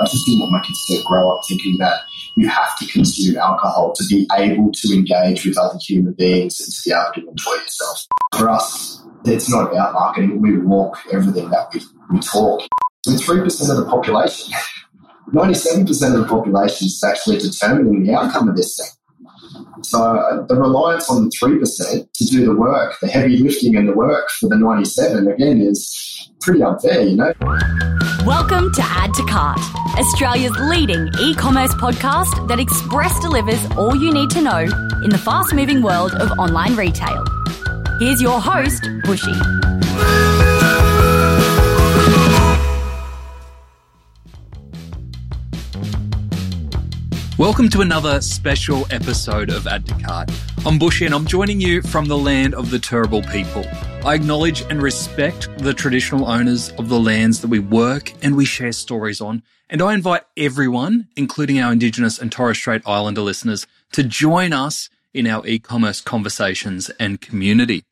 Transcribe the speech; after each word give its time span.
I 0.00 0.04
just 0.06 0.26
didn't 0.26 0.40
want 0.40 0.52
my 0.52 0.60
kids 0.60 0.86
to 0.86 1.02
grow 1.04 1.36
up 1.36 1.42
thinking 1.46 1.76
that 1.78 2.00
you 2.36 2.48
have 2.48 2.78
to 2.78 2.86
consume 2.86 3.36
alcohol 3.36 3.92
to 3.94 4.04
be 4.08 4.26
able 4.36 4.72
to 4.72 4.94
engage 4.94 5.44
with 5.44 5.58
other 5.58 5.78
human 5.86 6.14
beings 6.14 6.58
and 6.60 6.72
to 6.72 6.80
be 6.84 6.92
able 6.92 7.12
to 7.14 7.30
enjoy 7.30 7.52
yourself. 7.52 8.06
For 8.36 8.48
us, 8.48 9.02
it's 9.24 9.50
not 9.50 9.70
about 9.70 9.92
marketing. 9.92 10.40
We 10.40 10.58
walk 10.58 10.98
everything 11.12 11.50
that 11.50 11.68
we, 11.74 11.80
we 12.10 12.20
talk. 12.20 12.62
We're 13.06 13.14
3% 13.14 13.70
of 13.70 13.76
the 13.76 13.86
population. 13.90 14.54
97% 15.32 15.88
of 16.14 16.20
the 16.20 16.26
population 16.28 16.86
is 16.86 17.02
actually 17.04 17.38
determining 17.38 18.02
the 18.04 18.14
outcome 18.14 18.48
of 18.48 18.56
this 18.56 18.76
thing. 18.76 18.88
So 19.82 20.02
uh, 20.02 20.46
the 20.46 20.56
reliance 20.56 21.08
on 21.08 21.24
the 21.24 21.30
3% 21.30 22.12
to 22.12 22.24
do 22.24 22.46
the 22.46 22.54
work, 22.54 22.98
the 23.00 23.08
heavy 23.08 23.36
lifting 23.38 23.76
and 23.76 23.88
the 23.88 23.92
work 23.92 24.28
for 24.30 24.48
the 24.48 24.56
97, 24.56 25.28
again, 25.28 25.60
is 25.60 26.30
pretty 26.40 26.62
unfair, 26.62 27.02
you 27.02 27.16
know? 27.16 27.99
Welcome 28.26 28.70
to 28.74 28.82
Add 28.82 29.14
to 29.14 29.24
Cart, 29.24 29.58
Australia's 29.98 30.54
leading 30.58 31.08
e 31.18 31.34
commerce 31.34 31.72
podcast 31.74 32.48
that 32.48 32.60
express 32.60 33.18
delivers 33.20 33.64
all 33.78 33.96
you 33.96 34.12
need 34.12 34.28
to 34.30 34.42
know 34.42 34.58
in 35.02 35.08
the 35.08 35.16
fast 35.18 35.54
moving 35.54 35.80
world 35.80 36.12
of 36.12 36.30
online 36.38 36.76
retail. 36.76 37.24
Here's 37.98 38.20
your 38.20 38.38
host, 38.38 38.86
Bushy. 39.04 39.32
Welcome 47.40 47.70
to 47.70 47.80
another 47.80 48.20
special 48.20 48.86
episode 48.90 49.48
of 49.48 49.66
Add 49.66 49.86
to 49.86 49.94
Cart. 49.94 50.30
I'm 50.66 50.78
Bushy 50.78 51.06
and 51.06 51.14
I'm 51.14 51.24
joining 51.24 51.58
you 51.58 51.80
from 51.80 52.04
the 52.04 52.18
land 52.18 52.54
of 52.54 52.70
the 52.70 52.76
Turrbal 52.76 53.22
people. 53.32 53.64
I 54.06 54.14
acknowledge 54.14 54.60
and 54.68 54.82
respect 54.82 55.48
the 55.56 55.72
traditional 55.72 56.28
owners 56.28 56.68
of 56.72 56.90
the 56.90 57.00
lands 57.00 57.40
that 57.40 57.48
we 57.48 57.58
work 57.58 58.12
and 58.22 58.36
we 58.36 58.44
share 58.44 58.72
stories 58.72 59.22
on. 59.22 59.42
And 59.70 59.80
I 59.80 59.94
invite 59.94 60.24
everyone, 60.36 61.08
including 61.16 61.58
our 61.58 61.72
Indigenous 61.72 62.18
and 62.18 62.30
Torres 62.30 62.58
Strait 62.58 62.82
Islander 62.86 63.22
listeners, 63.22 63.66
to 63.92 64.02
join 64.02 64.52
us 64.52 64.90
in 65.14 65.26
our 65.26 65.46
e-commerce 65.46 66.02
conversations 66.02 66.90
and 67.00 67.22
community. 67.22 67.84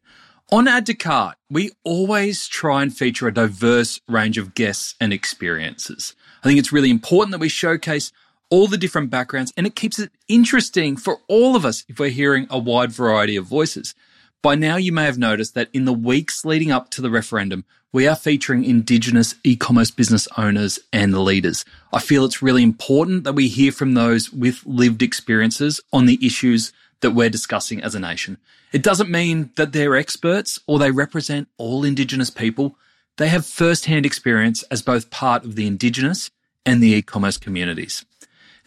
On 0.53 0.69
Add 0.69 0.84
to 0.87 0.94
Cart, 0.94 1.39
we 1.48 1.70
always 1.84 2.48
try 2.48 2.83
and 2.83 2.94
feature 2.94 3.27
a 3.27 3.33
diverse 3.33 3.98
range 4.09 4.37
of 4.37 4.55
guests 4.55 4.94
and 5.00 5.11
experiences. 5.11 6.15
I 6.44 6.48
think 6.48 6.59
it's 6.59 6.70
really 6.70 6.91
important 6.91 7.31
that 7.31 7.41
we 7.41 7.48
showcase 7.48 8.12
all 8.50 8.66
the 8.66 8.78
different 8.78 9.10
backgrounds, 9.10 9.52
and 9.56 9.66
it 9.66 9.77
keeps 9.77 9.98
it 9.98 10.10
interesting 10.28 10.96
for 10.96 11.20
all 11.28 11.56
of 11.56 11.64
us 11.64 11.84
if 11.88 11.98
we're 11.98 12.10
hearing 12.10 12.46
a 12.50 12.58
wide 12.58 12.92
variety 12.92 13.36
of 13.36 13.44
voices. 13.44 13.94
By 14.42 14.54
now, 14.54 14.77
you 14.77 14.92
may 14.92 15.04
have 15.04 15.18
noticed 15.18 15.54
that 15.54 15.68
in 15.72 15.84
the 15.84 15.92
weeks 15.92 16.44
leading 16.44 16.70
up 16.70 16.91
to 16.91 17.02
the 17.02 17.10
referendum, 17.10 17.64
we 17.92 18.06
are 18.06 18.14
featuring 18.14 18.64
Indigenous 18.64 19.34
e 19.44 19.56
commerce 19.56 19.91
business 19.91 20.28
owners 20.36 20.78
and 20.92 21.16
leaders. 21.24 21.64
I 21.92 22.00
feel 22.00 22.24
it's 22.24 22.42
really 22.42 22.62
important 22.62 23.24
that 23.24 23.32
we 23.32 23.48
hear 23.48 23.72
from 23.72 23.94
those 23.94 24.30
with 24.30 24.64
lived 24.66 25.02
experiences 25.02 25.80
on 25.92 26.06
the 26.06 26.24
issues 26.24 26.72
that 27.00 27.12
we're 27.12 27.30
discussing 27.30 27.82
as 27.82 27.94
a 27.94 28.00
nation. 28.00 28.38
It 28.72 28.82
doesn't 28.82 29.10
mean 29.10 29.50
that 29.56 29.72
they're 29.72 29.96
experts 29.96 30.60
or 30.66 30.78
they 30.78 30.91
represent 30.91 31.48
all 31.56 31.84
Indigenous 31.84 32.30
people. 32.30 32.76
They 33.16 33.28
have 33.28 33.46
first 33.46 33.86
hand 33.86 34.04
experience 34.04 34.62
as 34.64 34.82
both 34.82 35.10
part 35.10 35.44
of 35.44 35.56
the 35.56 35.66
Indigenous 35.66 36.30
and 36.66 36.82
the 36.82 36.92
e 36.92 37.02
commerce 37.02 37.38
communities. 37.38 38.04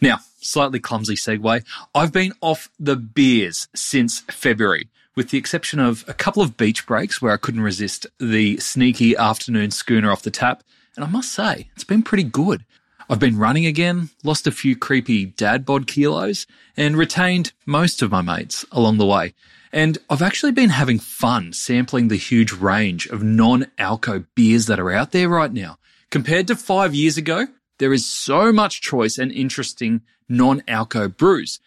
Now, 0.02 0.18
slightly 0.40 0.80
clumsy 0.80 1.14
segue. 1.14 1.64
I've 1.94 2.12
been 2.12 2.32
off 2.40 2.68
the 2.76 2.96
beers 2.96 3.68
since 3.72 4.18
February, 4.22 4.88
with 5.14 5.30
the 5.30 5.38
exception 5.38 5.78
of 5.78 6.04
a 6.08 6.12
couple 6.12 6.42
of 6.42 6.56
beach 6.56 6.84
breaks 6.86 7.22
where 7.22 7.32
I 7.32 7.36
couldn't 7.36 7.60
resist 7.60 8.08
the 8.18 8.56
sneaky 8.56 9.16
afternoon 9.16 9.70
schooner 9.70 10.10
off 10.10 10.22
the 10.22 10.32
tap. 10.32 10.64
And 10.96 11.04
I 11.04 11.08
must 11.08 11.32
say, 11.32 11.70
it's 11.76 11.84
been 11.84 12.02
pretty 12.02 12.24
good. 12.24 12.64
I've 13.08 13.20
been 13.20 13.38
running 13.38 13.64
again, 13.64 14.10
lost 14.24 14.48
a 14.48 14.50
few 14.50 14.74
creepy 14.74 15.24
dad 15.24 15.64
bod 15.64 15.86
kilos, 15.86 16.48
and 16.76 16.96
retained 16.96 17.52
most 17.64 18.02
of 18.02 18.10
my 18.10 18.22
mates 18.22 18.64
along 18.72 18.98
the 18.98 19.06
way. 19.06 19.34
And 19.72 19.98
I've 20.10 20.20
actually 20.20 20.52
been 20.52 20.70
having 20.70 20.98
fun 20.98 21.52
sampling 21.52 22.08
the 22.08 22.16
huge 22.16 22.50
range 22.50 23.06
of 23.06 23.22
non-alco 23.22 24.26
beers 24.34 24.66
that 24.66 24.80
are 24.80 24.90
out 24.90 25.12
there 25.12 25.28
right 25.28 25.52
now. 25.52 25.78
Compared 26.10 26.48
to 26.48 26.56
five 26.56 26.92
years 26.92 27.16
ago, 27.16 27.46
there 27.82 27.92
is 27.92 28.06
so 28.06 28.52
much 28.52 28.80
choice 28.80 29.18
and 29.18 29.32
interesting 29.32 30.02
non-alco 30.28 31.16
brews. 31.16 31.58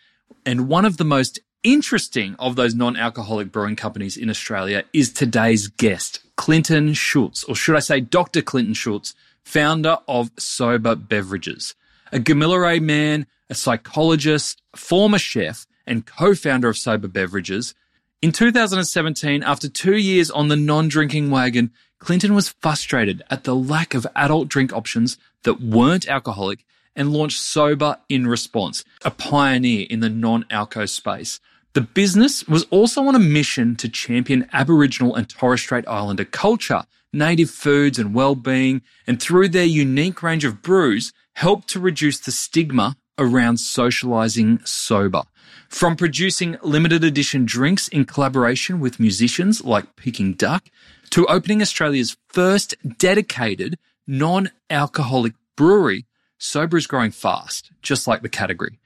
And 0.46 0.70
one 0.70 0.86
of 0.86 0.96
the 0.96 1.04
most 1.04 1.40
interesting 1.62 2.38
of 2.40 2.56
those 2.56 2.74
non-alcoholic 2.74 3.52
brewing 3.52 3.76
companies 3.76 4.16
in 4.16 4.30
Australia 4.30 4.86
is 4.94 5.12
today's 5.12 5.68
guest, 5.68 6.22
Clinton 6.38 6.94
Schultz, 6.94 7.44
or 7.44 7.54
should 7.54 7.76
I 7.76 7.80
say 7.80 8.00
Dr. 8.00 8.42
Clinton 8.42 8.74
Schultz, 8.74 9.14
founder 9.44 9.98
of 10.08 10.34
Sobah 10.38 11.06
Beverages. 11.06 11.76
A 12.14 12.20
Gamilaraay 12.20 12.82
man, 12.82 13.28
a 13.50 13.54
psychologist, 13.54 14.62
former 14.74 15.18
chef, 15.18 15.68
and 15.86 16.06
co-founder 16.06 16.70
of 16.70 16.78
Sobah 16.78 17.12
Beverages. 17.12 17.76
In 18.22 18.32
2017, 18.32 19.44
after 19.44 19.68
two 19.68 19.98
years 19.98 20.32
on 20.32 20.48
the 20.48 20.56
non-drinking 20.56 21.30
wagon, 21.30 21.74
Clinton 22.00 22.34
was 22.34 22.56
frustrated 22.62 23.22
at 23.30 23.44
the 23.44 23.56
lack 23.56 23.94
of 23.94 24.08
adult 24.16 24.48
drink 24.48 24.72
options 24.72 25.18
that 25.46 25.62
weren't 25.62 26.08
alcoholic 26.08 26.66
and 26.96 27.12
launched 27.12 27.42
Sobah 27.42 27.98
in 28.10 28.28
response, 28.28 28.84
a 29.04 29.12
pioneer 29.12 29.88
in 29.90 30.02
the 30.02 30.10
non-alco 30.10 30.88
space. 30.88 31.40
The 31.74 31.82
business 31.82 32.48
was 32.48 32.64
also 32.70 33.04
on 33.06 33.16
a 33.16 33.20
mission 33.20 33.76
to 33.78 33.90
champion 33.90 34.48
Aboriginal 34.54 35.16
and 35.16 35.28
Torres 35.28 35.62
Strait 35.62 35.88
Islander 35.88 36.24
culture, 36.24 36.84
native 37.12 37.50
foods 37.50 38.00
and 38.00 38.14
well-being, 38.14 38.82
and 39.06 39.22
through 39.22 39.50
their 39.50 39.66
unique 39.66 40.24
range 40.24 40.46
of 40.46 40.62
brews, 40.62 41.12
helped 41.34 41.68
to 41.70 41.80
reduce 41.82 42.20
the 42.20 42.32
stigma 42.32 42.96
around 43.18 43.58
socializing 43.58 44.60
sober. 44.64 45.24
From 45.68 45.98
producing 45.98 46.58
limited 46.64 47.04
edition 47.04 47.46
drinks 47.46 47.88
in 47.90 48.06
collaboration 48.06 48.80
with 48.80 49.00
musicians 49.00 49.64
like 49.64 49.96
Peking 49.98 50.34
Duk, 50.34 50.64
to 51.10 51.26
opening 51.28 51.62
Australia's 51.62 52.16
first 52.30 52.76
dedicated 52.98 53.78
non-alcoholic 54.08 55.34
brewery, 55.56 56.06
Sobah 56.40 56.78
is 56.78 56.88
growing 56.88 57.12
fast, 57.12 57.72
just 57.82 58.08
like 58.08 58.22
the 58.22 58.30
category. 58.30 58.80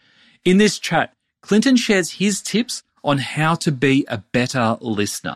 In 0.45 0.57
this 0.57 0.79
chat, 0.79 1.13
Clinton 1.41 1.75
shares 1.75 2.13
his 2.13 2.41
tips 2.41 2.83
on 3.03 3.17
how 3.17 3.55
to 3.55 3.71
be 3.71 4.05
a 4.07 4.17
better 4.17 4.77
listener. 4.81 5.35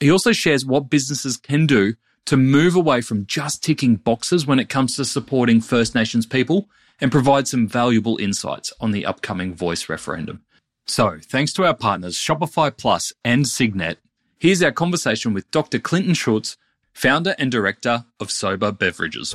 He 0.00 0.10
also 0.10 0.32
shares 0.32 0.64
what 0.64 0.90
businesses 0.90 1.36
can 1.36 1.66
do 1.66 1.94
to 2.26 2.36
move 2.36 2.74
away 2.74 3.00
from 3.00 3.26
just 3.26 3.62
ticking 3.62 3.96
boxes 3.96 4.46
when 4.46 4.58
it 4.58 4.68
comes 4.68 4.96
to 4.96 5.04
supporting 5.04 5.60
First 5.60 5.94
Nations 5.94 6.26
people 6.26 6.68
and 7.00 7.12
provide 7.12 7.46
some 7.46 7.68
valuable 7.68 8.16
insights 8.18 8.72
on 8.80 8.90
the 8.90 9.06
upcoming 9.06 9.54
voice 9.54 9.88
referendum. 9.88 10.42
So, 10.86 11.18
thanks 11.22 11.52
to 11.54 11.64
our 11.64 11.74
partners 11.74 12.16
Shopify 12.16 12.76
Plus 12.76 13.12
and 13.24 13.46
Signet, 13.46 13.98
here's 14.38 14.62
our 14.62 14.72
conversation 14.72 15.32
with 15.32 15.50
Dr. 15.50 15.78
Clinton 15.78 16.14
Schultz, 16.14 16.56
founder 16.96 17.34
and 17.38 17.52
director 17.52 18.06
of 18.20 18.28
Sobah 18.28 18.76
Beverages. 18.76 19.34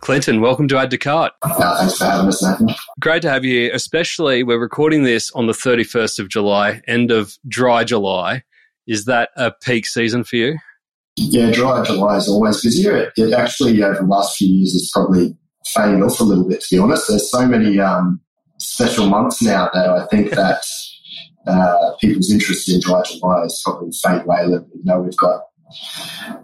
Clinton, 0.00 0.40
welcome 0.40 0.68
to 0.68 0.78
Add 0.78 0.90
to 0.90 0.98
Cart. 0.98 1.32
Uh, 1.42 1.78
thanks 1.78 1.98
for 1.98 2.04
having 2.04 2.28
us, 2.28 2.42
Nathan. 2.42 2.68
Great 3.00 3.22
to 3.22 3.30
have 3.30 3.44
you 3.44 3.62
here, 3.62 3.74
especially 3.74 4.44
we're 4.44 4.60
recording 4.60 5.02
this 5.02 5.32
on 5.32 5.48
the 5.48 5.52
31st 5.52 6.20
of 6.20 6.28
July, 6.28 6.80
end 6.86 7.10
of 7.10 7.36
dry 7.48 7.82
July. 7.82 8.44
Is 8.86 9.06
that 9.06 9.30
a 9.36 9.50
peak 9.50 9.86
season 9.86 10.22
for 10.22 10.36
you? 10.36 10.56
Yeah, 11.16 11.50
dry 11.50 11.82
July 11.82 12.16
is 12.16 12.28
always 12.28 12.62
busier. 12.62 12.96
It, 12.96 13.12
it 13.16 13.32
actually, 13.32 13.82
over 13.82 14.00
the 14.00 14.06
last 14.06 14.36
few 14.36 14.48
years, 14.48 14.72
has 14.74 14.90
probably 14.94 15.36
fading 15.74 16.04
off 16.04 16.20
a 16.20 16.24
little 16.24 16.48
bit, 16.48 16.60
to 16.60 16.76
be 16.76 16.78
honest. 16.78 17.08
There's 17.08 17.28
so 17.28 17.46
many 17.48 17.80
um, 17.80 18.20
special 18.58 19.08
months 19.08 19.42
now 19.42 19.68
that 19.74 19.88
I 19.88 20.06
think 20.06 20.30
that 20.30 20.62
uh, 21.48 21.96
people's 22.00 22.30
interest 22.30 22.70
in 22.70 22.80
dry 22.80 23.02
July 23.02 23.42
is 23.44 23.60
probably 23.64 23.90
fade 24.02 24.22
away 24.22 24.42
a 24.42 24.46
little 24.46 24.66
bit. 24.66 24.76
You 24.76 24.84
know, 24.84 25.00
we've 25.00 25.16
got 25.16 25.47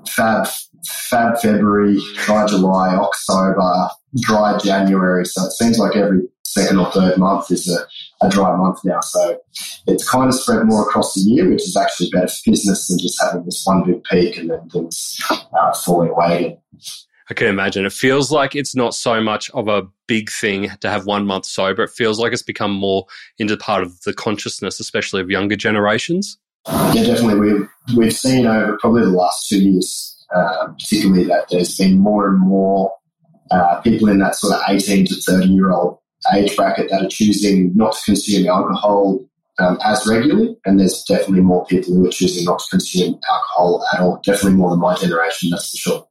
Fab, 0.09 0.47
Fab 0.87 1.39
February, 1.39 1.99
dry 2.25 2.47
July, 2.47 2.95
October, 2.97 3.89
dry 4.21 4.59
January. 4.59 5.25
So 5.25 5.45
it 5.45 5.53
seems 5.53 5.79
like 5.79 5.97
every 5.97 6.23
second 6.45 6.79
or 6.79 6.91
third 6.93 7.19
month 7.19 7.51
is 7.51 7.69
a, 7.69 8.27
a 8.27 8.31
dry 8.31 8.55
month 8.57 8.79
now. 8.85 9.01
So 9.01 9.39
it's 9.87 10.09
kind 10.09 10.29
of 10.29 10.35
spread 10.35 10.67
more 10.67 10.83
across 10.83 11.15
the 11.15 11.23
year, 11.23 11.49
which 11.51 11.63
is 11.63 11.77
actually 11.77 12.11
better 12.11 12.29
for 12.29 12.51
business 12.51 12.89
than 12.89 12.99
just 12.99 13.21
having 13.21 13.45
this 13.45 13.63
one 13.65 13.85
big 13.85 14.05
peak 14.05 14.37
and 14.37 14.51
then 14.51 14.69
things 14.69 15.19
uh, 15.31 15.73
falling 15.73 16.11
away. 16.11 16.59
I 17.31 17.35
can 17.35 17.47
imagine. 17.47 17.87
It 17.87 17.93
feels 17.93 18.31
like 18.31 18.55
it's 18.55 18.77
not 18.77 18.95
so 18.95 19.21
much 19.21 19.51
of 19.51 19.67
a 19.67 19.85
big 20.07 20.31
thing 20.31 20.69
to 20.81 20.91
have 20.91 21.07
one 21.07 21.27
month 21.27 21.47
sober. 21.47 21.83
It 21.83 21.91
feels 21.91 22.21
like 22.21 22.33
it's 22.33 22.43
become 22.43 22.73
more 22.73 23.07
into 23.39 23.57
part 23.57 23.83
of 23.83 23.99
the 24.03 24.13
consciousness, 24.13 24.79
especially 24.79 25.23
of 25.23 25.31
younger 25.31 25.57
generations. 25.57 26.39
Yeah, 26.67 27.05
definitely. 27.05 27.41
We've, 27.41 27.69
we've 27.97 28.13
seen 28.13 28.47
over 28.47 28.79
probably 28.81 29.03
the 29.03 29.11
last 29.11 29.49
two 29.49 29.63
years, 29.63 30.25
uh, 30.35 30.69
particularly 30.69 31.25
that 31.25 31.49
there's 31.51 31.77
been 31.77 31.99
more 31.99 32.29
and 32.29 32.41
more 32.41 32.93
uh, 33.51 33.81
people 33.83 34.09
in 34.09 34.19
that 34.19 34.37
sort 34.37 34.55
of 34.55 34.63
18 34.69 35.07
to 35.07 35.15
30 35.15 35.47
year 35.47 35.71
old 35.71 35.99
age 36.35 36.57
bracket 36.57 36.91
that 36.91 37.05
are 37.05 37.09
choosing 37.09 37.73
not 37.75 37.93
to 37.93 38.01
consume 38.05 38.47
alcohol 38.47 39.21
um, 39.59 39.79
as 39.85 40.07
regularly, 40.07 40.57
and 40.65 40.81
there's 40.81 41.05
definitely 41.05 41.43
more 41.43 41.65
people 41.67 41.95
who 41.95 42.07
are 42.07 42.11
choosing 42.11 42.45
not 42.45 42.59
to 42.59 42.65
consume 42.71 43.19
alcohol 43.31 43.85
at 43.93 44.01
all. 44.01 44.21
Definitely 44.25 44.59
more 44.59 44.71
than 44.71 44.81
my 44.81 44.97
generation, 44.97 45.51
that's 45.51 45.71
for 45.71 45.77
sure. 45.77 46.09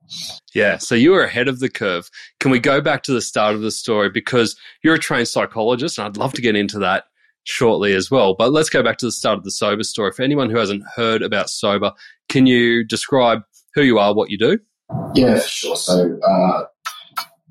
Yeah, 0.53 0.77
so 0.77 0.95
you 0.95 1.11
were 1.11 1.23
ahead 1.23 1.47
of 1.47 1.59
the 1.59 1.69
curve. 1.69 2.09
Can 2.39 2.51
we 2.51 2.59
go 2.59 2.79
back 2.79 3.03
to 3.03 3.11
the 3.11 3.21
start 3.21 3.55
of 3.55 3.61
the 3.61 3.71
story 3.71 4.09
because 4.09 4.55
you're 4.81 4.93
a 4.93 4.99
trained 4.99 5.27
psychologist, 5.27 5.97
and 5.97 6.07
I'd 6.07 6.17
love 6.17 6.33
to 6.33 6.41
get 6.41 6.55
into 6.55 6.79
that 6.79 7.05
shortly 7.43 7.93
as 7.93 8.09
well. 8.09 8.35
But 8.35 8.51
let's 8.51 8.69
go 8.69 8.83
back 8.83 8.97
to 8.97 9.05
the 9.05 9.11
start 9.11 9.37
of 9.37 9.43
the 9.43 9.51
Sobah 9.51 9.83
story. 9.83 10.11
For 10.11 10.23
anyone 10.23 10.49
who 10.49 10.57
hasn't 10.57 10.83
heard 10.95 11.21
about 11.21 11.47
Sobah, 11.47 11.93
can 12.29 12.45
you 12.45 12.83
describe 12.83 13.41
who 13.73 13.83
you 13.83 13.99
are, 13.99 14.13
what 14.13 14.29
you 14.29 14.37
do? 14.37 14.59
Yeah, 15.15 15.39
for 15.39 15.47
sure. 15.47 15.75
So, 15.75 16.19
uh, 16.27 16.63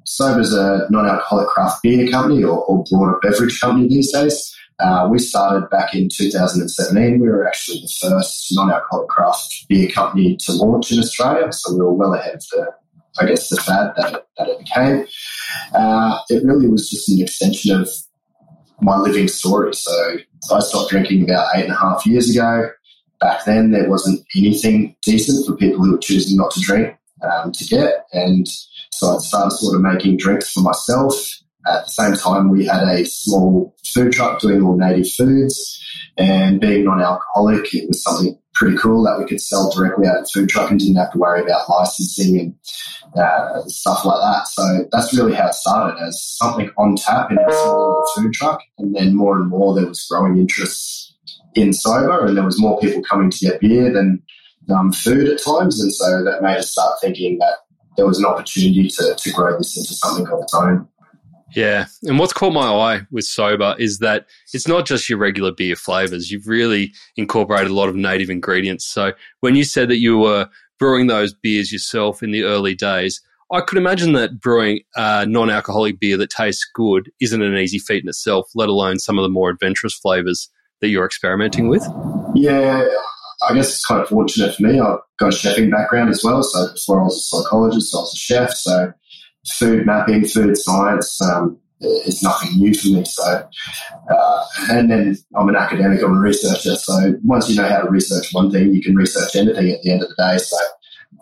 Sobah 0.07 0.41
is 0.41 0.55
a 0.55 0.87
non-alcoholic 0.91 1.49
craft 1.49 1.83
beer 1.83 2.11
company 2.11 2.43
or, 2.43 2.65
or 2.65 2.85
broader 2.91 3.19
beverage 3.23 3.61
company 3.61 3.89
these 3.89 4.13
days. 4.13 4.55
Uh, 4.79 5.09
we 5.11 5.19
started 5.19 5.69
back 5.71 5.95
in 5.95 6.09
2017. 6.09 7.21
We 7.21 7.29
were 7.29 7.47
actually 7.47 7.81
the 7.81 7.93
first 8.01 8.49
non-alcoholic 8.53 9.09
craft 9.09 9.67
beer 9.69 9.89
company 9.91 10.37
to 10.41 10.53
launch 10.53 10.91
in 10.91 10.99
Australia, 10.99 11.53
so 11.53 11.73
we 11.73 11.81
were 11.81 11.93
well 11.93 12.15
ahead 12.15 12.35
of 12.35 12.45
the, 12.51 12.67
I 13.21 13.27
guess, 13.27 13.49
the 13.49 13.57
fad 13.57 13.93
that 13.97 14.15
it, 14.15 14.27
that 14.39 14.49
it 14.49 14.59
became. 14.59 15.07
Uh, 15.75 16.19
it 16.29 16.45
really 16.45 16.67
was 16.67 16.91
just 16.91 17.09
an 17.09 17.21
extension 17.21 17.81
of 17.81 17.89
my 18.83 18.99
living 18.99 19.29
story. 19.29 19.73
So 19.75 20.19
I 20.53 20.61
stopped 20.61 20.91
drinking 20.91 21.25
about 21.25 21.55
eight 21.55 21.65
and 21.65 21.73
a 21.73 21.77
half 21.77 22.05
years 22.05 22.29
ago. 22.31 22.69
Back 23.21 23.45
then, 23.45 23.71
there 23.71 23.89
wasn't 23.89 24.21
anything 24.37 24.97
decent 25.03 25.47
for 25.47 25.57
people 25.57 25.85
who 25.85 25.93
were 25.93 25.99
choosing 25.99 26.37
not 26.37 26.51
to 26.53 26.61
drink 26.61 26.97
um, 27.23 27.53
to 27.53 27.65
get, 27.65 28.07
and 28.13 28.47
so 28.91 29.17
I 29.17 29.19
started 29.19 29.57
sort 29.57 29.77
of 29.77 29.83
making 29.83 30.17
drinks 30.17 30.53
for 30.53 30.61
myself. 30.61 31.15
At 31.67 31.85
the 31.85 31.91
same 31.91 32.15
time, 32.15 32.51
we 32.51 32.67
had 32.67 32.83
a 32.83 33.05
small 33.05 33.75
food 33.85 34.13
truck 34.13 34.41
doing 34.41 34.63
all 34.63 34.77
native 34.77 35.11
foods. 35.13 35.79
And 36.19 36.61
being 36.61 36.85
non 36.85 37.01
alcoholic, 37.01 37.73
it 37.75 37.89
was 37.89 38.03
something 38.03 38.37
pretty 38.63 38.79
cool 38.79 39.03
that 39.03 39.19
we 39.19 39.27
could 39.27 39.41
sell 39.41 39.73
directly 39.73 40.07
out 40.07 40.21
of 40.21 40.31
food 40.31 40.49
truck 40.49 40.71
and 40.71 40.79
didn't 40.79 40.95
have 40.95 41.11
to 41.11 41.19
worry 41.19 41.43
about 41.43 41.69
licensing 41.69 42.39
and 42.39 42.55
uh, 43.21 43.61
stuff 43.67 44.05
like 44.05 44.21
that. 44.21 44.47
So 44.47 44.89
that's 44.93 45.13
really 45.17 45.35
how 45.35 45.49
it 45.49 45.55
started 45.55 46.01
as 46.01 46.23
something 46.23 46.71
on 46.79 46.95
tap 46.95 47.33
in 47.33 47.39
a 47.39 47.53
small 47.53 48.05
food 48.15 48.33
truck. 48.33 48.61
And 48.79 48.95
then 48.95 49.17
more 49.17 49.37
and 49.37 49.49
more, 49.49 49.75
there 49.75 49.87
was 49.87 50.07
growing 50.09 50.39
interest 50.39 51.17
in 51.57 51.71
Sobah, 51.71 52.29
and 52.29 52.37
there 52.37 52.45
was 52.45 52.61
more 52.61 52.79
people 52.79 53.03
coming 53.03 53.31
to 53.31 53.39
get 53.47 53.61
beer 53.61 53.93
than 53.93 54.23
um, 54.73 54.93
food 54.93 55.29
at 55.29 55.43
times. 55.43 55.83
And 55.83 55.93
so 55.93 56.23
that 56.23 56.43
made 56.43 56.59
us 56.59 56.71
start 56.71 57.01
thinking 57.01 57.39
that 57.39 57.57
there 57.97 58.07
was 58.07 58.21
an 58.21 58.27
opportunity 58.27 58.89
to, 58.89 59.15
to 59.19 59.33
grow 59.33 59.59
this 59.59 59.77
into 59.77 59.93
something 59.95 60.27
of 60.29 60.41
its 60.41 60.55
own. 60.55 60.87
Yeah. 61.55 61.87
And 62.05 62.19
what's 62.19 62.33
caught 62.33 62.53
my 62.53 62.73
eye 62.73 63.03
with 63.11 63.25
Sobah 63.25 63.79
is 63.79 63.99
that 63.99 64.27
it's 64.53 64.69
not 64.69 64.87
just 64.87 65.09
your 65.09 65.19
regular 65.19 65.53
beer 65.53 65.77
flavors. 65.77 66.31
You've 66.31 66.47
really 66.47 66.93
incorporated 67.17 67.71
a 67.71 67.75
lot 67.75 67.89
of 67.89 67.97
native 67.97 68.31
ingredients. 68.31 68.87
So 68.87 69.13
when 69.41 69.55
you 69.55 69.65
said 69.65 69.89
that 69.89 69.99
you 69.99 70.19
were 70.19 70.49
brewing 70.79 71.07
those 71.07 71.35
beers 71.35 71.73
yourself 71.73 72.23
in 72.23 72.31
the 72.31 72.45
early 72.45 72.75
days, 72.75 73.21
I 73.53 73.61
could 73.61 73.77
imagine 73.77 74.15
that 74.15 74.41
brewing 74.41 74.81
a 74.97 75.27
non 75.27 75.51
alcoholic 75.51 76.01
beer 76.01 76.17
that 76.17 76.31
tastes 76.31 76.67
good 76.75 77.11
isn't 77.21 77.43
an 77.43 77.57
easy 77.57 77.79
feat 77.79 78.03
in 78.03 78.09
itself, 78.09 78.47
let 78.55 78.71
alone 78.71 78.99
some 78.99 79.19
of 79.19 79.23
the 79.23 79.29
more 79.29 79.51
adventurous 79.51 79.95
flavors 79.95 80.49
that 80.81 80.89
you're 80.89 81.05
experimenting 81.05 81.69
with. 81.69 81.87
Yeah, 82.35 82.87
I 83.49 83.55
guess 83.55 83.69
it's 83.69 83.85
kind 83.85 84.01
of 84.01 84.09
fortunate 84.09 84.55
for 84.55 84.63
me. 84.63 84.81
I've 84.81 84.99
got 85.19 85.35
a 85.35 85.37
chefing 85.37 85.71
background 85.71 86.09
as 86.09 86.25
well. 86.25 86.43
So 86.43 86.73
before 86.73 87.01
I 87.01 87.05
was 87.05 87.17
a 87.17 87.37
psychologist, 87.37 87.95
I 87.95 87.99
was 87.99 88.15
a 88.15 88.17
chef. 88.17 88.53
So 88.53 88.93
food 89.47 89.87
mapping, 89.87 90.25
food 90.25 90.57
science 90.57 91.21
um, 91.23 91.59
is 91.81 92.23
nothing 92.23 92.59
new 92.59 92.75
for 92.75 92.89
me. 92.89 93.05
So, 93.05 93.49
uh, 94.11 94.45
and 94.71 94.91
then 94.91 95.17
I'm 95.35 95.49
an 95.49 95.57
academic, 95.57 96.03
I'm 96.03 96.17
a 96.17 96.21
researcher. 96.21 96.77
So 96.77 97.15
once 97.23 97.49
you 97.49 97.57
know 97.57 97.69
how 97.69 97.83
to 97.83 97.91
research 97.91 98.29
one 98.33 98.51
thing, 98.51 98.73
you 98.73 98.83
can 98.83 98.95
research 98.95 99.35
anything 99.37 99.71
at 99.71 99.83
the 99.83 99.93
end 99.93 100.03
of 100.03 100.09
the 100.09 100.15
day. 100.17 100.39
So, 100.39 100.57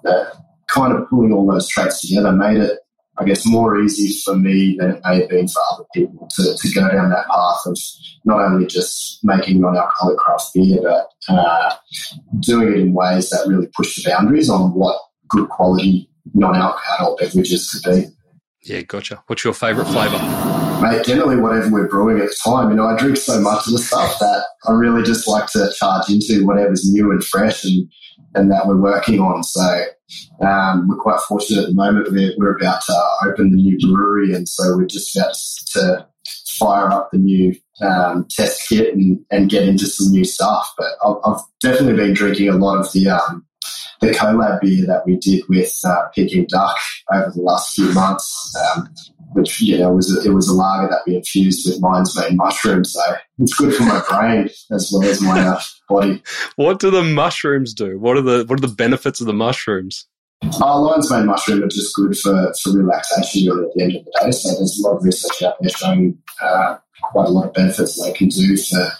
uh, 0.06 0.24
kind 0.68 0.92
of 0.92 1.08
pulling 1.08 1.32
all 1.32 1.50
those 1.50 1.68
traits 1.68 2.00
together 2.00 2.32
made 2.32 2.58
it 2.58 2.78
I 3.20 3.24
guess, 3.24 3.46
more 3.46 3.78
easy 3.78 4.18
for 4.24 4.34
me 4.34 4.76
than 4.78 4.92
it 4.92 5.02
may 5.04 5.20
have 5.20 5.28
been 5.28 5.46
for 5.46 5.60
other 5.72 5.84
people 5.94 6.26
to, 6.36 6.56
to 6.56 6.72
go 6.72 6.88
down 6.88 7.10
that 7.10 7.26
path 7.26 7.66
of 7.66 7.78
not 8.24 8.40
only 8.40 8.66
just 8.66 9.22
making 9.22 9.60
non 9.60 9.76
alcoholic 9.76 10.16
craft 10.16 10.54
beer, 10.54 10.78
but 10.82 11.10
uh, 11.28 11.74
doing 12.40 12.72
it 12.72 12.78
in 12.78 12.94
ways 12.94 13.28
that 13.30 13.46
really 13.46 13.68
push 13.76 13.96
the 13.96 14.10
boundaries 14.10 14.48
on 14.48 14.72
what 14.72 14.98
good 15.28 15.48
quality 15.50 16.09
non 16.34 16.56
alcoholic 16.56 17.20
beverages 17.20 17.70
could 17.70 17.92
be. 17.92 18.06
Yeah, 18.62 18.82
gotcha. 18.82 19.22
What's 19.26 19.44
your 19.44 19.54
favourite 19.54 19.90
flavour? 19.90 20.18
Mate, 20.82 21.04
generally 21.04 21.36
whatever 21.36 21.70
we're 21.70 21.88
brewing 21.88 22.20
at 22.20 22.28
the 22.28 22.36
time. 22.44 22.70
You 22.70 22.76
know, 22.76 22.86
I 22.86 22.96
drink 22.96 23.16
so 23.16 23.40
much 23.40 23.66
of 23.66 23.72
the 23.72 23.78
stuff 23.78 24.18
that 24.18 24.44
I 24.66 24.72
really 24.72 25.02
just 25.02 25.26
like 25.26 25.46
to 25.52 25.72
charge 25.78 26.10
into 26.10 26.46
whatever's 26.46 26.90
new 26.90 27.10
and 27.10 27.24
fresh 27.24 27.64
and, 27.64 27.90
and 28.34 28.50
that 28.50 28.66
we're 28.66 28.80
working 28.80 29.20
on. 29.20 29.42
So 29.44 29.84
um, 30.46 30.88
we're 30.88 30.96
quite 30.96 31.20
fortunate 31.20 31.62
at 31.62 31.68
the 31.68 31.74
moment. 31.74 32.08
We're, 32.10 32.34
we're 32.36 32.56
about 32.56 32.82
to 32.86 33.02
open 33.26 33.50
the 33.50 33.56
new 33.56 33.78
brewery, 33.78 34.34
and 34.34 34.48
so 34.48 34.76
we're 34.76 34.86
just 34.86 35.16
about 35.16 35.34
to 35.72 36.06
fire 36.58 36.90
up 36.92 37.10
the 37.12 37.18
new 37.18 37.54
um, 37.80 38.26
test 38.28 38.68
kit 38.68 38.94
and, 38.94 39.18
and 39.30 39.50
get 39.50 39.66
into 39.66 39.86
some 39.86 40.12
new 40.12 40.24
stuff. 40.24 40.72
But 40.76 40.92
I've, 41.04 41.16
I've 41.24 41.40
definitely 41.62 41.96
been 41.96 42.14
drinking 42.14 42.48
a 42.48 42.56
lot 42.56 42.78
of 42.78 42.92
the 42.92 43.08
um, 43.08 43.46
the 44.00 44.08
collab 44.08 44.60
beer 44.60 44.86
that 44.86 45.04
we 45.06 45.16
did 45.16 45.42
with 45.48 45.72
uh, 45.84 46.08
Peking 46.14 46.46
Duk 46.48 46.76
over 47.12 47.30
the 47.34 47.42
last 47.42 47.74
few 47.74 47.92
months, 47.92 48.56
um, 48.56 48.88
which 49.32 49.60
you 49.60 49.78
know 49.78 49.92
was 49.92 50.16
a, 50.16 50.28
it 50.28 50.32
was 50.32 50.48
a 50.48 50.54
lager 50.54 50.88
that 50.88 51.02
we 51.06 51.16
infused 51.16 51.68
with 51.68 51.80
lion's 51.80 52.16
mane 52.16 52.36
mushrooms. 52.36 52.92
So 52.92 53.16
it's 53.38 53.54
good 53.54 53.74
for 53.74 53.84
my 53.84 54.02
brain 54.08 54.48
as 54.70 54.90
well 54.92 55.08
as 55.08 55.20
my 55.20 55.40
uh, 55.40 55.60
body. 55.88 56.22
What 56.56 56.80
do 56.80 56.90
the 56.90 57.02
mushrooms 57.02 57.74
do? 57.74 57.98
What 57.98 58.16
are 58.16 58.22
the 58.22 58.44
what 58.46 58.58
are 58.58 58.66
the 58.66 58.74
benefits 58.74 59.20
of 59.20 59.26
the 59.26 59.34
mushrooms? 59.34 60.06
Oh, 60.62 60.82
lion's 60.82 61.10
mane 61.10 61.26
mushroom 61.26 61.62
are 61.62 61.68
just 61.68 61.94
good 61.94 62.16
for, 62.16 62.52
for 62.62 62.72
relaxation 62.72 63.46
really 63.46 63.66
at 63.66 63.74
the 63.74 63.82
end 63.82 63.96
of 63.96 64.04
the 64.04 64.20
day. 64.22 64.30
So 64.30 64.48
there's 64.54 64.80
a 64.82 64.88
lot 64.88 64.96
of 64.96 65.04
research 65.04 65.42
out 65.42 65.56
there 65.60 65.70
showing 65.70 66.18
uh, 66.40 66.76
quite 67.02 67.28
a 67.28 67.30
lot 67.30 67.48
of 67.48 67.52
benefits 67.52 68.02
they 68.02 68.12
can 68.12 68.28
do 68.28 68.56
for, 68.56 68.90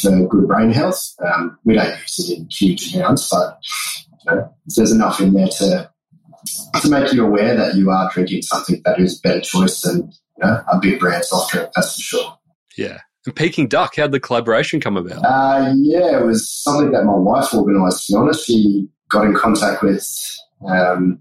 for 0.00 0.26
good 0.26 0.46
brain 0.46 0.70
health. 0.70 1.14
Um, 1.24 1.58
we 1.64 1.74
don't 1.74 1.98
use 1.98 2.30
it 2.30 2.38
in 2.38 2.48
huge 2.50 2.94
amounts, 2.94 3.30
but 3.30 3.58
there's 4.66 4.92
enough 4.92 5.20
in 5.20 5.32
there 5.32 5.48
to 5.48 5.90
to 6.80 6.90
make 6.90 7.12
you 7.12 7.24
aware 7.24 7.54
that 7.54 7.76
you 7.76 7.90
are 7.90 8.10
drinking 8.12 8.42
something 8.42 8.80
that 8.84 8.98
is 8.98 9.18
a 9.18 9.20
better 9.22 9.40
choice 9.40 9.80
than 9.82 10.10
you 10.38 10.44
know, 10.44 10.62
a 10.72 10.78
big 10.80 10.98
brand 10.98 11.24
soft 11.24 11.52
drink, 11.52 11.70
that's 11.74 11.94
for 11.96 12.02
sure. 12.02 12.38
Yeah. 12.76 12.98
And 13.26 13.36
Peking 13.36 13.68
Duk, 13.68 13.94
how'd 13.96 14.10
the 14.10 14.18
collaboration 14.18 14.80
come 14.80 14.96
about? 14.96 15.24
Uh, 15.24 15.72
yeah, 15.76 16.18
it 16.18 16.26
was 16.26 16.50
something 16.50 16.90
that 16.90 17.04
my 17.04 17.14
wife 17.14 17.54
organised, 17.54 18.06
to 18.06 18.12
be 18.12 18.16
honest. 18.16 18.46
She 18.46 18.88
got 19.10 19.24
in 19.24 19.34
contact 19.34 19.82
with 19.82 20.04
um, 20.68 21.20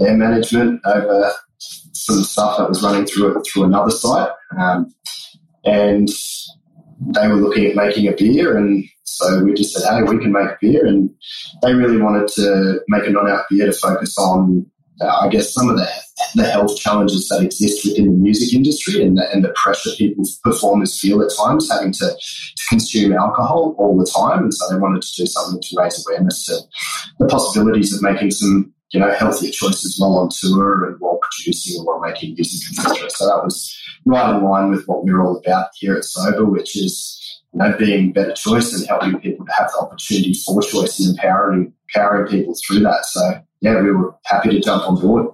their 0.00 0.16
management 0.16 0.80
over 0.84 1.30
some 1.58 2.24
stuff 2.24 2.58
that 2.58 2.68
was 2.68 2.82
running 2.82 3.06
through 3.06 3.40
through 3.44 3.64
another 3.64 3.92
site. 3.92 4.30
Um, 4.58 4.92
and 5.64 6.08
they 7.00 7.28
were 7.28 7.36
looking 7.36 7.66
at 7.66 7.76
making 7.76 8.08
a 8.08 8.12
beer 8.12 8.56
and 8.56 8.84
so 9.10 9.44
we 9.44 9.54
just 9.54 9.74
said, 9.74 9.88
hey, 9.88 10.02
we 10.02 10.18
can 10.18 10.32
make 10.32 10.60
beer. 10.60 10.84
And 10.86 11.10
they 11.62 11.74
really 11.74 12.00
wanted 12.00 12.28
to 12.28 12.80
make 12.88 13.06
a 13.06 13.10
non-alc 13.10 13.46
beer 13.50 13.66
to 13.66 13.72
focus 13.72 14.16
on, 14.18 14.66
uh, 15.00 15.18
I 15.22 15.28
guess, 15.28 15.52
some 15.52 15.68
of 15.68 15.76
the, 15.76 15.88
the 16.34 16.44
health 16.44 16.76
challenges 16.76 17.28
that 17.28 17.42
exist 17.42 17.84
within 17.84 18.06
the 18.06 18.18
music 18.18 18.54
industry 18.54 19.02
and 19.02 19.18
the, 19.18 19.30
and 19.32 19.44
the 19.44 19.54
pressure 19.56 19.90
people 19.96 20.24
performers 20.42 20.98
feel 20.98 21.22
at 21.22 21.32
times 21.36 21.70
having 21.70 21.92
to, 21.92 22.06
to 22.06 22.62
consume 22.68 23.12
alcohol 23.12 23.74
all 23.78 23.96
the 23.96 24.06
time. 24.06 24.44
And 24.44 24.54
so 24.54 24.72
they 24.72 24.80
wanted 24.80 25.02
to 25.02 25.16
do 25.16 25.26
something 25.26 25.60
to 25.60 25.76
raise 25.78 26.06
awareness 26.06 26.46
to 26.46 26.60
the 27.18 27.26
possibilities 27.26 27.94
of 27.94 28.02
making 28.02 28.30
some 28.30 28.72
you 28.92 28.98
know, 28.98 29.12
healthier 29.12 29.52
choices 29.52 29.98
while 29.98 30.16
on 30.16 30.28
tour 30.32 30.86
and 30.86 30.96
while 31.00 31.20
producing 31.22 31.78
and 31.78 31.86
while 31.86 32.00
making 32.00 32.34
music, 32.34 32.78
etc. 32.78 33.08
So 33.10 33.26
that 33.26 33.44
was 33.44 33.76
right 34.04 34.34
in 34.34 34.42
line 34.42 34.70
with 34.70 34.86
what 34.86 35.04
we're 35.04 35.22
all 35.22 35.36
about 35.38 35.68
here 35.76 35.94
at 35.94 36.02
Sobah, 36.02 36.50
which 36.50 36.76
is 36.76 37.19
you 37.52 37.58
know, 37.58 37.76
being 37.76 38.12
better 38.12 38.32
choice 38.32 38.72
and 38.72 38.86
helping 38.86 39.18
people 39.20 39.44
to 39.44 39.52
have 39.52 39.70
the 39.72 39.78
opportunity 39.80 40.34
for 40.34 40.62
choice 40.62 41.00
and 41.00 41.10
empowering 41.10 41.72
empowering 41.94 42.28
people 42.28 42.54
through 42.66 42.80
that. 42.80 43.04
So 43.06 43.40
yeah, 43.60 43.80
we 43.80 43.92
were 43.92 44.14
happy 44.24 44.50
to 44.50 44.60
jump 44.60 44.88
on 44.88 45.00
board. 45.00 45.26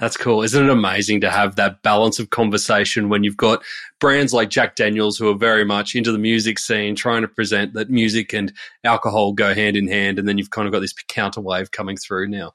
That's 0.00 0.16
cool. 0.16 0.42
Isn't 0.42 0.64
it 0.64 0.70
amazing 0.70 1.22
to 1.22 1.30
have 1.30 1.56
that 1.56 1.82
balance 1.82 2.20
of 2.20 2.30
conversation 2.30 3.08
when 3.08 3.24
you've 3.24 3.36
got 3.36 3.64
brands 3.98 4.32
like 4.32 4.48
Jack 4.48 4.76
Daniels 4.76 5.18
who 5.18 5.28
are 5.28 5.36
very 5.36 5.64
much 5.64 5.96
into 5.96 6.12
the 6.12 6.18
music 6.18 6.60
scene, 6.60 6.94
trying 6.94 7.22
to 7.22 7.28
present 7.28 7.74
that 7.74 7.90
music 7.90 8.32
and 8.32 8.52
alcohol 8.84 9.32
go 9.32 9.54
hand 9.54 9.76
in 9.76 9.88
hand, 9.88 10.20
and 10.20 10.28
then 10.28 10.38
you've 10.38 10.50
kind 10.50 10.68
of 10.68 10.72
got 10.72 10.80
this 10.80 10.94
counter 11.08 11.40
wave 11.40 11.72
coming 11.72 11.96
through 11.96 12.28
now. 12.28 12.52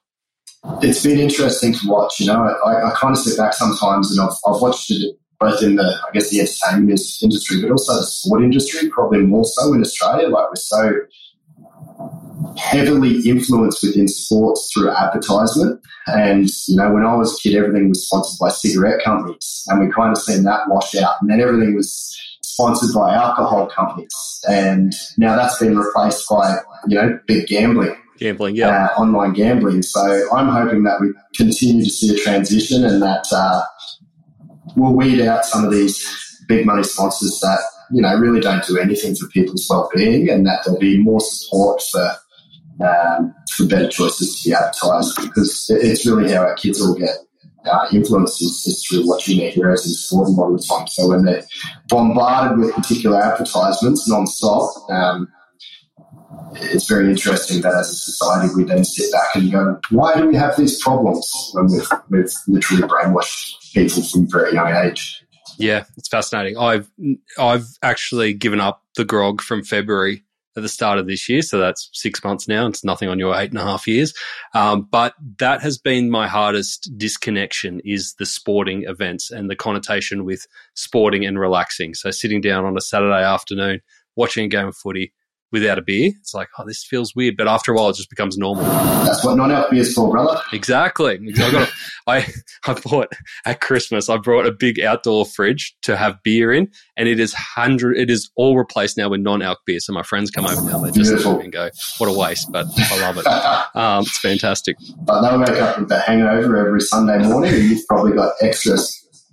It's 0.81 1.03
been 1.03 1.19
interesting 1.19 1.73
to 1.73 1.87
watch. 1.89 2.21
You 2.21 2.27
know, 2.27 2.41
I, 2.65 2.87
I 2.87 2.91
kind 2.95 3.13
of 3.13 3.21
sit 3.21 3.37
back 3.37 3.53
sometimes 3.53 4.17
and 4.17 4.25
I've, 4.25 4.37
I've 4.47 4.61
watched 4.61 4.89
it 4.91 5.17
both 5.43 5.61
in 5.61 5.75
the, 5.75 5.83
I 5.83 6.11
guess, 6.13 6.29
the 6.29 6.39
entertainment 6.41 7.01
industry, 7.21 7.61
but 7.61 7.71
also 7.71 7.93
the 7.93 8.03
sport 8.03 8.43
industry, 8.43 8.89
probably 8.89 9.19
more 9.19 9.45
so 9.45 9.73
in 9.73 9.81
Australia. 9.81 10.29
Like 10.29 10.49
we're 10.49 10.55
so 10.55 10.91
heavily 12.57 13.21
influenced 13.21 13.83
within 13.83 14.07
sports 14.07 14.71
through 14.73 14.91
advertisement. 14.91 15.81
And, 16.07 16.49
you 16.67 16.75
know, 16.75 16.91
when 16.91 17.05
I 17.05 17.15
was 17.15 17.33
a 17.33 17.41
kid, 17.41 17.55
everything 17.55 17.89
was 17.89 18.05
sponsored 18.05 18.39
by 18.39 18.49
cigarette 18.49 19.03
companies. 19.03 19.63
And 19.67 19.79
we 19.79 19.91
kind 19.91 20.11
of 20.11 20.17
seen 20.17 20.43
that 20.43 20.67
wash 20.67 20.95
out. 20.95 21.15
And 21.21 21.29
then 21.29 21.39
everything 21.39 21.75
was 21.75 22.13
sponsored 22.53 22.93
by 22.93 23.13
alcohol 23.15 23.67
companies, 23.67 24.39
and 24.47 24.93
now 25.17 25.35
that's 25.35 25.59
been 25.59 25.77
replaced 25.77 26.27
by 26.29 26.57
you 26.87 26.95
know 26.95 27.19
big 27.25 27.47
gambling, 27.47 27.95
gambling, 28.17 28.55
yeah, 28.55 28.85
uh, 28.85 29.01
online 29.01 29.33
gambling. 29.33 29.81
So 29.81 30.01
I'm 30.33 30.49
hoping 30.49 30.83
that 30.83 31.01
we 31.01 31.13
continue 31.35 31.83
to 31.83 31.89
see 31.89 32.15
a 32.15 32.17
transition, 32.19 32.85
and 32.85 33.01
that 33.01 33.25
uh, 33.31 33.63
we'll 34.75 34.93
weed 34.93 35.21
out 35.21 35.45
some 35.45 35.63
of 35.65 35.71
these 35.71 36.05
big 36.47 36.65
money 36.65 36.83
sponsors 36.83 37.39
that 37.41 37.59
you 37.91 38.01
know 38.01 38.15
really 38.17 38.39
don't 38.39 38.65
do 38.65 38.77
anything 38.77 39.15
for 39.15 39.27
people's 39.27 39.67
well-being, 39.69 40.29
and 40.29 40.45
that 40.45 40.61
there'll 40.65 40.79
be 40.79 41.01
more 41.01 41.21
support 41.21 41.81
for 41.91 42.11
um, 42.85 43.33
for 43.55 43.65
better 43.65 43.87
choices 43.87 44.41
to 44.41 44.49
be 44.49 44.55
advertised 44.55 45.15
because 45.21 45.67
it's 45.69 46.05
really 46.05 46.31
how 46.31 46.41
our 46.41 46.55
kids 46.55 46.81
all 46.81 46.95
get 46.95 47.17
uh, 47.65 47.87
influences 47.93 48.65
is 48.67 48.85
through 48.85 49.07
watching 49.07 49.39
their 49.39 49.51
heroes 49.51 49.85
in 49.85 49.93
sport 49.93 50.27
a 50.27 50.31
lot 50.31 50.57
time. 50.57 50.87
So 50.87 51.09
when 51.09 51.23
they're 51.23 51.43
bombarded 51.87 52.57
with 52.57 52.75
particular 52.75 53.21
advertisements 53.21 54.09
non-stop, 54.09 54.89
um, 54.89 55.31
it's 56.55 56.87
very 56.87 57.09
interesting 57.09 57.61
that 57.61 57.73
as 57.73 57.89
a 57.89 57.95
society 57.95 58.53
we 58.55 58.63
then 58.63 58.83
sit 58.83 59.11
back 59.11 59.35
and 59.35 59.51
go, 59.51 59.79
why 59.89 60.15
do 60.15 60.27
we 60.27 60.35
have 60.35 60.55
these 60.57 60.81
problems 60.81 61.29
when 61.53 61.67
we've, 61.67 61.89
we've 62.09 62.31
literally 62.47 62.83
brainwashed 62.83 63.73
people 63.73 64.03
from 64.03 64.29
very 64.29 64.53
young 64.53 64.73
age? 64.73 65.23
Yeah, 65.57 65.83
it's 65.97 66.09
fascinating. 66.09 66.57
I've 66.57 66.89
I've 67.37 67.67
actually 67.83 68.33
given 68.33 68.59
up 68.59 68.81
the 68.95 69.05
grog 69.05 69.41
from 69.41 69.63
February 69.63 70.23
at 70.55 70.63
the 70.63 70.69
start 70.69 70.99
of 70.99 71.07
this 71.07 71.27
year. 71.27 71.41
So 71.41 71.59
that's 71.59 71.89
six 71.93 72.23
months 72.23 72.47
now. 72.47 72.67
It's 72.67 72.83
nothing 72.83 73.09
on 73.09 73.19
your 73.19 73.35
eight 73.35 73.49
and 73.49 73.59
a 73.59 73.63
half 73.63 73.87
years. 73.87 74.13
Um, 74.53 74.87
but 74.89 75.13
that 75.39 75.61
has 75.61 75.77
been 75.77 76.09
my 76.09 76.27
hardest 76.27 76.91
disconnection 76.97 77.81
is 77.83 78.15
the 78.19 78.25
sporting 78.25 78.83
events 78.83 79.31
and 79.31 79.49
the 79.49 79.55
connotation 79.55 80.25
with 80.25 80.45
sporting 80.75 81.25
and 81.25 81.39
relaxing. 81.39 81.93
So 81.93 82.11
sitting 82.11 82.41
down 82.41 82.65
on 82.65 82.77
a 82.77 82.81
Saturday 82.81 83.23
afternoon, 83.23 83.81
watching 84.15 84.45
a 84.45 84.49
game 84.49 84.67
of 84.67 84.77
footy, 84.77 85.13
without 85.53 85.77
a 85.77 85.81
beer. 85.81 86.11
It's 86.19 86.33
like, 86.33 86.49
oh, 86.57 86.65
this 86.65 86.83
feels 86.83 87.15
weird. 87.15 87.37
But 87.37 87.47
after 87.47 87.71
a 87.71 87.75
while, 87.75 87.89
it 87.89 87.95
just 87.95 88.09
becomes 88.09 88.37
normal. 88.37 88.65
That's 88.65 89.23
what 89.23 89.37
non-alc 89.37 89.69
beer 89.69 89.81
is 89.81 89.93
for, 89.93 90.11
brother. 90.11 90.41
Exactly. 90.51 91.19
I 91.37 91.51
got. 91.51 91.69
A, 91.69 91.71
I 92.07 92.27
I 92.65 92.73
bought 92.73 93.13
at 93.45 93.61
Christmas. 93.61 94.09
I 94.09 94.17
brought 94.17 94.45
a 94.45 94.51
big 94.51 94.81
outdoor 94.81 95.25
fridge 95.25 95.75
to 95.83 95.95
have 95.95 96.21
beer 96.23 96.51
in, 96.51 96.69
and 96.97 97.07
it 97.07 97.19
is 97.19 97.33
hundred. 97.33 97.97
It 97.97 98.09
is 98.09 98.29
all 98.35 98.57
replaced 98.57 98.97
now 98.97 99.09
with 99.09 99.21
non-alc 99.21 99.59
beer. 99.65 99.79
So 99.79 99.93
my 99.93 100.03
friends 100.03 100.31
come 100.31 100.45
over 100.45 100.61
now. 100.61 100.79
They 100.79 100.91
just 100.91 101.25
and 101.25 101.53
go, 101.53 101.69
"What 101.99 102.09
a 102.09 102.17
waste!" 102.17 102.51
But 102.51 102.65
I 102.77 103.01
love 103.01 103.17
it. 103.17 103.25
Um, 103.75 104.01
it's 104.01 104.19
fantastic. 104.19 104.77
But 104.99 105.21
they'll 105.21 105.39
wake 105.39 105.61
up 105.61 105.79
with 105.79 105.91
a 105.91 105.99
hangover 105.99 106.57
every 106.57 106.81
Sunday 106.81 107.17
morning, 107.17 107.53
and 107.53 107.63
you've 107.63 107.85
probably 107.87 108.13
got 108.13 108.33
extra 108.41 108.77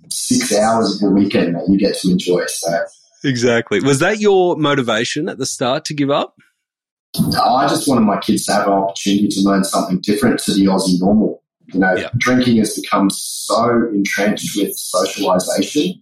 six 0.09 0.53
hours 0.53 0.95
of 0.95 1.01
your 1.01 1.11
weekend 1.11 1.55
that 1.55 1.67
you 1.67 1.77
get 1.77 1.95
to 1.97 2.11
enjoy. 2.11 2.45
So 2.47 2.85
Exactly. 3.23 3.79
Was 3.81 3.99
that 3.99 4.19
your 4.19 4.57
motivation 4.57 5.29
at 5.29 5.37
the 5.37 5.45
start 5.45 5.85
to 5.85 5.93
give 5.93 6.09
up? 6.09 6.35
I 7.15 7.67
just 7.67 7.87
wanted 7.87 8.01
my 8.01 8.19
kids 8.19 8.45
to 8.45 8.53
have 8.53 8.67
an 8.67 8.73
opportunity 8.73 9.27
to 9.27 9.41
learn 9.41 9.63
something 9.63 9.99
different 10.01 10.39
to 10.41 10.53
the 10.53 10.65
Aussie 10.65 10.99
normal. 10.99 11.43
You 11.73 11.79
know, 11.79 11.93
yeah. 11.95 12.09
drinking 12.17 12.57
has 12.57 12.79
become 12.79 13.09
so 13.09 13.89
entrenched 13.93 14.57
with 14.57 14.77
socialisation 14.77 15.99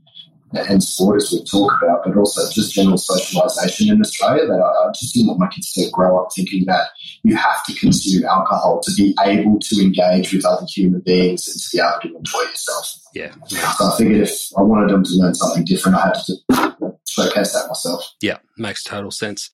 and 0.53 0.83
sport, 0.83 1.21
as 1.21 1.31
we 1.31 1.43
talk 1.43 1.73
about, 1.81 2.03
but 2.03 2.17
also 2.17 2.41
just 2.51 2.73
general 2.73 2.97
socialisation 2.97 3.91
in 3.91 4.01
Australia 4.01 4.47
that 4.47 4.59
I, 4.59 4.91
just 4.99 5.13
didn't 5.13 5.27
want 5.27 5.39
my 5.39 5.47
kids 5.47 5.71
to 5.73 5.89
grow 5.91 6.19
up 6.19 6.29
thinking 6.35 6.65
that 6.65 6.89
you 7.23 7.35
have 7.35 7.63
to 7.65 7.73
consume 7.75 8.23
alcohol 8.25 8.81
to 8.83 8.91
be 8.95 9.15
able 9.23 9.59
to 9.59 9.81
engage 9.81 10.33
with 10.33 10.45
other 10.45 10.65
human 10.67 11.01
beings 11.01 11.47
and 11.47 11.59
to 11.59 11.69
be 11.71 11.79
able 11.79 11.99
to 12.01 12.17
enjoy 12.17 12.39
yourself. 12.49 12.95
Yeah. 13.13 13.31
So 13.47 13.85
I 13.85 13.97
figured 13.97 14.21
if 14.21 14.39
I 14.57 14.61
wanted 14.61 14.91
them 14.91 15.03
to 15.03 15.11
learn 15.13 15.35
something 15.35 15.65
different, 15.65 15.97
I 15.97 16.07
had 16.07 16.15
to 16.25 16.88
showcase 17.09 17.53
that 17.53 17.67
myself. 17.67 18.13
Yeah, 18.21 18.37
makes 18.57 18.83
total 18.83 19.11
sense. 19.11 19.51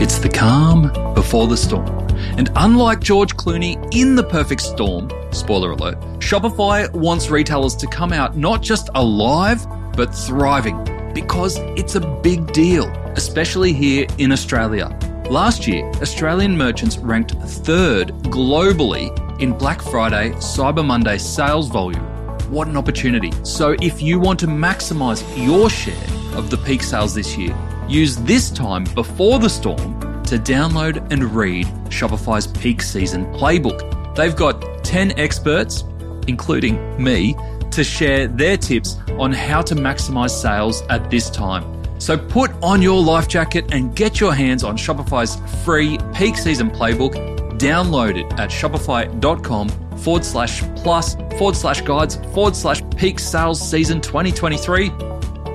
It's 0.00 0.18
the 0.18 0.28
calm 0.28 0.90
before 1.14 1.46
the 1.46 1.56
storm. 1.56 1.88
And 2.36 2.50
unlike 2.56 3.00
George 3.00 3.36
Clooney 3.36 3.76
in 3.94 4.14
The 4.14 4.24
Perfect 4.24 4.60
Storm, 4.60 5.10
spoiler 5.30 5.72
alert, 5.72 6.00
Shopify 6.18 6.90
wants 6.92 7.28
retailers 7.30 7.76
to 7.76 7.86
come 7.86 8.12
out 8.12 8.36
not 8.36 8.62
just 8.62 8.88
alive, 8.94 9.66
but 9.96 10.14
thriving 10.14 10.82
because 11.12 11.58
it's 11.76 11.96
a 11.96 12.00
big 12.00 12.52
deal, 12.52 12.88
especially 13.16 13.72
here 13.72 14.06
in 14.18 14.32
Australia. 14.32 14.88
Last 15.28 15.66
year, 15.66 15.84
Australian 16.02 16.56
merchants 16.56 16.98
ranked 16.98 17.32
third 17.32 18.08
globally 18.24 19.10
in 19.40 19.56
Black 19.56 19.80
Friday, 19.80 20.30
Cyber 20.32 20.84
Monday 20.84 21.18
sales 21.18 21.68
volume. 21.68 22.04
What 22.50 22.68
an 22.68 22.76
opportunity. 22.76 23.32
So, 23.42 23.74
if 23.80 24.02
you 24.02 24.20
want 24.20 24.38
to 24.40 24.46
maximize 24.46 25.22
your 25.36 25.70
share 25.70 25.94
of 26.36 26.50
the 26.50 26.58
peak 26.58 26.82
sales 26.82 27.14
this 27.14 27.36
year, 27.36 27.56
use 27.88 28.16
this 28.16 28.50
time 28.50 28.84
before 28.94 29.38
the 29.38 29.48
storm 29.48 29.98
to 30.24 30.38
download 30.38 31.10
and 31.10 31.24
read 31.34 31.66
Shopify's 31.88 32.46
peak 32.46 32.82
season 32.82 33.24
playbook. 33.34 34.14
They've 34.14 34.36
got 34.36 34.84
10 34.84 35.18
experts, 35.18 35.84
including 36.28 37.02
me, 37.02 37.34
to 37.70 37.82
share 37.82 38.28
their 38.28 38.56
tips 38.56 38.96
on 39.18 39.32
how 39.32 39.62
to 39.62 39.74
maximize 39.74 40.30
sales 40.30 40.82
at 40.90 41.10
this 41.10 41.30
time. 41.30 41.64
So 41.98 42.16
put 42.16 42.50
on 42.62 42.82
your 42.82 43.02
life 43.02 43.28
jacket 43.28 43.72
and 43.72 43.94
get 43.94 44.20
your 44.20 44.34
hands 44.34 44.64
on 44.64 44.76
Shopify's 44.76 45.36
free 45.64 45.98
peak 46.14 46.36
season 46.36 46.70
playbook 46.70 47.39
Download 47.60 48.16
it 48.16 48.24
at 48.40 48.48
shopify.com 48.48 49.68
forward 49.98 50.24
slash 50.24 50.62
plus 50.76 51.14
forward 51.36 51.54
slash 51.54 51.82
guides 51.82 52.16
forward 52.32 52.56
slash 52.56 52.80
peak 52.96 53.18
sales 53.18 53.60
season 53.60 54.00
2023 54.00 54.88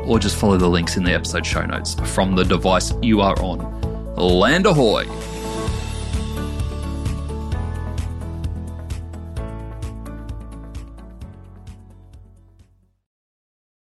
or 0.06 0.20
just 0.20 0.36
follow 0.36 0.56
the 0.56 0.68
links 0.68 0.98
in 0.98 1.04
the 1.04 1.12
episode 1.12 1.44
show 1.44 1.66
notes 1.66 1.96
from 2.14 2.36
the 2.36 2.44
device 2.44 2.94
you 3.02 3.22
are 3.22 3.36
on. 3.42 3.58
Land 4.18 4.68
ahoy! 4.68 5.06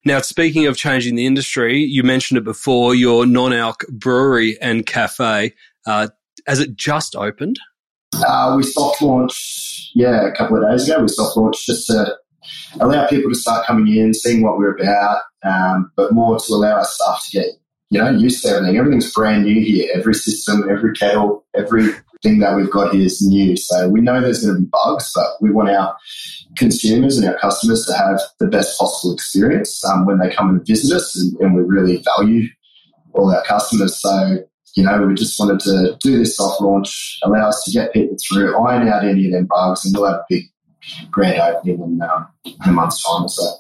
Now, 0.04 0.22
speaking 0.22 0.66
of 0.66 0.76
changing 0.76 1.14
the 1.14 1.28
industry, 1.28 1.78
you 1.78 2.02
mentioned 2.02 2.40
it 2.40 2.44
before, 2.44 2.96
your 2.96 3.28
non-alc 3.28 3.86
brewery 3.90 4.58
and 4.60 4.84
cafe, 4.84 5.54
uh, 5.86 6.08
has 6.48 6.60
it 6.60 6.76
just 6.76 7.16
opened? 7.16 7.60
Uh, 8.14 8.54
we 8.58 8.64
soft 8.64 9.02
launched, 9.02 9.92
yeah, 9.96 10.28
a 10.28 10.32
couple 10.32 10.58
of 10.58 10.70
days 10.70 10.90
ago. 10.90 11.02
We 11.02 11.08
soft 11.08 11.38
launched 11.38 11.66
just 11.66 11.88
to 11.88 12.16
allow 12.80 13.08
people 13.08 13.32
to 13.32 13.36
start 13.36 13.66
coming 13.66 13.96
in, 13.96 14.14
seeing 14.14 14.44
what 14.44 14.58
we're 14.58 14.76
about, 14.76 15.22
um, 15.44 15.92
but 15.96 16.14
more 16.14 16.38
to 16.40 16.54
allow 16.54 16.78
our 16.78 16.86
staff 16.86 17.24
to 17.26 17.40
get, 17.40 17.48
you 17.90 18.02
know, 18.02 18.10
used 18.10 18.44
to 18.44 18.50
everything. 18.50 18.78
Everything's 18.78 19.14
brand 19.14 19.46
new 19.46 19.62
here. 19.62 19.90
Every 19.94 20.14
system, 20.14 20.70
every 20.70 20.94
kettle, 20.94 21.46
everything 21.56 22.40
that 22.40 22.56
we've 22.56 22.72
got 22.72 22.94
here 22.94 23.06
is 23.06 23.22
new. 23.22 23.56
So 23.56 23.88
we 23.90 24.02
know 24.02 24.20
there's 24.20 24.44
going 24.44 24.56
to 24.56 24.62
be 24.62 24.70
bugs, 24.72 25.12
but 25.16 25.28
we 25.42 25.52
want 25.52 25.70
our 25.70 25.96
consumers 26.58 27.18
and 27.18 27.28
our 27.28 27.38
customers 27.38 27.86
to 27.86 27.94
have 27.94 28.20
the 28.40 28.48
best 28.48 28.78
possible 28.78 29.14
experience 29.14 29.84
um, 29.86 30.06
when 30.06 30.20
they 30.20 30.30
come 30.30 30.50
and 30.50 30.66
visit 30.66 30.96
us, 30.96 31.16
and, 31.16 31.36
and 31.40 31.56
we 31.56 31.62
really 31.62 32.04
value 32.18 32.48
all 33.14 33.32
our 33.32 33.44
customers. 33.44 34.00
So 34.02 34.44
you 34.76 34.84
know, 34.84 35.06
we 35.06 35.14
just 35.16 35.40
wanted 35.40 35.60
to 35.62 35.98
do 36.02 36.18
this 36.18 36.38
soft 36.38 36.62
launch, 36.62 37.20
allow 37.24 37.50
us 37.50 37.64
to 37.66 37.72
get 37.72 37.94
people 37.94 38.18
through, 38.28 38.58
iron 38.58 38.88
out 38.88 39.06
any 39.06 39.26
of 39.26 39.32
them 39.32 39.48
bugs, 39.48 39.86
and 39.86 39.96
we'll 39.96 40.06
have 40.06 40.20
a 40.20 40.26
big 40.30 40.46
grand 41.12 41.40
opening 41.40 41.82
in, 41.82 42.02
um, 42.02 42.28
in 42.46 42.70
a 42.70 42.72
month's 42.72 43.04
time 43.04 43.24
or 43.24 43.30
so. 43.30 43.52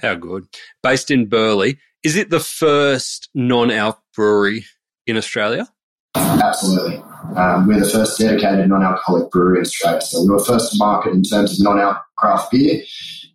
How 0.00 0.14
good. 0.14 0.46
Based 0.82 1.10
in 1.10 1.26
Burleigh, 1.26 1.74
is 2.02 2.16
it 2.16 2.30
the 2.30 2.40
first 2.40 3.28
non 3.34 3.70
alc 3.70 3.98
brewery 4.14 4.64
in 5.06 5.16
Australia? 5.16 5.68
Absolutely. 6.14 6.96
Um, 7.36 7.66
we're 7.66 7.80
the 7.80 7.88
first 7.88 8.18
dedicated 8.18 8.68
non 8.68 8.82
alcoholic 8.82 9.30
brewery 9.30 9.58
in 9.58 9.62
Australia. 9.62 10.00
So 10.00 10.22
we 10.22 10.30
were 10.30 10.44
first 10.44 10.72
to 10.72 10.78
market 10.78 11.12
in 11.12 11.22
terms 11.22 11.60
of 11.60 11.64
non 11.64 11.78
alc 11.78 11.98
craft 12.16 12.52
beer, 12.52 12.82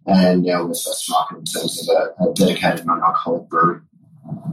and 0.07 0.43
now 0.43 0.63
we're 0.63 0.69
first 0.69 1.05
to 1.05 1.11
market 1.11 1.37
in 1.39 1.45
terms 1.45 1.87
of 1.87 1.95
a, 1.95 2.23
a 2.23 2.33
dedicated 2.33 2.85
non 2.85 3.01
alcoholic 3.01 3.49
brewery. 3.49 3.81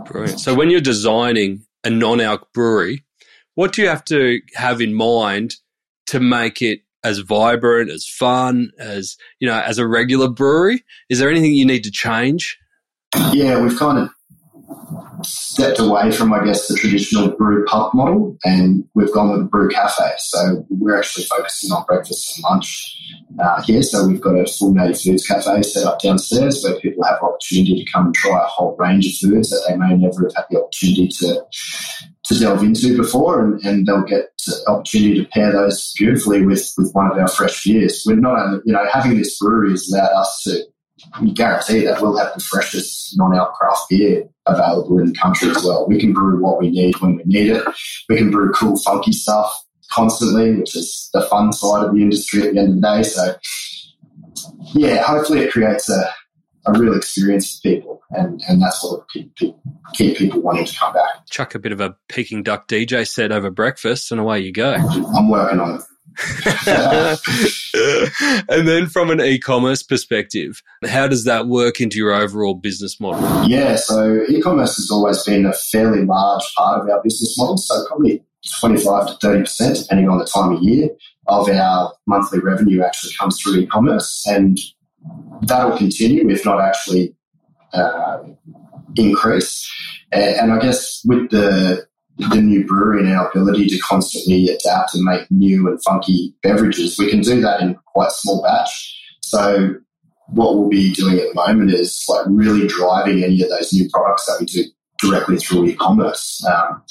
Brilliant. 0.05 0.40
So 0.40 0.55
when 0.55 0.71
you're 0.71 0.81
designing 0.81 1.64
a 1.85 1.91
non-alc 1.91 2.53
brewery, 2.53 3.05
what 3.55 3.73
do 3.73 3.83
you 3.83 3.89
have 3.89 4.05
to 4.05 4.41
have 4.55 4.81
in 4.81 4.95
mind 4.95 5.57
to 6.07 6.21
make 6.21 6.63
it 6.63 6.81
as 7.03 7.19
vibrant, 7.21 7.91
as 7.91 8.07
fun, 8.07 8.71
as 8.79 9.17
you 9.39 9.49
know, 9.49 9.59
as 9.61 9.79
a 9.79 9.87
regular 9.87 10.29
brewery? 10.29 10.85
Is 11.09 11.19
there 11.19 11.31
anything 11.31 11.55
you 11.55 11.67
need 11.67 11.85
to 11.85 11.91
change? 11.91 12.59
Yeah, 13.33 13.61
we've 13.61 13.79
kind 13.79 13.99
of 13.99 14.11
stepped 15.25 15.79
away 15.79 16.11
from, 16.11 16.33
I 16.33 16.45
guess, 16.45 16.69
the 16.69 16.75
traditional 16.75 17.31
brew 17.31 17.65
pub 17.67 17.93
model, 17.95 18.37
and 18.45 18.85
we've 18.95 19.12
gone 19.12 19.31
with 19.31 19.41
a 19.41 19.45
brew 19.45 19.69
cafe. 19.69 20.11
So 20.19 20.67
we're 20.71 20.99
actually 20.99 21.27
focusing 21.27 21.73
on 21.73 21.85
breakfast 21.85 22.37
and 22.37 22.45
lunch 22.45 22.97
uh, 23.39 23.62
here. 23.62 23.83
So 23.83 24.07
we've 24.07 24.21
got 24.21 24.37
a 24.37 24.47
full 24.47 24.73
native 24.73 25.00
foods 25.00 25.27
cafe 25.27 25.62
set 25.62 25.85
up 25.85 26.00
downstairs 26.00 26.62
where 26.62 26.79
people 26.81 27.05
have 27.05 27.23
opportunity 27.23 27.85
to 27.85 27.91
come 27.91 28.07
and 28.07 28.15
try 28.15 28.39
a 28.39 28.47
whole 28.47 28.77
range 28.79 29.07
of 29.07 29.15
foods 29.15 29.50
that 29.50 29.65
they 29.69 29.77
may 29.77 29.95
never 29.97 30.25
have 30.25 30.35
had 30.35 30.45
the 30.50 30.62
opportunity 30.62 31.09
to 31.09 31.45
to 32.25 32.39
delve 32.39 32.62
into 32.62 32.97
before, 32.97 33.45
and, 33.45 33.65
and 33.65 33.87
they'll 33.87 34.05
get 34.05 34.31
opportunity 34.69 35.17
to 35.17 35.29
pair 35.31 35.53
those 35.53 35.93
beautifully 35.99 36.47
with 36.47 36.73
with 36.79 36.93
one 36.93 37.11
of 37.11 37.19
our 37.19 37.29
fresh 37.29 37.65
beers. 37.65 38.05
We're 38.07 38.17
not 38.17 38.39
only, 38.39 38.61
you 38.65 38.73
know, 38.73 38.87
having 38.93 39.17
this 39.17 39.39
brewery 39.39 39.73
has 39.73 39.91
allowed 39.91 40.12
us 40.21 40.43
to 40.45 40.62
guarantee 41.35 41.85
that 41.85 42.00
we'll 42.00 42.16
have 42.16 42.35
the 42.35 42.40
freshest 42.40 43.16
non-alc 43.16 43.54
craft 43.54 43.83
beer 43.88 44.28
available 44.47 44.99
in 44.99 45.07
the 45.07 45.19
country 45.19 45.50
as 45.50 45.62
well. 45.64 45.87
We 45.87 46.00
can 46.00 46.12
brew 46.12 46.42
what 46.42 46.61
we 46.61 46.71
need 46.71 47.00
when 47.00 47.16
we 47.16 47.23
need 47.25 47.50
it. 47.50 47.64
We 48.09 48.16
can 48.16 48.30
brew 48.30 48.52
cool, 48.52 48.76
funky 48.78 49.12
stuff 49.12 49.52
constantly, 49.90 50.54
which 50.54 50.76
is 50.76 51.09
the 51.12 51.23
fun 51.23 51.52
side 51.52 51.85
of 51.85 51.95
the 51.95 52.02
industry 52.02 52.42
at 52.42 52.54
the 52.54 52.61
end 52.61 52.69
of 52.69 52.80
the 52.80 52.80
day. 52.80 53.02
So, 53.02 53.35
yeah, 54.75 55.02
hopefully 55.02 55.40
it 55.40 55.52
creates 55.52 55.88
a, 55.88 56.12
a 56.66 56.78
real 56.78 56.97
experience 56.97 57.57
for 57.57 57.69
people, 57.69 58.00
and, 58.11 58.40
and 58.49 58.62
that's 58.62 58.83
what 58.83 58.92
will 58.92 59.07
keep, 59.12 59.33
keep 59.95 60.16
people 60.16 60.40
wanting 60.40 60.66
to 60.66 60.76
come 60.76 60.92
back. 60.92 61.26
Chuck 61.28 61.54
a 61.54 61.59
bit 61.59 61.73
of 61.73 61.80
a 61.80 61.97
Peking 62.09 62.42
Duk 62.42 62.69
DJ 62.69 63.07
set 63.07 63.33
over 63.33 63.50
breakfast, 63.50 64.12
and 64.12 64.21
away 64.21 64.40
you 64.40 64.52
go. 64.52 64.73
I'm 64.73 65.28
working 65.28 65.61
on 65.61 65.76
it. 65.76 65.83
and 68.49 68.67
then 68.69 68.87
from 68.87 69.11
an 69.11 69.21
e-commerce 69.21 69.83
perspective, 69.83 70.62
how 70.87 71.07
does 71.07 71.25
that 71.25 71.47
work 71.47 71.81
into 71.81 71.97
your 71.97 72.12
overall 72.12 72.55
business 72.55 73.00
model? 73.00 73.49
Yeah, 73.49 73.76
so 73.76 74.23
e-commerce 74.29 74.76
has 74.76 74.90
always 74.90 75.23
been 75.25 75.47
a 75.47 75.52
fairly 75.52 76.05
large 76.05 76.45
part 76.57 76.83
of 76.83 76.88
our 76.90 77.02
business 77.02 77.37
model. 77.38 77.57
So 77.57 77.87
probably 77.87 78.23
25 78.61 79.19
to 79.21 79.26
30%, 79.26 79.83
depending 79.83 80.09
on 80.09 80.19
the 80.19 80.25
time 80.25 80.52
of 80.55 80.62
year, 80.62 80.88
of 81.29 81.49
our 81.49 81.93
monthly 82.07 82.40
revenue 82.40 82.83
actually 82.83 83.12
comes 83.19 83.40
through 83.40 83.57
e-commerce. 83.57 84.25
And 84.26 84.59
that'll 85.43 85.76
continue, 85.76 86.29
if 86.29 86.45
not 86.45 86.61
actually 86.61 87.14
uh, 87.73 88.19
increase. 88.97 89.71
And 90.12 90.52
I 90.52 90.59
guess 90.59 91.02
with 91.05 91.31
the 91.31 91.87
the 92.29 92.41
new 92.41 92.67
brewery 92.67 93.00
and 93.00 93.12
our 93.12 93.29
ability 93.31 93.67
to 93.69 93.79
constantly 93.79 94.49
adapt 94.49 94.95
and 94.95 95.05
make 95.05 95.31
new 95.31 95.69
and 95.69 95.83
funky 95.83 96.35
beverages, 96.43 96.99
we 96.99 97.11
can 97.11 97.21
do 97.21 97.41
that 97.41 97.61
in 97.61 97.77
quite 97.87 98.12
small 98.12 98.43
batch. 98.43 98.97
So 99.23 99.75
what 100.29 100.57
we'll 100.57 100.69
be 100.69 100.93
doing 100.93 101.19
at 101.19 101.29
the 101.29 101.35
moment 101.35 101.73
is 101.73 102.05
like 102.09 102.25
really 102.29 102.67
driving 102.67 103.25
any 103.25 103.43
of 103.43 103.49
those 103.49 103.73
new 103.73 103.89
products 103.91 104.27
that 104.27 104.37
we 104.41 104.47
do 104.47 104.65
directly 105.00 105.39
through 105.39 105.67
e-commerce. 105.67 106.45
Um, 106.45 106.83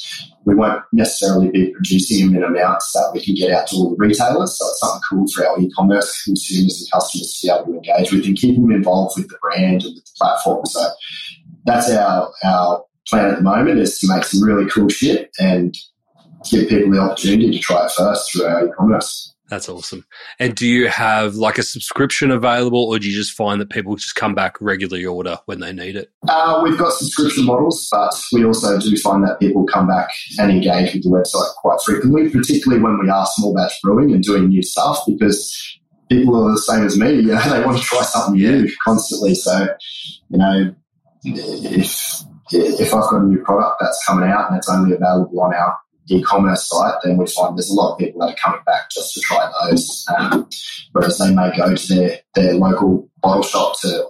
we 0.45 0.55
won't 0.55 0.81
necessarily 0.91 1.49
be 1.49 1.71
producing 1.71 2.27
them 2.27 2.37
in 2.37 2.43
amounts 2.43 2.91
that 2.93 3.11
we 3.13 3.23
can 3.23 3.35
get 3.35 3.51
out 3.51 3.67
to 3.67 3.75
all 3.75 3.89
the 3.91 3.95
retailers. 3.97 4.57
So 4.57 4.65
it's 4.67 4.79
something 4.79 5.01
cool 5.09 5.25
for 5.35 5.47
our 5.47 5.59
e-commerce 5.59 6.23
consumers 6.23 6.81
and 6.81 6.91
customers 6.91 7.39
to 7.39 7.47
be 7.47 7.53
able 7.53 7.65
to 7.65 7.73
engage 7.73 8.11
with 8.11 8.25
and 8.25 8.37
keep 8.37 8.55
them 8.55 8.71
involved 8.71 9.17
with 9.17 9.29
the 9.29 9.37
brand 9.41 9.83
and 9.83 9.95
the 9.95 10.01
platform. 10.17 10.65
So 10.65 10.89
that's 11.65 11.91
our 11.91 12.31
our 12.43 12.83
plan 13.09 13.31
at 13.31 13.37
the 13.37 13.43
moment 13.43 13.79
is 13.79 13.99
to 13.99 14.13
make 14.13 14.23
some 14.23 14.43
really 14.43 14.69
cool 14.69 14.89
shit 14.89 15.29
and 15.39 15.75
give 16.49 16.69
people 16.69 16.91
the 16.91 16.99
opportunity 16.99 17.51
to 17.51 17.59
try 17.59 17.85
it 17.85 17.91
first 17.91 18.31
through 18.31 18.45
our 18.45 18.67
e-commerce. 18.67 19.33
That's 19.49 19.67
awesome. 19.67 20.05
And 20.39 20.53
do 20.53 20.67
you 20.67 20.87
have 20.89 21.35
like 21.35 21.57
a 21.57 21.63
subscription 21.63 22.29
available, 22.29 22.83
or 22.83 22.99
do 22.99 23.09
you 23.09 23.15
just 23.15 23.33
find 23.33 23.59
that 23.59 23.71
people 23.71 23.95
just 23.95 24.13
come 24.13 24.35
back 24.35 24.55
regularly 24.61 25.05
order 25.05 25.39
when 25.45 25.59
they 25.59 25.73
need 25.73 25.95
it? 25.95 26.11
Uh, 26.27 26.61
we've 26.63 26.77
got 26.77 26.93
subscription 26.93 27.45
models, 27.45 27.87
but 27.91 28.13
we 28.31 28.45
also 28.45 28.79
do 28.79 28.95
find 28.97 29.23
that 29.23 29.39
people 29.39 29.65
come 29.65 29.87
back 29.87 30.09
and 30.37 30.51
engage 30.51 30.93
with 30.93 31.03
the 31.03 31.09
website 31.09 31.51
quite 31.55 31.81
frequently, 31.81 32.29
particularly 32.29 32.81
when 32.81 32.99
we 32.99 33.09
are 33.09 33.25
small 33.33 33.55
batch 33.55 33.73
brewing 33.81 34.13
and 34.13 34.23
doing 34.23 34.49
new 34.49 34.61
stuff, 34.61 34.99
because 35.07 35.79
people 36.09 36.35
are 36.35 36.51
the 36.51 36.59
same 36.59 36.85
as 36.85 36.97
me. 36.97 37.13
You 37.13 37.21
know, 37.33 37.49
they 37.49 37.65
want 37.65 37.79
to 37.79 37.83
try 37.83 38.03
something 38.03 38.39
new 38.39 38.69
constantly. 38.83 39.33
So, 39.33 39.67
you 40.29 40.37
know, 40.37 40.75
if 41.23 42.23
if 42.51 42.93
I've 42.93 43.09
got 43.09 43.21
a 43.21 43.25
new 43.25 43.43
product 43.43 43.77
that's 43.79 44.03
coming 44.05 44.29
out 44.29 44.49
and 44.49 44.57
it's 44.57 44.69
only 44.69 44.95
available 44.95 45.41
on 45.41 45.53
our 45.53 45.77
e-commerce 46.09 46.67
site, 46.67 46.95
then 47.03 47.17
we 47.17 47.27
find 47.27 47.57
there's 47.57 47.69
a 47.69 47.73
lot 47.73 47.93
of 47.93 47.99
people 47.99 48.21
that 48.21 48.33
are 48.33 48.37
coming 48.43 48.61
back 48.65 48.89
just 48.89 49.13
to 49.13 49.21
try 49.21 49.51
those. 49.63 50.05
Um, 50.17 50.49
whereas 50.91 51.17
they 51.17 51.33
may 51.33 51.55
go 51.55 51.75
to 51.75 51.95
their, 51.95 52.19
their 52.35 52.53
local 52.55 53.09
bottle 53.21 53.43
shop 53.43 53.79
to 53.81 54.05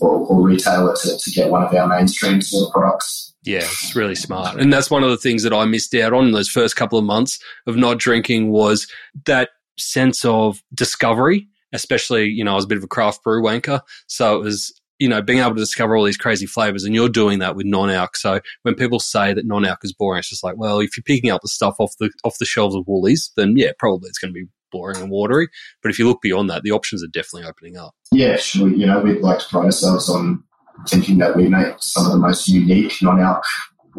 or, 0.00 0.18
or, 0.26 0.42
retailer 0.42 0.94
to, 0.94 1.18
to 1.18 1.30
get 1.30 1.50
one 1.50 1.62
of 1.62 1.74
our 1.74 1.86
mainstream 1.86 2.40
sort 2.40 2.68
of 2.68 2.72
products. 2.72 3.34
Yeah, 3.44 3.58
it's 3.58 3.94
really 3.94 4.14
smart. 4.14 4.60
And 4.60 4.72
that's 4.72 4.90
one 4.90 5.02
of 5.02 5.10
the 5.10 5.16
things 5.16 5.42
that 5.42 5.52
I 5.52 5.64
missed 5.66 5.94
out 5.94 6.12
on 6.12 6.26
in 6.26 6.32
those 6.32 6.48
first 6.48 6.76
couple 6.76 6.98
of 6.98 7.04
months 7.04 7.38
of 7.66 7.76
not 7.76 7.98
drinking 7.98 8.50
was 8.50 8.86
that 9.26 9.50
sense 9.78 10.24
of 10.24 10.62
discovery, 10.72 11.48
especially, 11.72 12.26
you 12.26 12.42
know, 12.42 12.52
I 12.52 12.56
was 12.56 12.64
a 12.64 12.68
bit 12.68 12.78
of 12.78 12.84
a 12.84 12.88
craft 12.88 13.22
brew 13.22 13.42
wanker. 13.42 13.82
So 14.06 14.36
it 14.36 14.42
was 14.42 14.72
you 14.98 15.08
know, 15.08 15.20
being 15.20 15.40
able 15.40 15.54
to 15.54 15.60
discover 15.60 15.96
all 15.96 16.04
these 16.04 16.16
crazy 16.16 16.46
flavors, 16.46 16.84
and 16.84 16.94
you're 16.94 17.08
doing 17.08 17.40
that 17.40 17.56
with 17.56 17.66
non-alc. 17.66 18.16
So 18.16 18.40
when 18.62 18.74
people 18.74 19.00
say 19.00 19.34
that 19.34 19.46
non-alc 19.46 19.80
is 19.82 19.92
boring, 19.92 20.20
it's 20.20 20.28
just 20.28 20.44
like, 20.44 20.56
well, 20.56 20.78
if 20.78 20.96
you're 20.96 21.04
picking 21.04 21.30
up 21.30 21.42
the 21.42 21.48
stuff 21.48 21.76
off 21.78 21.92
the 21.98 22.10
off 22.22 22.38
the 22.38 22.44
shelves 22.44 22.74
of 22.74 22.84
Woolies, 22.86 23.32
then 23.36 23.54
yeah, 23.56 23.72
probably 23.78 24.08
it's 24.08 24.18
going 24.18 24.32
to 24.32 24.40
be 24.40 24.46
boring 24.70 25.00
and 25.00 25.10
watery. 25.10 25.48
But 25.82 25.90
if 25.90 25.98
you 25.98 26.06
look 26.06 26.22
beyond 26.22 26.50
that, 26.50 26.62
the 26.62 26.72
options 26.72 27.02
are 27.02 27.08
definitely 27.08 27.48
opening 27.48 27.76
up. 27.76 27.94
Yeah, 28.12 28.36
sure. 28.36 28.68
You 28.68 28.86
know, 28.86 29.00
we'd 29.00 29.20
like 29.20 29.38
to 29.40 29.46
pride 29.48 29.66
ourselves 29.66 30.08
on 30.08 30.42
thinking 30.88 31.18
that 31.18 31.36
we 31.36 31.48
make 31.48 31.76
some 31.80 32.06
of 32.06 32.12
the 32.12 32.18
most 32.18 32.48
unique 32.48 32.94
non-alc 33.00 33.44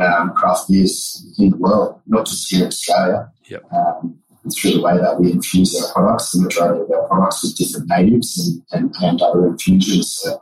um, 0.01 0.33
craft 0.33 0.69
beers 0.69 1.25
in 1.39 1.51
the 1.51 1.57
world, 1.57 2.01
not 2.07 2.25
just 2.25 2.49
here 2.51 2.63
in 2.63 2.67
Australia. 2.67 3.31
Yep. 3.49 3.63
Um, 3.73 4.19
through 4.53 4.73
the 4.73 4.81
way 4.81 4.97
that 4.97 5.19
we 5.19 5.31
infuse 5.31 5.75
our 5.81 5.91
products, 5.93 6.31
the 6.31 6.41
majority 6.41 6.81
of 6.81 6.91
our 6.91 7.07
products 7.07 7.43
with 7.43 7.55
different 7.55 7.89
natives 7.89 8.37
and, 8.39 8.63
and, 8.71 8.95
and 9.01 9.21
other 9.21 9.47
infusions. 9.47 10.13
So 10.21 10.41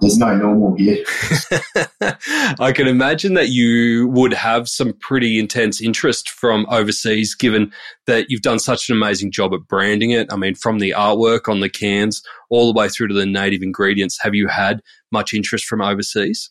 there's 0.00 0.18
no 0.18 0.36
normal 0.36 0.74
here. 0.76 1.04
I 2.58 2.72
can 2.74 2.86
imagine 2.86 3.34
that 3.34 3.48
you 3.48 4.08
would 4.08 4.32
have 4.32 4.68
some 4.68 4.92
pretty 4.92 5.38
intense 5.38 5.80
interest 5.80 6.30
from 6.30 6.66
overseas, 6.68 7.34
given 7.34 7.72
that 8.06 8.26
you've 8.28 8.42
done 8.42 8.58
such 8.58 8.88
an 8.88 8.96
amazing 8.96 9.32
job 9.32 9.54
at 9.54 9.66
branding 9.68 10.10
it. 10.10 10.32
I 10.32 10.36
mean, 10.36 10.54
from 10.54 10.78
the 10.78 10.90
artwork 10.90 11.48
on 11.48 11.60
the 11.60 11.68
cans 11.68 12.22
all 12.50 12.72
the 12.72 12.78
way 12.78 12.88
through 12.88 13.08
to 13.08 13.14
the 13.14 13.26
native 13.26 13.62
ingredients. 13.62 14.18
Have 14.20 14.34
you 14.34 14.48
had 14.48 14.80
much 15.12 15.34
interest 15.34 15.64
from 15.64 15.80
overseas? 15.80 16.50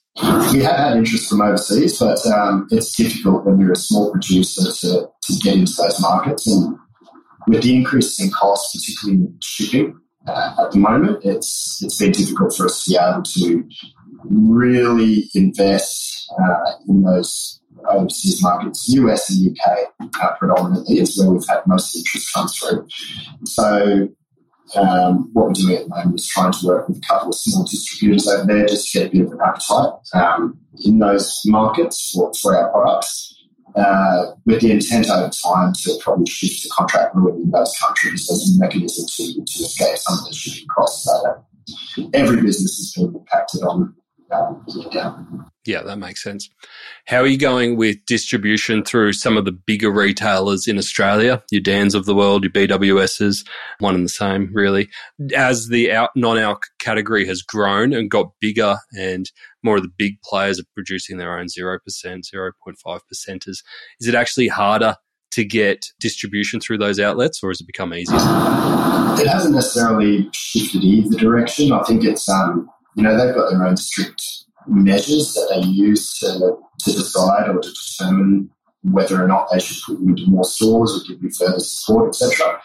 We 0.52 0.64
have 0.64 0.76
had 0.76 0.98
interest 0.98 1.30
from 1.30 1.42
overseas, 1.42 2.00
but 2.00 2.26
um, 2.28 2.68
it's 2.72 2.96
difficult 2.96 3.46
when 3.46 3.60
you're 3.60 3.74
a 3.74 3.78
small 3.78 4.12
producer 4.12 4.72
to, 4.72 5.08
to 5.24 5.34
get 5.42 5.56
into 5.56 5.74
those 5.78 6.02
markets. 6.02 6.48
And 6.48 6.78
with 7.48 7.64
the 7.64 7.76
increase 7.76 8.20
in 8.20 8.32
cost, 8.32 8.74
particularly 8.74 9.22
in 9.22 9.38
shipping, 9.42 10.00
uh, 10.28 10.56
at 10.60 10.72
the 10.72 10.80
moment, 10.80 11.24
it's 11.24 11.82
it's 11.84 11.98
been 11.98 12.12
difficult 12.12 12.56
for 12.56 12.66
us 12.66 12.84
to 12.86 12.92
be 12.92 12.98
able 12.98 13.24
to 13.24 13.70
really 14.24 15.30
invest 15.36 16.32
uh, 16.40 16.72
in 16.88 17.04
those 17.04 17.62
overseas 17.90 18.42
markets. 18.42 18.90
US 18.90 19.30
and 19.30 19.52
UK 19.52 19.94
uh, 20.22 20.32
predominantly 20.38 21.00
is 21.00 21.18
where 21.18 21.32
we've 21.32 21.48
had 21.48 21.62
most 21.68 21.96
interest 21.96 22.34
come 22.34 22.48
through. 22.48 22.88
So 23.46 24.10
um, 24.76 25.30
what 25.34 25.48
we're 25.48 25.54
doing 25.54 25.76
at 25.76 25.84
the 25.84 25.90
moment 25.90 26.16
is 26.16 26.28
trying 26.28 26.52
to 26.52 26.66
work 26.66 26.88
with 26.88 26.98
a 26.98 27.02
couple 27.02 27.30
of 27.30 27.36
small 27.36 27.64
distributors 27.64 28.28
over 28.28 28.46
there 28.46 28.66
just 28.66 28.92
to 28.92 29.00
get 29.00 29.08
a 29.08 29.12
bit 29.12 29.26
of 29.28 29.32
an 29.34 29.40
appetite 29.46 29.94
um, 30.14 30.58
in 30.84 31.00
those 31.00 31.42
markets 31.46 32.12
for, 32.12 32.32
for 32.42 32.58
our 32.58 32.72
products. 32.72 33.35
Uh, 33.76 34.32
with 34.46 34.62
the 34.62 34.72
intent 34.72 35.10
over 35.10 35.30
time 35.44 35.74
to 35.74 35.98
probably 36.02 36.26
shift 36.26 36.64
to 36.64 36.70
contract 36.70 37.14
brewing 37.14 37.42
in 37.42 37.52
those 37.52 37.78
countries 37.78 38.30
as 38.32 38.56
a 38.56 38.60
mechanism 38.60 39.06
to, 39.06 39.34
to 39.34 39.64
escape 39.64 39.98
some 39.98 40.18
of 40.18 40.26
the 40.26 40.34
shipping 40.34 40.68
costs 40.70 41.04
that 41.04 41.44
every 42.14 42.42
business 42.42 42.78
has 42.78 42.94
been 42.96 43.14
impacted 43.14 43.64
on 43.64 43.94
yeah. 45.66 45.82
That 45.84 45.98
makes 45.98 46.24
sense. 46.24 46.50
How 47.06 47.20
are 47.20 47.28
you 47.28 47.38
going 47.38 47.78
with 47.78 48.04
distribution 48.06 48.84
through 48.84 49.14
some 49.14 49.38
of 49.38 49.46
the 49.46 49.52
bigger 49.52 49.92
retailers 49.92 50.68
in 50.68 50.78
Australia? 50.78 51.44
Your 51.52 51.62
Dan's 51.62 51.96
of 51.96 52.06
the 52.06 52.16
world, 52.16 52.44
your 52.44 52.52
BWSs, 52.52 53.46
one 53.80 53.96
and 53.96 54.06
the 54.06 54.10
same, 54.10 54.50
really. 54.54 54.90
As 55.36 55.68
the 55.68 55.92
non-alc 56.16 56.64
category 56.80 57.26
has 57.28 57.42
grown 57.42 57.94
and 57.94 58.10
got 58.10 58.32
bigger 58.40 58.78
and 58.98 59.32
more 59.64 59.78
of 59.78 59.84
the 59.84 59.92
big 59.98 60.22
players 60.22 60.60
are 60.60 60.66
producing 60.74 61.18
their 61.18 61.38
own 61.38 61.48
0%, 61.48 61.80
0.5 61.84 62.52
percenters, 62.86 63.64
is 64.00 64.08
it 64.08 64.16
actually 64.16 64.48
harder 64.48 64.96
to 65.32 65.44
get 65.44 65.86
distribution 66.00 66.62
through 66.62 66.78
those 66.78 67.00
outlets 67.00 67.42
or 67.44 67.50
has 67.50 67.60
it 67.60 67.68
become 67.68 67.94
easier? 67.94 68.16
It 69.20 69.28
hasn't 69.28 69.56
necessarily 69.56 70.30
shifted 70.34 70.84
either 70.84 71.18
direction. 71.18 71.72
I 71.74 71.84
think 71.84 72.04
it's, 72.04 72.30
um, 72.30 72.70
you 72.96 73.04
know, 73.04 73.18
they've 73.18 73.36
got 73.36 73.52
their 73.52 73.66
own 73.66 73.78
strict 73.78 74.22
measures 74.68 75.34
that 75.34 75.48
they 75.54 75.68
use 75.68 76.18
to, 76.20 76.58
to 76.80 76.92
decide 76.92 77.50
or 77.50 77.60
to 77.60 77.70
determine 77.70 78.50
whether 78.84 79.22
or 79.22 79.28
not 79.28 79.48
they 79.52 79.60
should 79.60 79.78
put 79.86 80.00
you 80.02 80.10
into 80.10 80.28
more 80.28 80.44
stores 80.44 80.96
or 80.96 81.08
give 81.08 81.22
you 81.24 81.30
further 81.32 81.60
support, 81.60 82.10
etc. 82.10 82.62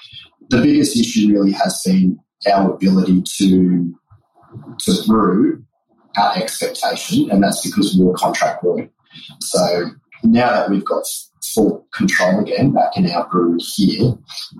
The 0.48 0.62
biggest 0.62 0.96
issue 0.96 1.32
really 1.32 1.52
has 1.52 1.82
been 1.84 2.18
our 2.50 2.74
ability 2.74 3.22
to 3.38 3.94
to 4.80 5.02
brew 5.06 5.62
at 6.16 6.36
expectation, 6.36 7.30
and 7.30 7.42
that's 7.42 7.64
because 7.64 7.96
we 7.96 8.04
were 8.04 8.14
contract 8.14 8.62
brewing. 8.62 8.90
So 9.40 9.90
now 10.24 10.50
that 10.50 10.70
we've 10.70 10.84
got 10.84 11.04
full 11.42 11.86
control 11.94 12.40
again 12.40 12.72
back 12.72 12.96
in 12.96 13.10
our 13.10 13.28
brewery 13.28 13.58
here, 13.60 14.14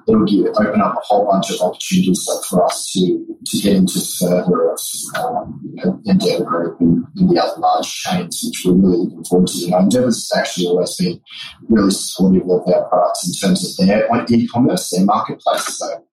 it'll 0.08 0.24
give, 0.24 0.46
open 0.46 0.80
up 0.80 0.94
a 0.94 1.00
whole 1.02 1.26
bunch 1.26 1.50
of 1.50 1.60
opportunities 1.60 2.26
for 2.48 2.64
us 2.64 2.90
to, 2.92 3.26
to 3.46 3.58
get 3.58 3.76
into 3.76 4.00
further 4.18 4.70
of 4.70 4.80
um, 5.18 5.60
Endeavour 6.06 6.44
Group 6.44 6.80
and, 6.80 7.04
and, 7.16 7.30
the 7.30 7.42
other 7.42 7.60
large 7.60 7.88
chains, 7.88 8.42
which 8.44 8.62
we're 8.64 8.72
really 8.72 9.04
looking 9.04 9.24
forward 9.24 9.48
to. 9.48 9.58
You 9.58 9.70
know, 9.70 9.78
Endeavour's 9.78 10.30
actually 10.36 10.66
always 10.66 10.96
been 10.96 11.20
really 11.68 11.90
supportive 11.90 12.42
of 12.42 12.66
our 12.66 12.88
products 12.88 13.26
in 13.26 13.48
terms 13.48 13.78
of 13.78 13.86
their 13.86 14.08
e-commerce, 14.30 14.90
their 14.90 15.04
marketplace. 15.04 15.78
So 15.78 16.04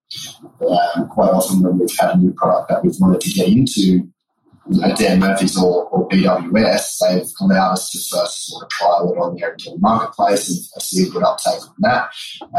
um, 0.70 1.08
quite 1.10 1.30
often 1.30 1.62
when 1.62 1.80
we've 1.80 1.98
had 2.00 2.12
a 2.12 2.18
new 2.18 2.34
product 2.34 2.70
that 2.70 2.84
we've 2.84 2.96
wanted 3.00 3.22
to 3.22 3.32
get 3.32 3.48
into, 3.48 4.08
Dan 4.98 5.20
Murphy's 5.20 5.58
or, 5.58 5.86
or 5.86 6.08
BWS, 6.10 6.98
they've 7.02 7.32
allowed 7.42 7.74
us 7.74 7.90
to 7.92 8.00
first 8.00 8.48
sort 8.48 8.64
of 8.64 8.70
trial 8.70 9.14
it 9.14 9.18
on 9.18 9.36
their 9.36 9.56
marketplace 9.80 10.50
and 10.50 10.84
see 10.84 11.08
a 11.08 11.10
good 11.10 11.24
uptake 11.24 11.62
on 11.62 11.76
that, 11.80 12.10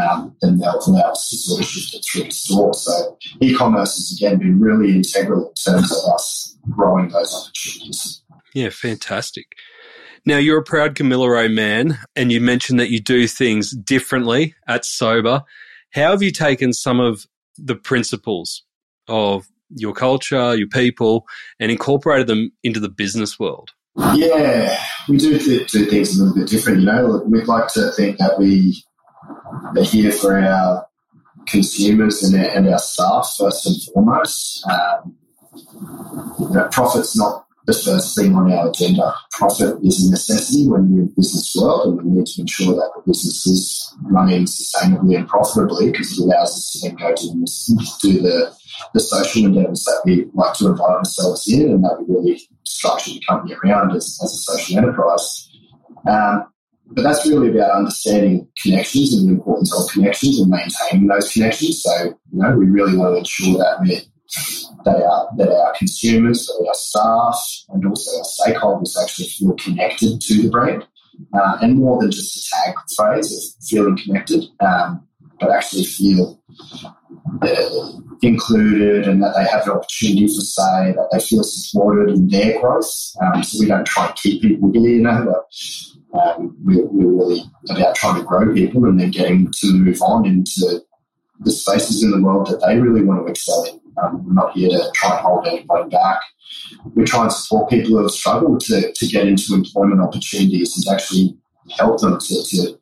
um, 0.00 0.36
then 0.40 0.58
they'll 0.58 0.80
allow 0.86 1.10
us 1.12 1.28
to 1.30 1.36
sort 1.36 1.60
of 1.60 1.66
shift 1.66 1.94
it 1.94 2.04
through 2.10 2.24
the 2.24 2.30
store. 2.30 2.74
So 2.74 3.18
e-commerce 3.40 3.96
has 3.96 4.18
again 4.18 4.38
been 4.38 4.60
really 4.60 4.96
integral 4.96 5.48
in 5.48 5.72
terms 5.72 5.92
of 5.92 6.12
us 6.14 6.56
growing 6.70 7.08
those 7.08 7.34
opportunities. 7.34 8.22
Yeah, 8.54 8.70
fantastic. 8.70 9.46
Now, 10.24 10.36
you're 10.36 10.58
a 10.58 10.64
proud 10.64 10.94
Gamilaraay 10.94 11.52
man, 11.52 11.98
and 12.16 12.32
you 12.32 12.40
mentioned 12.40 12.80
that 12.80 12.90
you 12.90 13.00
do 13.00 13.26
things 13.26 13.70
differently 13.70 14.54
at 14.66 14.82
Sobah. 14.82 15.44
How 15.92 16.10
have 16.10 16.22
you 16.22 16.30
taken 16.30 16.72
some 16.72 17.00
of 17.00 17.26
the 17.56 17.76
principles 17.76 18.64
of 19.06 19.48
your 19.70 19.92
culture, 19.92 20.54
your 20.54 20.68
people, 20.68 21.26
and 21.60 21.70
incorporated 21.70 22.26
them 22.26 22.50
into 22.62 22.80
the 22.80 22.88
business 22.88 23.38
world? 23.38 23.70
Yeah, 24.14 24.78
we 25.08 25.16
do 25.16 25.38
th- 25.38 25.70
do 25.70 25.86
things 25.86 26.18
a 26.18 26.22
little 26.22 26.38
bit 26.38 26.48
different. 26.48 26.80
You 26.80 26.86
know, 26.86 27.22
we'd 27.26 27.48
like 27.48 27.72
to 27.72 27.90
think 27.92 28.18
that 28.18 28.38
we 28.38 28.84
are 29.76 29.82
here 29.82 30.12
for 30.12 30.38
our 30.38 30.86
consumers 31.46 32.22
and 32.22 32.34
the 37.68 37.74
first 37.74 38.16
thing 38.16 38.34
on 38.34 38.50
our 38.50 38.70
agenda. 38.70 39.12
Profit 39.32 39.76
is 39.84 40.08
a 40.08 40.10
necessity 40.10 40.66
when 40.66 40.88
you're 40.88 41.02
in 41.02 41.06
the 41.08 41.12
business 41.16 41.54
world, 41.54 42.00
and 42.00 42.02
we 42.02 42.16
need 42.16 42.26
to 42.26 42.40
ensure 42.40 42.74
that 42.74 42.90
the 42.96 43.02
business 43.04 43.46
is 43.46 43.94
running 44.04 44.46
sustainably 44.46 45.18
and 45.18 45.28
profitably 45.28 45.92
because 45.92 46.18
it 46.18 46.24
allows 46.24 46.56
us 46.56 46.72
to 46.72 46.88
then 46.88 46.96
go 46.96 47.14
to 47.14 47.28
do 48.00 48.22
the, 48.22 48.56
the 48.94 49.00
social 49.00 49.44
endeavours 49.44 49.84
that 49.84 50.00
we 50.06 50.24
like 50.32 50.54
to 50.54 50.68
invite 50.68 50.96
ourselves 50.96 51.46
in 51.52 51.68
and 51.68 51.84
that 51.84 52.00
we 52.00 52.14
really 52.14 52.40
structure 52.64 53.10
the 53.10 53.22
company 53.28 53.54
around 53.62 53.94
as, 53.94 54.18
as 54.24 54.32
a 54.32 54.56
social 54.56 54.78
enterprise. 54.78 55.50
Um, 56.08 56.48
but 56.92 57.02
that's 57.02 57.28
really 57.28 57.50
about 57.50 57.76
understanding 57.76 58.48
connections 58.62 59.14
and 59.14 59.28
the 59.28 59.32
importance 59.34 59.76
of 59.76 59.92
connections 59.92 60.40
and 60.40 60.48
maintaining 60.48 61.06
those 61.06 61.30
connections. 61.30 61.82
So, 61.82 61.92
you 62.32 62.38
know, 62.40 62.56
we 62.56 62.64
really 62.64 62.96
want 62.96 63.12
to 63.12 63.18
ensure 63.18 63.58
that 63.58 63.76
we're 63.82 64.00
that 64.84 65.02
our, 65.02 65.74
consumers, 65.76 66.50
our 66.66 66.74
staff, 66.74 67.40
and 67.70 67.86
also 67.86 68.10
our 68.18 68.24
stakeholders 68.24 68.96
actually 69.02 69.28
feel 69.28 69.54
connected 69.54 70.20
to 70.20 70.42
the 70.42 70.50
brand. 70.50 70.86
Uh, 71.34 71.58
and 71.62 71.76
more 71.76 72.00
than 72.00 72.10
just 72.10 72.36
a 72.36 72.50
tag 72.50 72.74
phrase 72.96 73.32
of 73.32 73.64
feeling 73.64 73.98
connected, 73.98 74.44
um, 74.60 75.06
but 75.40 75.50
actually 75.50 75.84
feel 75.84 76.40
uh, 77.42 77.90
included 78.22 79.06
and 79.06 79.22
that 79.22 79.34
they 79.36 79.44
have 79.44 79.66
an 79.66 79.72
opportunity 79.72 80.26
for 80.26 80.40
say, 80.40 80.92
that 80.92 81.08
they 81.12 81.20
feel 81.20 81.42
supported 81.42 82.14
in 82.14 82.28
their 82.28 82.60
growth. 82.60 82.90
Um, 83.20 83.42
so 83.42 83.58
we 83.60 83.66
don't 83.66 83.86
try 83.86 84.06
and 84.06 84.16
keep 84.16 84.42
people 84.42 84.70
here, 84.72 84.90
you 84.90 85.02
know, 85.02 85.24
but 85.24 86.20
um, 86.20 86.56
we're, 86.64 86.86
we're 86.86 87.12
really 87.12 87.42
about 87.68 87.94
trying 87.94 88.20
to 88.20 88.26
grow 88.26 88.52
people 88.54 88.84
and 88.84 88.98
then 88.98 89.10
getting 89.10 89.50
to 89.60 89.72
move 89.72 90.00
on 90.02 90.24
into 90.24 90.80
the 91.40 91.50
spaces 91.50 92.02
in 92.02 92.10
the 92.10 92.22
world 92.22 92.46
that 92.46 92.64
they 92.66 92.78
really 92.78 93.04
want 93.04 93.24
to 93.24 93.30
excel 93.30 93.64
in. 93.64 93.80
Um, 94.02 94.26
we're 94.26 94.34
not 94.34 94.52
here 94.52 94.70
to 94.70 94.90
try 94.94 95.10
and 95.10 95.20
hold 95.20 95.46
anybody 95.46 95.90
back. 95.90 96.20
We 96.94 97.04
try 97.04 97.22
and 97.22 97.32
support 97.32 97.70
people 97.70 97.90
who 97.90 98.02
have 98.02 98.10
struggled 98.10 98.60
to, 98.60 98.92
to 98.92 99.06
get 99.06 99.26
into 99.26 99.54
employment 99.54 100.00
opportunities 100.00 100.76
and 100.76 100.94
actually 100.94 101.36
help 101.76 102.00
them 102.00 102.18
to, 102.18 102.42
to 102.44 102.78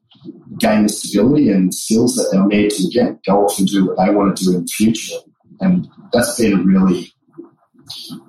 gain 0.58 0.84
the 0.84 0.88
stability 0.88 1.50
and 1.50 1.74
skills 1.74 2.16
that 2.16 2.28
they'll 2.32 2.46
need 2.46 2.70
to 2.70 2.88
get 2.88 3.22
go 3.24 3.44
off 3.44 3.58
and 3.58 3.68
do 3.68 3.86
what 3.86 3.96
they 3.96 4.12
want 4.12 4.36
to 4.36 4.44
do 4.44 4.54
in 4.56 4.62
the 4.62 4.66
future. 4.66 5.16
And 5.60 5.88
that's 6.12 6.38
been 6.38 6.52
a 6.52 6.62
really, 6.62 7.12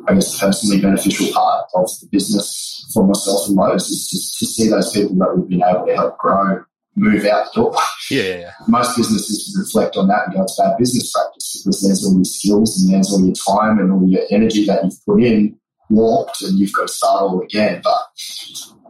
I 0.07 0.13
guess, 0.13 0.39
personally 0.39 0.81
beneficial 0.81 1.33
part 1.33 1.67
of 1.75 1.89
the 2.01 2.07
business 2.11 2.89
for 2.93 3.05
myself 3.05 3.47
and 3.47 3.55
Lowe's 3.55 3.89
is 3.89 4.07
to, 4.09 4.39
to 4.39 4.51
see 4.51 4.69
those 4.69 4.91
people 4.91 5.15
that 5.17 5.35
we've 5.35 5.49
been 5.49 5.63
able 5.63 5.85
to 5.85 5.95
help 5.95 6.17
grow 6.17 6.63
move 6.97 7.25
out 7.25 7.47
the 7.53 7.61
door. 7.61 7.75
Yeah, 8.09 8.51
Most 8.67 8.97
businesses 8.97 9.55
reflect 9.57 9.95
on 9.97 10.07
that 10.07 10.25
and 10.25 10.35
go, 10.35 10.43
it's 10.43 10.57
bad 10.59 10.77
business 10.77 11.11
practice 11.13 11.61
because 11.61 11.81
there's 11.81 12.05
all 12.05 12.15
your 12.15 12.25
skills 12.25 12.81
and 12.81 12.93
there's 12.93 13.13
all 13.13 13.23
your 13.23 13.35
time 13.35 13.79
and 13.79 13.91
all 13.91 14.07
your 14.07 14.23
energy 14.31 14.65
that 14.65 14.83
you've 14.83 15.05
put 15.05 15.23
in 15.23 15.57
warped 15.89 16.41
and 16.41 16.57
you've 16.57 16.73
got 16.73 16.87
to 16.87 16.93
start 16.93 17.21
all 17.21 17.41
again. 17.41 17.81
But 17.83 17.99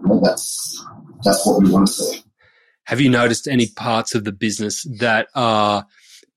well, 0.01 0.21
that's 0.21 0.83
that's 1.23 1.45
what 1.45 1.61
we 1.61 1.69
want 1.69 1.87
to 1.87 1.93
see. 1.93 2.23
Have 2.85 3.01
you 3.01 3.09
noticed 3.09 3.47
any 3.47 3.67
parts 3.67 4.15
of 4.15 4.23
the 4.23 4.31
business 4.31 4.85
that 4.99 5.27
are 5.35 5.85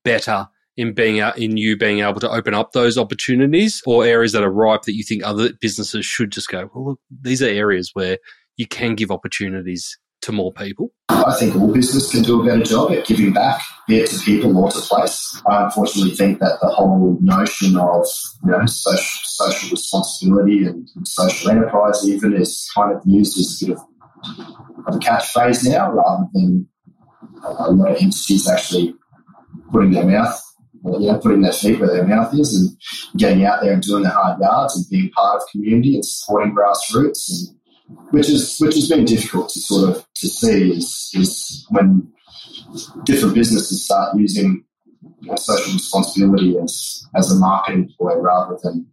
better 0.03 0.49
in 0.75 0.93
being 0.93 1.19
out 1.19 1.37
in 1.37 1.57
you 1.57 1.77
being 1.77 1.99
able 1.99 2.19
to 2.19 2.29
open 2.29 2.53
up 2.53 2.71
those 2.71 2.97
opportunities 2.97 3.81
or 3.85 4.05
areas 4.05 4.31
that 4.33 4.43
are 4.43 4.51
ripe 4.51 4.81
that 4.83 4.95
you 4.95 5.03
think 5.03 5.23
other 5.23 5.53
businesses 5.61 6.05
should 6.05 6.31
just 6.31 6.49
go, 6.49 6.69
well, 6.73 6.85
look, 6.85 6.99
these 7.21 7.41
are 7.41 7.47
areas 7.47 7.91
where 7.93 8.17
you 8.57 8.67
can 8.67 8.95
give 8.95 9.11
opportunities 9.11 9.97
to 10.21 10.31
more 10.31 10.53
people? 10.53 10.91
I 11.09 11.35
think 11.37 11.55
all 11.55 11.73
business 11.73 12.11
can 12.11 12.23
do 12.23 12.41
a 12.41 12.45
better 12.45 12.63
job 12.63 12.91
at 12.91 13.05
giving 13.05 13.33
back, 13.33 13.61
be 13.87 13.99
it 13.99 14.09
to 14.09 14.19
people 14.19 14.57
or 14.57 14.71
to 14.71 14.79
place. 14.81 15.41
I 15.47 15.65
unfortunately 15.65 16.15
think 16.15 16.39
that 16.39 16.59
the 16.61 16.67
whole 16.67 17.17
notion 17.21 17.77
of 17.77 18.05
you 18.43 18.51
know 18.51 18.65
social, 18.65 19.19
social 19.23 19.69
responsibility 19.69 20.65
and, 20.65 20.87
social 21.05 21.51
enterprise 21.51 22.07
even 22.07 22.33
is 22.33 22.69
kind 22.75 22.95
of 22.95 23.01
used 23.05 23.37
as 23.37 23.61
a 23.61 23.65
bit 23.65 23.77
of, 23.77 23.83
of 24.87 24.95
a 24.95 24.99
catchphrase 24.99 25.69
now, 25.69 25.91
rather 25.91 26.25
than 26.33 26.67
a 27.43 27.71
lot 27.71 27.91
of 27.91 27.97
entities 27.97 28.47
actually 28.47 28.95
putting 29.71 29.91
their 29.91 30.05
mouth, 30.05 30.41
you 30.85 31.11
know, 31.11 31.19
putting 31.19 31.41
their 31.41 31.53
feet 31.53 31.79
where 31.79 31.89
their 31.89 32.05
mouth 32.05 32.33
is, 32.33 32.55
and 32.55 33.19
getting 33.19 33.45
out 33.45 33.61
there 33.61 33.73
and 33.73 33.83
doing 33.83 34.03
the 34.03 34.09
hard 34.09 34.39
yards 34.39 34.75
and 34.75 34.85
being 34.89 35.11
part 35.11 35.37
of 35.37 35.41
community 35.51 35.95
and 35.95 36.05
supporting 36.05 36.55
grassroots 36.55 37.29
and 37.29 37.60
which 38.11 38.29
is 38.29 38.57
which 38.59 38.75
has 38.75 38.89
been 38.89 39.05
difficult 39.05 39.49
to 39.49 39.59
sort 39.59 39.89
of 39.89 40.05
to 40.15 40.27
see 40.27 40.71
is 40.71 41.11
is 41.13 41.65
when 41.69 42.11
different 43.03 43.35
businesses 43.35 43.85
start 43.85 44.15
using 44.17 44.63
you 45.21 45.27
know, 45.27 45.35
social 45.35 45.73
responsibility 45.73 46.57
as 46.57 47.05
as 47.15 47.31
a 47.31 47.35
marketing 47.35 47.91
ploy 47.97 48.15
rather 48.15 48.57
than 48.63 48.85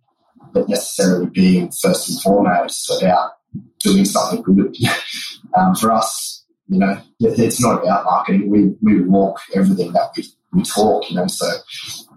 necessarily 0.68 1.26
being 1.26 1.70
first 1.70 2.09
and 2.09 2.20
foremost 2.22 2.90
about 3.00 3.33
doing 3.81 4.04
something 4.04 4.42
good. 4.42 4.76
um, 5.57 5.74
for 5.74 5.92
us, 5.92 6.44
you 6.68 6.78
know, 6.78 7.00
it's 7.20 7.62
not 7.62 7.83
about 7.83 8.04
marketing. 8.04 8.48
We 8.48 8.74
we 8.81 9.02
walk 9.02 9.40
everything 9.54 9.92
that 9.92 10.11
we, 10.16 10.24
we 10.52 10.62
talk, 10.62 11.11
you 11.11 11.16
know, 11.16 11.26
so 11.26 11.46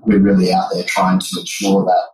we're 0.02 0.20
really 0.20 0.54
out 0.54 0.70
there 0.74 0.84
trying 0.84 1.20
to 1.20 1.40
ensure 1.40 1.86
that 1.86 2.11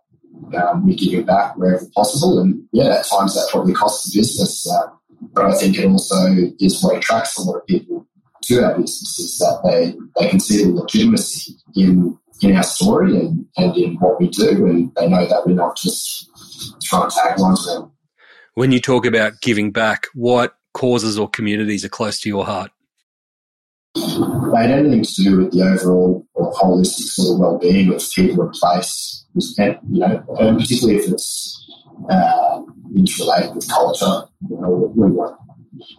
um, 0.56 0.86
we 0.86 0.96
give 0.96 1.20
it 1.20 1.26
back 1.26 1.58
wherever 1.58 1.86
possible. 1.96 2.40
And 2.40 2.64
yeah, 2.72 2.98
at 3.00 3.06
times 3.06 3.36
that 3.36 3.50
probably 3.52 3.74
costs 3.74 4.12
the 4.12 4.20
business. 4.20 4.70
Uh, 4.70 4.88
but 5.34 5.46
I 5.46 5.54
think 5.54 5.78
it 5.78 5.86
also 5.86 6.16
is 6.60 6.82
what 6.84 6.98
attracts 6.98 7.38
a 7.38 7.42
lot 7.42 7.58
of 7.58 7.66
people 7.66 8.08
to 8.44 8.64
our 8.64 8.78
businesses 8.78 9.38
that 9.40 9.62
they, 9.64 9.96
they 10.20 10.30
can 10.30 10.40
see 10.40 10.64
the 10.64 10.72
legitimacy 10.72 11.56
in 11.76 12.18
in 12.42 12.56
our 12.56 12.64
story 12.64 13.18
and, 13.18 13.46
and 13.58 13.76
in 13.76 13.96
what 13.96 14.20
we 14.20 14.28
do 14.28 14.68
and 14.68 14.94
they 14.96 15.08
know 15.10 15.26
that 15.26 15.42
we're 15.46 15.54
not 15.54 15.76
just 15.76 16.30
trying 16.84 17.10
to 17.10 17.16
tag 17.16 17.40
on 17.40 17.56
to 17.56 17.64
them. 17.64 17.92
When 18.54 18.72
you 18.72 18.80
talk 18.80 19.06
about 19.08 19.42
giving 19.42 19.72
back, 19.72 20.06
what 20.14 20.56
causes 20.74 21.18
or 21.18 21.30
communities 21.30 21.84
are 21.84 21.90
close 21.90 22.20
to 22.22 22.30
your 22.30 22.46
heart? 22.46 22.72
Made 23.96 24.70
anything 24.70 25.04
to 25.04 25.24
do 25.24 25.38
with 25.38 25.52
the 25.52 25.64
overall 25.64 26.27
holistic 26.54 27.08
sort 27.08 27.36
of 27.36 27.40
well-being 27.40 27.94
of 27.94 28.04
people 28.16 28.44
in 28.44 28.52
place, 28.52 29.26
and, 29.58 29.78
you 29.90 30.00
know, 30.00 30.24
and 30.40 30.60
particularly 30.60 31.00
if 31.00 31.12
it's 31.12 31.58
uh, 32.10 32.62
interrelated 32.96 33.56
with 33.56 33.70
culture. 33.70 34.28
You 34.50 34.62
know, 34.62 34.94
we 34.96 35.12
want, 35.12 35.38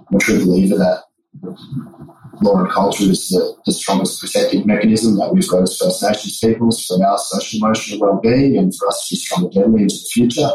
I'm 0.08 0.16
a 0.16 0.18
true 0.18 0.44
believer 0.44 0.76
that 0.76 1.04
law 2.40 2.58
and 2.60 2.70
culture 2.70 3.04
is 3.04 3.28
the, 3.28 3.54
the, 3.66 3.72
strongest 3.72 4.20
protective 4.20 4.64
mechanism 4.64 5.16
that 5.16 5.32
we've 5.32 5.48
got 5.48 5.62
as 5.62 5.76
First 5.76 6.02
Nations 6.02 6.38
peoples 6.38 6.84
for 6.84 7.04
our 7.04 7.18
social 7.18 7.58
emotional 7.58 8.00
well-being 8.00 8.56
and 8.56 8.74
for 8.76 8.88
us 8.88 9.08
to 9.08 9.14
be 9.14 9.18
strong 9.18 9.44
and 9.44 9.52
deadly 9.52 9.82
into 9.82 9.96
the 9.96 10.10
future. 10.12 10.48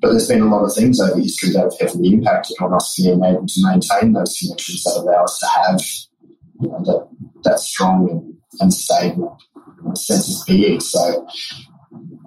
But 0.00 0.10
there's 0.10 0.28
been 0.28 0.42
a 0.42 0.48
lot 0.48 0.64
of 0.64 0.74
things 0.74 1.00
over 1.00 1.20
history 1.20 1.50
that 1.50 1.62
have 1.62 1.78
heavily 1.80 2.14
impacted 2.14 2.56
on 2.60 2.74
us 2.74 2.94
being 2.96 3.22
able 3.24 3.46
to 3.46 3.60
maintain 3.62 4.12
those 4.12 4.36
connections 4.38 4.84
that 4.84 5.00
allow 5.00 5.24
us 5.24 5.38
to 5.38 5.46
have 5.46 5.80
you 6.60 6.68
know, 6.68 6.84
that, 6.84 7.08
that 7.44 7.60
strong 7.60 8.10
and, 8.10 8.37
and 8.60 8.72
stable 8.72 9.38
sense 9.94 10.40
of 10.40 10.46
being. 10.46 10.80
So 10.80 11.26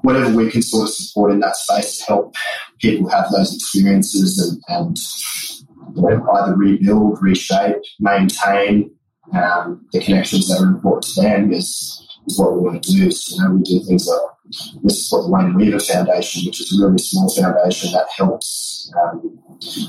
whatever 0.01 0.35
we 0.35 0.49
can 0.49 0.61
sort 0.61 0.87
of 0.87 0.93
support 0.93 1.31
in 1.31 1.39
that 1.39 1.55
space 1.55 1.99
to 1.99 2.05
help 2.05 2.35
people 2.79 3.09
have 3.09 3.29
those 3.31 3.55
experiences 3.55 4.39
and, 4.39 4.61
and 4.79 4.97
you 5.95 6.01
know, 6.01 6.31
either 6.31 6.55
rebuild, 6.55 7.19
reshape, 7.21 7.77
maintain 7.99 8.91
um, 9.33 9.85
the 9.91 10.01
connections 10.01 10.47
that 10.47 10.61
are 10.61 10.67
important 10.67 11.13
to 11.13 11.21
them 11.21 11.51
is, 11.51 12.07
is 12.27 12.39
what 12.39 12.53
we 12.53 12.61
want 12.61 12.83
to 12.83 12.91
do. 12.91 13.11
So, 13.11 13.35
you 13.35 13.43
know, 13.43 13.55
we 13.55 13.61
do 13.63 13.85
things 13.85 14.07
like 14.07 14.21
we 14.81 14.89
support 14.89 15.25
the 15.25 15.31
Wayne 15.31 15.55
Weaver 15.55 15.79
Foundation, 15.79 16.43
which 16.45 16.61
is 16.61 16.77
a 16.77 16.85
really 16.85 16.97
small 16.97 17.29
foundation 17.29 17.91
that 17.93 18.07
helps 18.15 18.91
um, 19.01 19.39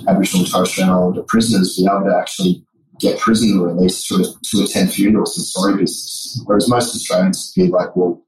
Aboriginal 0.06 0.44
and 0.44 0.52
Torres 0.52 0.70
Strait 0.70 0.84
Islander 0.84 1.22
prisoners 1.22 1.76
be 1.76 1.88
able 1.90 2.04
to 2.04 2.16
actually 2.16 2.64
get 3.02 3.18
prison 3.18 3.60
release 3.60 4.06
to, 4.06 4.24
to 4.44 4.62
attend 4.62 4.92
funerals 4.92 5.36
and 5.36 5.46
sorry 5.46 5.74
business. 5.74 6.40
Whereas 6.46 6.68
most 6.68 6.94
Australians 6.94 7.52
be 7.52 7.66
like, 7.66 7.94
well, 7.96 8.22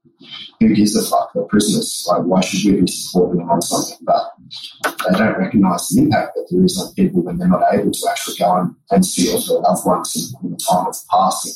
who 0.59 0.75
gives 0.75 0.95
a 0.95 1.09
fuck? 1.09 1.31
They're 1.33 1.43
prisoners. 1.43 2.05
Like, 2.07 2.23
why 2.23 2.41
should 2.41 2.71
we 2.71 2.81
be 2.81 2.87
supporting 2.87 3.39
them 3.39 3.49
on 3.49 3.61
something? 3.61 3.97
But 4.01 4.31
they 4.83 5.17
don't 5.17 5.39
recognise 5.39 5.87
the 5.89 6.01
impact 6.01 6.35
that 6.35 6.47
there 6.49 6.63
is 6.63 6.79
on 6.79 6.93
people 6.93 7.23
when 7.23 7.37
they're 7.37 7.47
not 7.47 7.73
able 7.73 7.91
to 7.91 8.07
actually 8.09 8.37
go 8.37 8.57
and, 8.57 8.75
and 8.91 9.05
see 9.05 9.27
their 9.27 9.59
loved 9.59 9.85
ones 9.85 10.15
in, 10.15 10.45
in 10.45 10.51
the 10.51 10.59
time 10.69 10.87
of 10.87 10.95
passing 11.09 11.53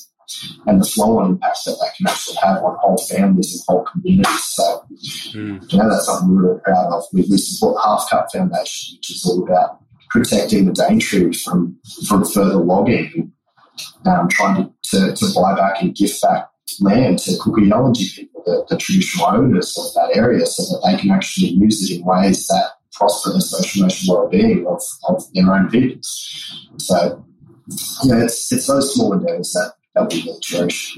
and 0.68 0.82
the 0.82 0.86
flow-on 0.86 1.32
impacts 1.32 1.64
that 1.64 1.78
that 1.82 1.96
can 1.98 2.08
actually 2.08 2.38
have 2.42 2.58
on 2.64 2.78
whole 2.80 2.98
families 3.10 3.54
and 3.54 3.64
whole 3.68 3.84
communities. 3.84 4.44
So, 4.44 4.86
mm. 5.34 5.72
you 5.72 5.78
know, 5.78 5.90
that's 5.90 6.06
something 6.06 6.36
we're 6.36 6.50
really 6.50 6.62
proud 6.62 6.94
of. 6.94 7.04
We, 7.14 7.22
we 7.30 7.38
support 7.38 7.76
the 7.76 7.82
Half 7.82 8.10
Cut 8.10 8.32
Foundation, 8.32 8.98
which 8.98 9.12
is 9.12 9.26
all 9.26 9.44
about 9.44 9.82
protecting 10.10 10.66
the 10.66 10.74
Daintree 10.74 11.34
from 11.34 11.78
from 12.08 12.26
further 12.26 12.58
logging, 12.58 13.32
um, 14.06 14.28
trying 14.30 14.64
to, 14.64 14.74
to, 14.84 15.16
to, 15.16 15.34
buy 15.36 15.56
back 15.56 15.82
and 15.82 15.96
gift 15.96 16.22
back 16.22 16.50
land 16.82 17.20
to 17.20 17.32
Kuku 17.32 17.96
people, 18.16 18.44
the, 18.46 18.66
the, 18.70 18.78
traditional 18.78 19.28
owners 19.28 19.78
of 19.78 19.94
that 19.94 20.16
area, 20.16 20.46
so 20.46 20.64
that 20.64 20.86
they 20.86 21.00
can 21.00 21.12
actually 21.12 21.50
use 21.50 21.90
it 21.90 21.98
in 21.98 22.06
ways 22.06 22.48
that 22.48 22.72
prosper 22.94 23.32
the 23.32 23.42
social 23.42 23.84
emotional 23.84 24.18
well-being 24.18 24.68
of, 24.68 24.82
of 25.08 25.24
their 25.34 25.54
own 25.54 25.70
people. 25.70 26.00
So, 26.78 27.26
yeah, 28.04 28.24
it's, 28.24 28.52
it's 28.52 28.68
those 28.68 28.94
small 28.94 29.14
endeavours 29.14 29.54
that, 29.54 29.74
that 29.96 30.12
we 30.12 30.40
cherish. 30.42 30.98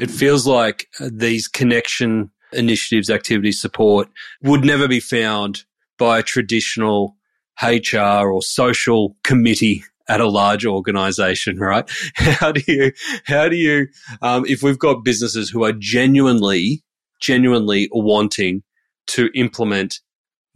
It 0.00 0.10
feels 0.10 0.46
like 0.46 0.88
these 1.00 1.48
connection 1.48 2.30
initiatives, 2.52 3.10
activities, 3.10 3.60
support 3.60 4.08
would 4.42 4.64
never 4.64 4.88
be 4.88 5.00
found 5.00 5.64
by 5.98 6.18
a 6.18 6.22
traditional 6.22 7.16
HR 7.62 8.30
or 8.30 8.42
social 8.42 9.16
committee 9.22 9.84
at 10.08 10.20
a 10.20 10.28
large 10.28 10.66
organization, 10.66 11.58
right? 11.58 11.88
How 12.16 12.50
do 12.50 12.62
you, 12.66 12.92
how 13.26 13.48
do 13.48 13.54
you, 13.54 13.86
um, 14.22 14.44
if 14.46 14.60
we've 14.60 14.78
got 14.78 15.04
businesses 15.04 15.48
who 15.48 15.64
are 15.64 15.72
genuinely, 15.72 16.82
genuinely 17.20 17.88
wanting 17.92 18.64
to 19.08 19.30
implement 19.36 20.00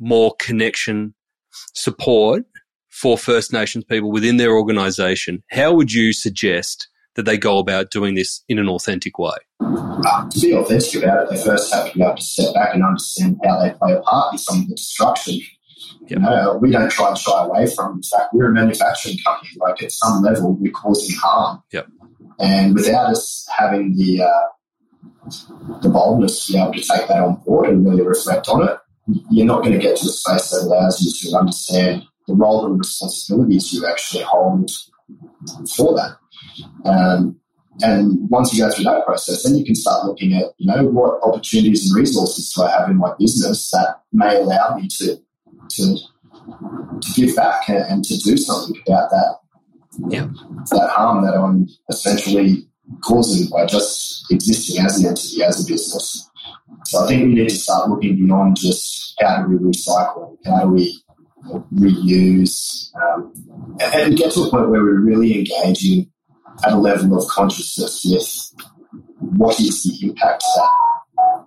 more 0.01 0.35
connection 0.41 1.15
support 1.75 2.45
for 2.89 3.17
First 3.17 3.53
Nations 3.53 3.85
people 3.85 4.11
within 4.11 4.37
their 4.39 4.53
organization, 4.53 5.43
how 5.51 5.73
would 5.73 5.93
you 5.93 6.13
suggest 6.13 6.89
that 7.15 7.25
they 7.25 7.39
go 7.39 7.59
about 7.59 7.91
doing 7.91 8.15
this 8.15 8.43
in 8.49 8.59
an 8.59 8.69
authentic 8.69 9.19
way? 9.19 9.37
Uh, 9.61 10.29
to 10.31 10.41
be 10.41 10.53
authentic 10.53 11.03
about 11.03 11.25
it, 11.25 11.31
they 11.31 11.45
first 11.45 11.73
have 11.73 11.91
to 11.91 11.95
be 11.95 12.03
able 12.03 12.17
to 12.17 12.23
step 12.23 12.53
back 12.55 12.75
and 12.75 12.85
understand 12.85 13.39
how 13.45 13.63
they 13.63 13.71
play 13.71 13.93
a 13.93 14.01
part 14.01 14.33
in 14.33 14.39
some 14.39 14.63
of 14.63 14.69
the 14.69 14.75
destruction 14.75 15.41
you 16.09 16.19
know, 16.19 16.59
we 16.61 16.71
don't 16.71 16.91
try 16.91 17.09
and 17.09 17.19
shy 17.19 17.45
away 17.45 17.67
from. 17.67 17.97
In 17.97 18.03
fact, 18.03 18.35
we're 18.35 18.51
a 18.51 18.53
manufacturing 18.53 19.17
company. 19.25 19.51
Like 19.57 19.83
at 19.83 19.93
some 19.93 20.23
level, 20.23 20.55
we're 20.55 20.73
causing 20.73 21.17
harm. 21.17 21.63
Yep. 21.73 21.89
And 22.39 22.75
without 22.75 23.11
us 23.11 23.47
having 23.57 23.97
the 23.97 24.23
uh, 24.23 25.81
the 25.81 25.89
boldness 25.89 26.47
to 26.47 26.53
be 26.53 26.59
able 26.59 26.73
to 26.73 26.81
take 26.81 27.09
that 27.09 27.23
on 27.23 27.37
board 27.47 27.69
and 27.69 27.87
really 27.87 28.03
reflect 28.03 28.49
on 28.49 28.69
it, 28.69 28.79
you're 29.31 29.47
not 29.47 29.63
going 29.63 29.73
to 29.73 29.79
get 29.79 29.97
to 29.97 30.07
a 30.07 30.11
space 30.11 30.51
that 30.51 30.63
allows 30.63 31.01
you 31.01 31.31
to 31.31 31.37
understand 31.39 32.05
the 32.27 32.35
role 32.35 32.67
and 32.67 32.79
responsibilities 32.79 33.73
you 33.73 33.87
actually 33.87 34.25
hold 34.25 34.71
for 35.77 35.95
that. 35.95 36.17
Um, 36.85 37.39
and 37.83 38.31
once 38.31 38.53
you 38.53 38.65
go 38.65 38.71
through 38.71 38.85
that 38.85 39.05
process, 39.05 39.43
then 39.43 39.57
you 39.57 39.65
can 39.65 39.75
start 39.75 40.07
looking 40.07 40.35
at, 40.35 40.53
you 40.59 40.67
know, 40.67 40.85
what 40.85 41.21
opportunities 41.23 41.91
and 41.91 41.99
resources 41.99 42.53
do 42.53 42.63
I 42.63 42.71
have 42.71 42.89
in 42.89 42.97
my 42.97 43.13
business 43.19 43.71
that 43.73 44.01
may 44.13 44.37
allow 44.37 44.77
me 44.77 44.89
to 44.99 45.19
to, 45.71 45.97
to 47.01 47.13
give 47.15 47.37
back 47.37 47.69
and, 47.69 47.85
and 47.89 48.05
to 48.05 48.17
do 48.19 48.37
something 48.37 48.81
about 48.87 49.11
that 49.11 49.37
yeah. 50.09 50.29
that 50.71 50.91
harm 50.91 51.25
that 51.25 51.35
I'm 51.35 51.69
essentially 51.89 52.67
causing 53.03 53.51
by 53.51 53.67
just 53.67 54.31
existing 54.31 54.85
as 54.85 55.01
an 55.01 55.09
entity, 55.09 55.43
as 55.43 55.65
a 55.65 55.71
business. 55.71 56.31
So 56.87 57.05
I 57.05 57.09
think 57.09 57.23
we 57.25 57.35
need 57.35 57.49
to 57.49 57.55
start 57.55 57.89
looking 57.89 58.17
beyond 58.17 58.57
just 58.57 59.15
how 59.21 59.43
do 59.43 59.57
we 59.57 59.73
recycle, 59.73 60.37
how 60.45 60.65
do 60.65 60.71
we 60.71 61.01
reuse, 61.75 62.91
um, 62.97 63.33
and 63.81 64.17
get 64.17 64.33
to 64.33 64.43
a 64.43 64.51
point 64.51 64.71
where 64.71 64.83
we're 64.83 65.01
really 65.01 65.39
engaging 65.39 66.11
at 66.65 66.73
a 66.73 66.77
level 66.77 67.19
of 67.19 67.29
consciousness 67.29 68.05
with 68.05 68.65
what 69.19 69.59
is 69.61 69.83
the 69.83 70.09
impact 70.09 70.45
that 70.57 71.45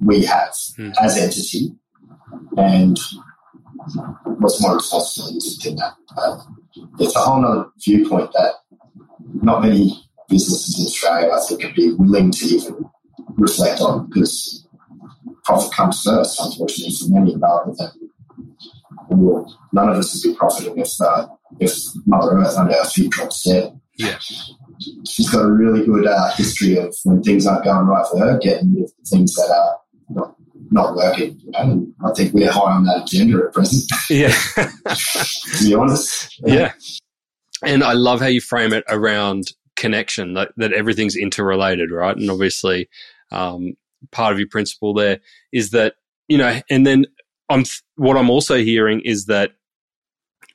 we 0.00 0.24
have 0.24 0.50
mm. 0.78 0.92
as 1.00 1.16
entity 1.16 1.72
and 2.56 2.98
what's 4.24 4.60
more 4.62 4.76
responsibilities 4.76 5.58
within 5.58 5.76
that. 5.76 5.94
It's 6.98 7.16
a 7.16 7.18
whole 7.18 7.44
other 7.44 7.70
viewpoint 7.82 8.32
that 8.32 8.54
not 9.42 9.62
many 9.62 9.92
businesses 10.28 10.78
in 10.78 10.86
Australia, 10.86 11.32
I 11.32 11.40
think, 11.46 11.62
would 11.62 11.74
be 11.74 11.92
willing 11.92 12.30
to 12.30 12.46
even 12.46 12.84
reflect 13.36 13.80
on 13.80 14.08
because 14.08 14.66
profit 15.44 15.72
comes 15.72 16.02
first, 16.02 16.40
unfortunately, 16.40 16.94
for 16.94 17.08
many, 17.08 17.36
rather 17.36 17.72
than 17.76 17.90
well, 19.10 19.58
none 19.72 19.90
of 19.90 19.96
us 19.96 20.14
would 20.14 20.32
be 20.32 20.36
profiting 20.36 20.78
if 20.78 21.00
uh, 21.00 21.26
if 21.60 21.76
Mother 22.06 22.38
Earth 22.38 22.56
under 22.56 22.76
our 22.76 22.84
feet 22.84 23.10
drops 23.10 23.42
dead. 23.42 23.78
Yeah. 23.96 24.18
She's 25.06 25.30
got 25.30 25.44
a 25.44 25.52
really 25.52 25.86
good 25.86 26.06
uh, 26.06 26.34
history 26.34 26.76
of 26.76 26.94
when 27.04 27.22
things 27.22 27.46
aren't 27.46 27.64
going 27.64 27.86
right 27.86 28.06
for 28.10 28.18
her, 28.18 28.38
getting 28.38 28.74
rid 28.74 28.84
of 28.84 28.90
the 28.98 29.04
things 29.08 29.34
that 29.34 29.50
are 29.50 29.78
not 30.10 30.36
not 30.74 30.94
working. 30.94 31.40
You 31.40 31.50
know? 31.52 31.58
And 31.60 31.94
I 32.04 32.12
think 32.12 32.34
we're 32.34 32.50
high 32.50 32.72
on 32.72 32.84
that 32.84 33.04
agenda 33.04 33.38
at 33.46 33.52
present. 33.54 33.84
Yeah. 34.10 34.34
to 34.56 35.64
be 35.64 35.74
honest. 35.74 36.40
Yeah. 36.44 36.72
And 37.64 37.82
I 37.82 37.94
love 37.94 38.20
how 38.20 38.26
you 38.26 38.40
frame 38.40 38.72
it 38.72 38.84
around 38.88 39.52
connection, 39.76 40.34
that, 40.34 40.52
that 40.56 40.72
everything's 40.72 41.16
interrelated, 41.16 41.90
right? 41.90 42.16
And 42.16 42.30
obviously, 42.30 42.88
um, 43.32 43.74
part 44.10 44.32
of 44.32 44.38
your 44.38 44.48
principle 44.48 44.92
there 44.92 45.20
is 45.52 45.70
that, 45.70 45.94
you 46.28 46.36
know, 46.36 46.60
and 46.68 46.86
then 46.86 47.06
I'm, 47.48 47.64
what 47.96 48.16
I'm 48.16 48.30
also 48.30 48.56
hearing 48.56 49.00
is 49.00 49.26
that 49.26 49.52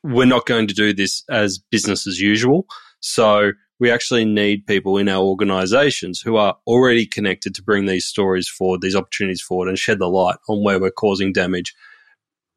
we're 0.03 0.25
not 0.25 0.45
going 0.45 0.67
to 0.67 0.73
do 0.73 0.93
this 0.93 1.23
as 1.29 1.57
business 1.57 2.05
as 2.05 2.19
usual. 2.19 2.65
So 2.99 3.53
we 3.79 3.89
actually 3.89 4.25
need 4.25 4.67
people 4.67 4.97
in 4.97 5.07
our 5.07 5.21
organizations 5.21 6.19
who 6.19 6.35
are 6.35 6.57
already 6.67 7.05
connected 7.05 7.55
to 7.55 7.63
bring 7.63 7.85
these 7.85 8.05
stories 8.05 8.49
forward, 8.49 8.81
these 8.81 8.95
opportunities 8.95 9.41
forward, 9.41 9.69
and 9.69 9.79
shed 9.79 9.99
the 9.99 10.09
light 10.09 10.37
on 10.49 10.63
where 10.63 10.79
we're 10.79 10.91
causing 10.91 11.31
damage. 11.31 11.73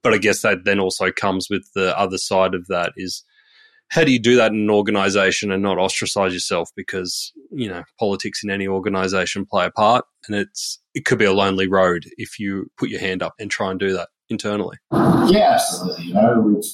But 0.03 0.15
I 0.15 0.19
guess 0.19 0.43
that 0.43 0.65
then 0.65 0.81
also 0.81 1.13
comes 1.13 1.49
with 1.49 1.65
the 1.75 1.97
other 1.97 2.19
side 2.19 2.55
of 2.55 2.67
that 2.67 2.93
is 2.97 3.25
how 3.89 4.05
do 4.05 4.11
you 4.11 4.19
do 4.19 4.37
that 4.37 4.53
in 4.53 4.59
an 4.59 4.71
organization 4.71 5.53
and 5.53 5.63
not 5.63 5.79
ostracize 5.79 6.33
yourself? 6.33 6.71
Because 6.75 7.33
you 7.53 7.69
know 7.69 7.85
politics 8.01 8.43
in 8.43 8.51
any 8.51 8.67
organization 8.67 9.47
play 9.47 9.67
a 9.67 9.71
part 9.71 10.05
and 10.27 10.35
it's 10.35 10.81
it 10.95 11.05
could 11.05 11.19
be 11.19 11.25
a 11.25 11.33
lonely 11.33 11.69
road 11.69 12.07
if 12.17 12.39
you 12.39 12.71
put 12.79 12.89
your 12.89 13.01
hand 13.01 13.23
up 13.23 13.35
and 13.39 13.51
try 13.51 13.71
and 13.71 13.79
do 13.79 13.93
that 13.93 14.09
internally. 14.29 14.79
Yeah 14.91 15.53
absolutely. 15.55 16.07
You 16.07 16.15
know 16.15 16.57
it 16.59 16.65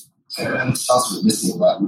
starts 0.79 1.13
with 1.13 1.25
listening 1.25 1.59
like 1.59 1.79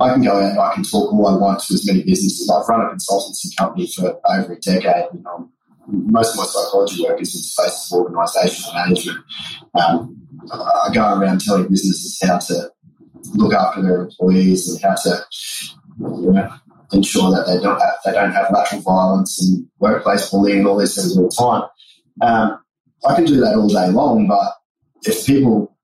I 0.00 0.12
can 0.12 0.22
go 0.22 0.32
out 0.32 0.50
and 0.50 0.58
I 0.58 0.74
can 0.74 0.84
talk 0.84 1.12
all 1.12 1.26
I 1.26 1.36
want 1.36 1.60
to 1.60 1.74
as 1.74 1.86
many 1.86 2.02
businesses. 2.02 2.50
I've 2.50 2.68
run 2.68 2.80
a 2.80 2.94
consultancy 2.94 3.56
company 3.56 3.86
for 3.86 4.20
over 4.28 4.52
a 4.52 4.60
decade. 4.60 5.06
And, 5.12 5.26
um, 5.26 5.52
most 5.88 6.32
of 6.32 6.38
my 6.38 6.44
psychology 6.44 7.02
work 7.02 7.20
is 7.20 7.34
in 7.34 7.38
the 7.38 7.44
spaces 7.44 7.92
of 7.92 8.06
organisational 8.06 8.74
management. 8.74 9.18
Um, 9.74 10.16
I 10.52 10.90
go 10.92 11.18
around 11.18 11.40
telling 11.40 11.68
businesses 11.68 12.18
how 12.22 12.38
to 12.38 12.70
look 13.34 13.54
after 13.54 13.82
their 13.82 14.02
employees 14.02 14.68
and 14.68 14.82
how 14.82 14.94
to 14.94 15.24
you 15.98 16.32
know, 16.32 16.50
ensure 16.92 17.30
that 17.30 17.46
they 17.46 17.60
don't 17.62 17.80
have 17.80 17.94
they 18.04 18.12
don't 18.12 18.32
have 18.32 18.50
lateral 18.52 18.82
violence 18.82 19.42
and 19.42 19.66
workplace 19.78 20.30
bullying 20.30 20.58
and 20.58 20.66
all 20.66 20.78
these 20.78 20.94
things 20.94 21.16
all 21.16 21.28
the 21.28 21.36
time. 21.36 21.68
Um, 22.20 22.60
I 23.06 23.14
can 23.14 23.24
do 23.24 23.40
that 23.40 23.56
all 23.56 23.68
day 23.68 23.88
long, 23.88 24.26
but 24.28 24.52
if 25.04 25.26
people 25.26 25.76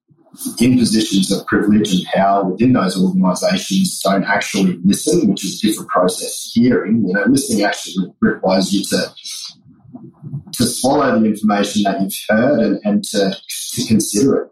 in 0.61 0.79
positions 0.79 1.31
of 1.31 1.47
privilege 1.47 1.93
and 1.93 2.05
power 2.07 2.45
within 2.45 2.73
those 2.73 3.01
organisations 3.01 4.01
don't 4.01 4.25
actually 4.25 4.79
listen, 4.85 5.29
which 5.29 5.45
is 5.45 5.63
a 5.63 5.67
different 5.67 5.89
process. 5.91 6.51
Hearing, 6.55 7.07
you 7.07 7.15
know, 7.15 7.25
listening 7.29 7.65
actually 7.65 8.13
requires 8.21 8.73
you 8.73 8.85
to 8.85 9.15
to 10.53 10.67
swallow 10.67 11.19
the 11.19 11.27
information 11.27 11.83
that 11.83 12.01
you've 12.01 12.13
heard 12.29 12.61
and, 12.61 12.81
and 12.85 13.05
to, 13.05 13.37
to 13.73 13.87
consider 13.87 14.43
it 14.43 14.51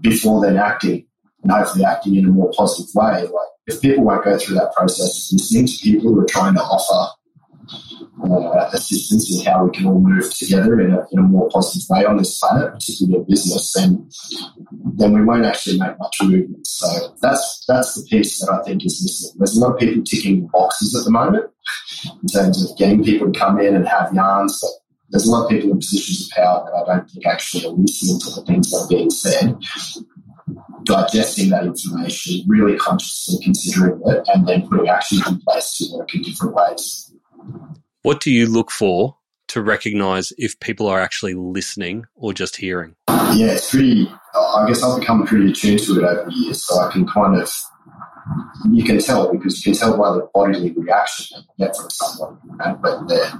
before 0.00 0.42
then 0.42 0.56
acting, 0.56 1.06
and 1.42 1.52
hopefully 1.52 1.84
acting 1.84 2.16
in 2.16 2.24
a 2.24 2.28
more 2.28 2.50
positive 2.56 2.94
way. 2.94 3.22
Like 3.22 3.48
if 3.66 3.80
people 3.80 4.04
won't 4.04 4.24
go 4.24 4.38
through 4.38 4.56
that 4.56 4.72
process, 4.74 5.30
of 5.30 5.36
listening 5.36 5.66
to 5.66 5.78
people 5.82 6.12
who 6.12 6.20
are 6.20 6.26
trying 6.26 6.54
to 6.54 6.62
offer 6.62 7.12
uh, 8.22 8.70
assistance 8.72 9.34
in 9.34 9.44
how 9.44 9.64
we 9.64 9.70
can 9.70 9.86
all 9.86 10.00
move 10.00 10.32
together 10.34 10.80
in 10.80 10.92
a, 10.92 11.04
in 11.12 11.18
a 11.18 11.22
more 11.22 11.48
positive 11.48 11.88
way 11.88 12.04
on 12.04 12.16
this 12.18 12.38
planet, 12.38 12.72
particularly 12.72 13.18
in 13.18 13.24
business, 13.28 13.72
then 13.72 14.08
then 14.94 15.12
we 15.14 15.24
won't 15.24 15.46
actually 15.46 15.78
make 15.78 15.98
much 15.98 16.16
movement. 16.22 16.66
So 16.66 17.16
that's 17.22 17.64
that's 17.66 17.94
the 17.94 18.06
piece 18.08 18.38
that 18.40 18.52
I 18.52 18.62
think 18.64 18.84
is 18.84 19.02
missing. 19.02 19.36
There's 19.38 19.56
a 19.56 19.60
lot 19.60 19.74
of 19.74 19.78
people 19.78 20.02
ticking 20.04 20.46
boxes 20.52 20.94
at 20.94 21.04
the 21.04 21.10
moment 21.10 21.46
in 22.22 22.28
terms 22.28 22.62
of 22.62 22.76
getting 22.76 23.02
people 23.02 23.32
to 23.32 23.38
come 23.38 23.58
in 23.58 23.74
and 23.74 23.88
have 23.88 24.12
yarns, 24.12 24.58
but 24.60 24.70
there's 25.10 25.26
a 25.26 25.30
lot 25.30 25.44
of 25.44 25.50
people 25.50 25.70
in 25.70 25.78
positions 25.78 26.26
of 26.26 26.36
power 26.36 26.64
that 26.64 26.74
I 26.74 26.94
don't 26.96 27.10
think 27.10 27.26
actually 27.26 27.66
are 27.66 27.72
listening 27.72 28.20
to 28.20 28.30
the 28.30 28.46
things 28.46 28.70
that 28.70 28.78
are 28.78 28.88
being 28.88 29.10
said, 29.10 29.56
digesting 30.84 31.50
that 31.50 31.64
information, 31.64 32.44
really 32.46 32.76
consciously 32.76 33.42
considering 33.42 34.00
it, 34.06 34.28
and 34.32 34.46
then 34.46 34.68
putting 34.68 34.88
actions 34.88 35.26
in 35.28 35.40
place 35.40 35.76
to 35.78 35.96
work 35.96 36.14
in 36.14 36.22
different 36.22 36.54
ways. 36.54 37.12
What 38.02 38.20
do 38.20 38.32
you 38.32 38.46
look 38.46 38.72
for 38.72 39.16
to 39.48 39.62
recognize 39.62 40.32
if 40.36 40.58
people 40.58 40.88
are 40.88 41.00
actually 41.00 41.34
listening 41.34 42.04
or 42.16 42.32
just 42.32 42.56
hearing? 42.56 42.96
Yeah, 43.08 43.52
it's 43.52 43.70
pretty. 43.70 44.10
I 44.34 44.64
guess 44.66 44.82
I've 44.82 44.98
become 44.98 45.24
pretty 45.24 45.52
attuned 45.52 45.80
to 45.80 45.98
it 45.98 46.04
over 46.04 46.24
the 46.24 46.34
years, 46.34 46.64
so 46.64 46.80
I 46.80 46.90
can 46.90 47.06
kind 47.06 47.40
of. 47.40 47.50
You 48.70 48.84
can 48.84 48.98
tell 48.98 49.32
because 49.32 49.64
you 49.64 49.72
can 49.72 49.78
tell 49.78 49.96
by 49.96 50.12
the 50.12 50.28
bodily 50.32 50.72
reaction 50.72 51.36
that 51.36 51.44
you 51.58 51.66
get 51.66 51.76
from 51.76 51.90
someone. 51.90 52.38
And 52.60 52.82
when 52.82 53.06
they're 53.06 53.30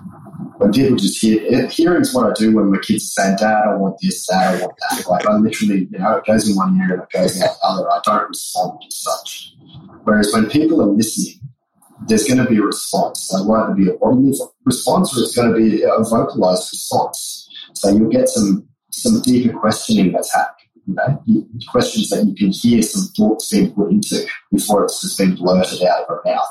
when 0.58 0.72
people 0.72 0.96
just 0.96 1.20
hear 1.20 1.68
hearing 1.68 2.02
is 2.02 2.14
what 2.14 2.30
I 2.30 2.32
do 2.34 2.54
when 2.54 2.70
my 2.70 2.78
kids 2.78 3.12
say, 3.12 3.34
Dad, 3.36 3.64
I 3.66 3.74
want 3.74 3.96
this, 4.00 4.26
Dad, 4.26 4.54
I 4.54 4.60
want 4.64 4.76
that. 4.90 5.08
Like 5.08 5.26
I 5.26 5.36
literally, 5.36 5.88
you 5.90 5.98
know, 5.98 6.16
it 6.16 6.24
goes 6.24 6.48
in 6.48 6.56
one 6.56 6.76
ear 6.78 6.94
and 6.94 7.02
it 7.02 7.10
goes 7.10 7.40
out 7.42 7.56
the 7.60 7.66
other. 7.66 7.90
I 7.90 8.00
don't 8.04 8.28
respond 8.28 8.80
as 8.86 8.96
such. 8.96 9.54
Whereas 10.04 10.32
when 10.32 10.48
people 10.50 10.82
are 10.82 10.86
listening, 10.86 11.40
there's 12.06 12.24
going 12.24 12.38
to 12.38 12.50
be 12.50 12.58
a 12.58 12.62
response. 12.62 13.28
So 13.28 13.52
either 13.52 13.74
be 13.74 13.88
a 13.88 13.94
bodily 13.94 14.32
response 14.64 15.16
or 15.16 15.22
it's 15.22 15.36
going 15.36 15.52
to 15.52 15.58
be 15.58 15.82
a 15.82 15.98
vocalized 15.98 16.70
response. 16.72 17.48
So 17.74 17.90
you'll 17.90 18.10
get 18.10 18.28
some 18.28 18.68
some 18.90 19.22
deeper 19.22 19.58
questioning 19.58 20.12
that's 20.12 20.32
happening. 20.34 20.58
You 20.86 20.94
know, 20.94 21.46
questions 21.68 22.10
that 22.10 22.26
you 22.26 22.34
can 22.34 22.50
hear 22.50 22.82
some 22.82 23.08
thoughts 23.16 23.50
being 23.50 23.72
put 23.72 23.90
into 23.90 24.26
before 24.52 24.84
it's 24.84 25.00
just 25.00 25.18
been 25.18 25.34
blurted 25.36 25.82
out 25.82 26.02
of 26.02 26.08
her 26.08 26.22
mouth. 26.24 26.48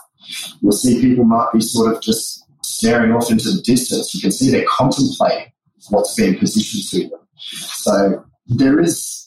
You'll 0.61 0.71
see 0.71 1.01
people 1.01 1.25
might 1.25 1.49
be 1.53 1.61
sort 1.61 1.93
of 1.93 2.01
just 2.01 2.45
staring 2.63 3.11
off 3.11 3.29
into 3.29 3.51
the 3.51 3.61
distance. 3.61 4.13
You 4.13 4.21
can 4.21 4.31
see 4.31 4.49
they're 4.49 4.65
contemplating 4.67 5.51
what's 5.89 6.15
being 6.15 6.37
positioned 6.37 6.83
to 6.89 7.09
them. 7.09 7.19
So 7.37 8.25
there 8.47 8.79
is 8.79 9.20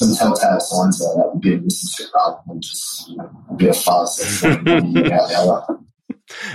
some 0.00 0.14
telltale 0.14 0.60
signs 0.60 0.98
there 0.98 1.14
that 1.16 1.30
you're 1.34 1.40
being 1.40 1.64
listened 1.64 2.08
rather 2.14 2.38
than 2.46 2.60
just 2.60 3.08
you 3.08 3.16
know, 3.16 3.30
a 3.50 3.54
bit 3.54 3.70
of 3.70 3.76
fuzz. 3.76 4.44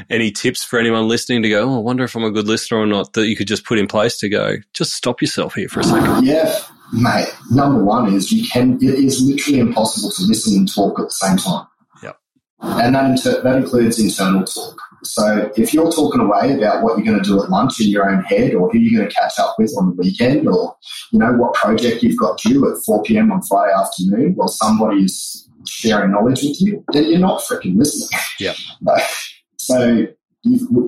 Any 0.10 0.32
tips 0.32 0.64
for 0.64 0.80
anyone 0.80 1.08
listening 1.08 1.44
to 1.44 1.50
go, 1.50 1.70
oh, 1.70 1.76
I 1.76 1.80
wonder 1.80 2.04
if 2.06 2.16
I'm 2.16 2.24
a 2.24 2.32
good 2.32 2.48
listener 2.48 2.80
or 2.80 2.86
not, 2.86 3.14
that 3.14 3.28
you 3.28 3.36
could 3.36 3.48
just 3.48 3.66
put 3.66 3.78
in 3.78 3.88
place 3.88 4.18
to 4.20 4.30
go, 4.30 4.56
just 4.74 4.94
stop 4.94 5.22
yourself 5.22 5.54
here 5.54 5.68
for 5.68 5.82
a 5.82 5.84
second? 5.84 6.26
Yeah, 6.26 6.58
mate. 6.94 7.28
Number 7.52 7.84
one 7.84 8.14
is 8.14 8.32
you 8.32 8.48
can, 8.48 8.76
it 8.76 8.96
is 8.96 9.22
literally 9.22 9.60
impossible 9.60 10.12
to 10.12 10.24
listen 10.24 10.58
and 10.58 10.74
talk 10.74 11.00
at 11.00 11.08
the 11.08 11.12
same 11.12 11.38
time. 11.38 11.68
Yep. 12.04 12.18
And 12.62 12.96
that, 12.96 13.10
inter- 13.12 13.42
that 13.42 13.56
includes 13.58 14.00
internal 14.00 14.46
talk. 14.46 14.78
So 15.04 15.52
if 15.56 15.74
you're 15.74 15.92
talking 15.92 16.22
away 16.22 16.54
about 16.54 16.84
what 16.84 16.98
you're 16.98 17.06
going 17.06 17.22
to 17.22 17.30
do 17.30 17.42
at 17.44 17.50
lunch 17.50 17.80
in 17.80 17.88
your 17.88 18.10
own 18.10 18.24
head 18.24 18.54
or 18.54 18.70
who 18.70 18.80
you're 18.80 19.00
going 19.00 19.10
to 19.10 19.16
catch 19.16 19.34
up 19.40 19.56
with 19.58 19.74
on 19.78 19.88
the 19.88 20.02
weekend 20.02 20.48
or, 20.48 20.76
you 21.12 21.20
know, 21.20 21.34
what 21.34 21.54
project 21.54 22.04
you've 22.04 22.20
got 22.20 22.40
due 22.40 22.70
at 22.72 22.78
4 22.86 23.04
p.m. 23.04 23.32
on 23.32 23.42
Friday 23.44 23.74
afternoon 23.74 24.34
while 24.36 24.48
somebody 24.48 25.04
is 25.04 25.48
sharing 25.68 26.12
knowledge 26.12 26.44
with 26.44 26.62
you, 26.62 26.84
then 26.92 27.06
you're 27.06 27.20
not 27.20 27.42
freaking 27.42 27.78
listening. 27.78 28.20
Yeah. 28.40 28.54
so 29.58 30.08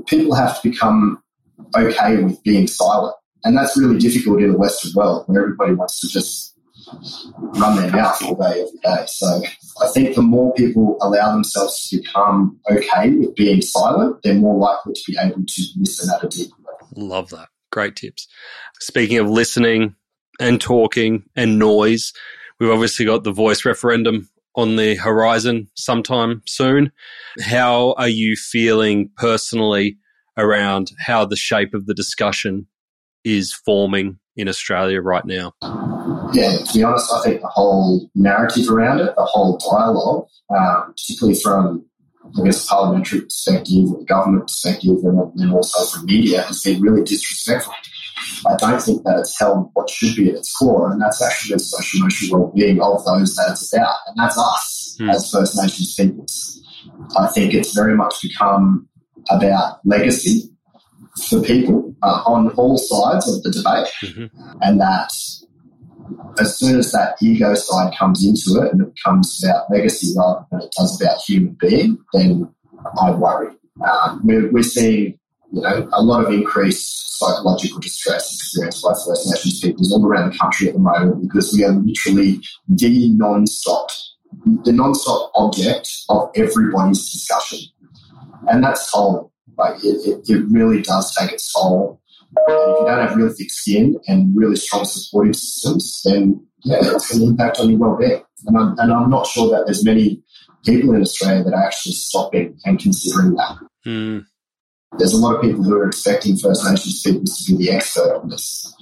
people 0.07 0.35
have 0.35 0.61
to 0.61 0.69
become 0.69 1.21
okay 1.75 2.17
with 2.17 2.41
being 2.43 2.67
silent. 2.67 3.15
And 3.43 3.57
that's 3.57 3.77
really 3.77 3.97
difficult 3.97 4.41
in 4.41 4.51
the 4.51 4.57
Western 4.57 4.91
world 4.95 5.23
where 5.27 5.41
everybody 5.41 5.73
wants 5.73 5.99
to 6.01 6.07
just 6.07 6.46
run 7.59 7.75
their 7.75 7.91
mouth 7.91 8.21
all 8.23 8.35
day, 8.35 8.61
every 8.61 8.79
day. 8.83 9.05
So 9.07 9.41
I 9.81 9.87
think 9.87 10.15
the 10.15 10.21
more 10.21 10.53
people 10.53 10.97
allow 11.01 11.31
themselves 11.33 11.89
to 11.89 11.97
become 11.97 12.59
okay 12.69 13.11
with 13.11 13.35
being 13.35 13.61
silent, 13.61 14.17
they're 14.23 14.35
more 14.35 14.57
likely 14.57 14.93
to 14.93 15.01
be 15.07 15.17
able 15.19 15.43
to 15.45 15.63
listen 15.77 16.09
at 16.13 16.23
a 16.23 16.27
level. 16.27 16.87
Love 16.95 17.29
that. 17.29 17.49
Great 17.71 17.95
tips. 17.95 18.27
Speaking 18.79 19.17
of 19.17 19.29
listening 19.29 19.95
and 20.39 20.61
talking 20.61 21.23
and 21.35 21.59
noise, 21.59 22.13
we've 22.59 22.69
obviously 22.69 23.05
got 23.05 23.23
the 23.23 23.31
voice 23.31 23.65
referendum 23.65 24.29
on 24.55 24.75
the 24.75 24.95
horizon 24.95 25.67
sometime 25.75 26.41
soon. 26.47 26.91
How 27.41 27.93
are 27.97 28.07
you 28.07 28.35
feeling 28.35 29.11
personally 29.15 29.97
around 30.37 30.91
how 30.99 31.25
the 31.25 31.35
shape 31.35 31.73
of 31.73 31.85
the 31.85 31.93
discussion 31.93 32.67
is 33.23 33.53
forming 33.53 34.19
in 34.37 34.47
Australia 34.47 35.01
right 35.01 35.25
now? 35.25 35.53
Yeah, 36.33 36.57
to 36.57 36.73
be 36.73 36.83
honest, 36.83 37.11
I 37.11 37.23
think 37.23 37.41
the 37.41 37.47
whole 37.47 38.09
narrative 38.15 38.69
around 38.69 38.99
it, 38.99 39.13
the 39.15 39.25
whole 39.25 39.57
dialogue, 39.57 40.27
um, 40.55 40.93
particularly 40.93 41.39
from 41.39 41.85
I 42.37 42.43
guess 42.43 42.67
parliamentary 42.67 43.21
perspective, 43.21 43.91
or 43.91 44.03
government 44.03 44.47
perspective, 44.47 44.97
and 45.03 45.31
then 45.35 45.51
also 45.51 45.85
from 45.85 46.05
media, 46.05 46.41
has 46.43 46.61
been 46.61 46.81
really 46.81 47.03
disrespectful. 47.03 47.73
I 48.45 48.55
don't 48.57 48.81
think 48.81 49.03
that 49.03 49.19
it's 49.19 49.39
held 49.39 49.69
what 49.73 49.89
should 49.89 50.15
be 50.15 50.29
at 50.29 50.35
its 50.35 50.53
core, 50.53 50.91
and 50.91 51.01
that's 51.01 51.21
actually 51.21 51.55
the 51.55 51.59
social 51.59 52.01
emotional 52.01 52.41
well-being 52.41 52.81
of 52.81 53.05
those 53.05 53.35
that 53.35 53.51
it's 53.51 53.73
about, 53.73 53.95
and 54.07 54.17
that's 54.17 54.37
us 54.37 54.97
mm. 54.99 55.13
as 55.13 55.31
First 55.31 55.55
Nations 55.55 55.95
peoples. 55.95 56.61
I 57.17 57.27
think 57.27 57.53
it's 57.53 57.73
very 57.73 57.95
much 57.95 58.21
become 58.21 58.87
about 59.29 59.79
legacy 59.85 60.49
for 61.29 61.41
people 61.41 61.95
uh, 62.03 62.21
on 62.25 62.49
all 62.51 62.77
sides 62.77 63.27
of 63.33 63.43
the 63.43 63.51
debate, 63.51 63.91
mm-hmm. 64.03 64.59
and 64.61 64.79
that 64.79 65.11
as 66.39 66.57
soon 66.57 66.77
as 66.77 66.91
that 66.91 67.17
ego 67.21 67.53
side 67.53 67.93
comes 67.97 68.25
into 68.25 68.61
it 68.61 68.71
and 68.71 68.81
it 68.81 68.95
becomes 68.95 69.43
about 69.43 69.69
legacy 69.69 70.13
rather 70.17 70.45
than 70.51 70.61
it 70.61 70.73
does 70.77 71.01
about 71.01 71.17
human 71.19 71.57
being, 71.59 71.97
then 72.13 72.49
I 73.01 73.11
worry. 73.11 73.53
Um, 73.85 74.21
we're, 74.23 74.51
we're 74.51 74.63
seeing, 74.63 75.19
you 75.51 75.61
know, 75.61 75.89
a 75.91 76.01
lot 76.01 76.23
of 76.25 76.31
increased 76.31 77.17
psychological 77.17 77.79
distress 77.79 78.33
experienced 78.33 78.83
by 78.83 78.93
First 79.05 79.29
Nations 79.29 79.59
peoples 79.61 79.91
all 79.91 80.05
around 80.05 80.33
the 80.33 80.37
country 80.37 80.67
at 80.67 80.73
the 80.73 80.79
moment 80.79 81.21
because 81.21 81.53
we 81.53 81.63
are 81.63 81.71
literally 81.71 82.39
the 82.67 83.09
non-stop, 83.13 83.89
the 84.63 84.71
non-stop 84.71 85.31
object 85.35 85.89
of 86.09 86.29
everybody's 86.35 87.11
discussion, 87.11 87.59
and 88.47 88.63
that's 88.63 88.91
toll. 88.91 89.31
Like 89.57 89.83
it, 89.83 90.07
it, 90.07 90.29
it 90.29 90.45
really 90.49 90.81
does 90.81 91.15
take 91.15 91.31
its 91.31 91.53
toll 91.53 92.01
if 92.47 92.79
you 92.79 92.85
don't 92.85 93.07
have 93.07 93.15
really 93.15 93.33
thick 93.33 93.51
skin 93.51 93.97
and 94.07 94.35
really 94.35 94.55
strong 94.55 94.85
supportive 94.85 95.35
systems, 95.35 96.01
then 96.03 96.45
yeah, 96.63 96.77
it's 96.81 97.11
going 97.11 97.21
to 97.21 97.31
impact 97.31 97.59
on 97.59 97.69
your 97.69 97.79
well-being. 97.79 98.23
And 98.45 98.57
I'm, 98.57 98.77
and 98.79 98.91
I'm 98.91 99.09
not 99.09 99.27
sure 99.27 99.49
that 99.51 99.65
there's 99.65 99.85
many 99.85 100.21
people 100.65 100.93
in 100.93 101.01
Australia 101.01 101.43
that 101.43 101.53
are 101.53 101.63
actually 101.63 101.93
stopping 101.93 102.57
and 102.65 102.79
considering 102.79 103.35
that. 103.35 103.57
Mm. 103.85 104.25
There's 104.97 105.13
a 105.13 105.17
lot 105.17 105.35
of 105.35 105.41
people 105.41 105.63
who 105.63 105.75
are 105.75 105.87
expecting 105.87 106.37
First 106.37 106.63
Nations 106.69 107.01
people 107.01 107.23
to 107.25 107.57
be 107.57 107.65
the 107.65 107.71
expert 107.71 108.17
on 108.17 108.29
this. 108.29 108.73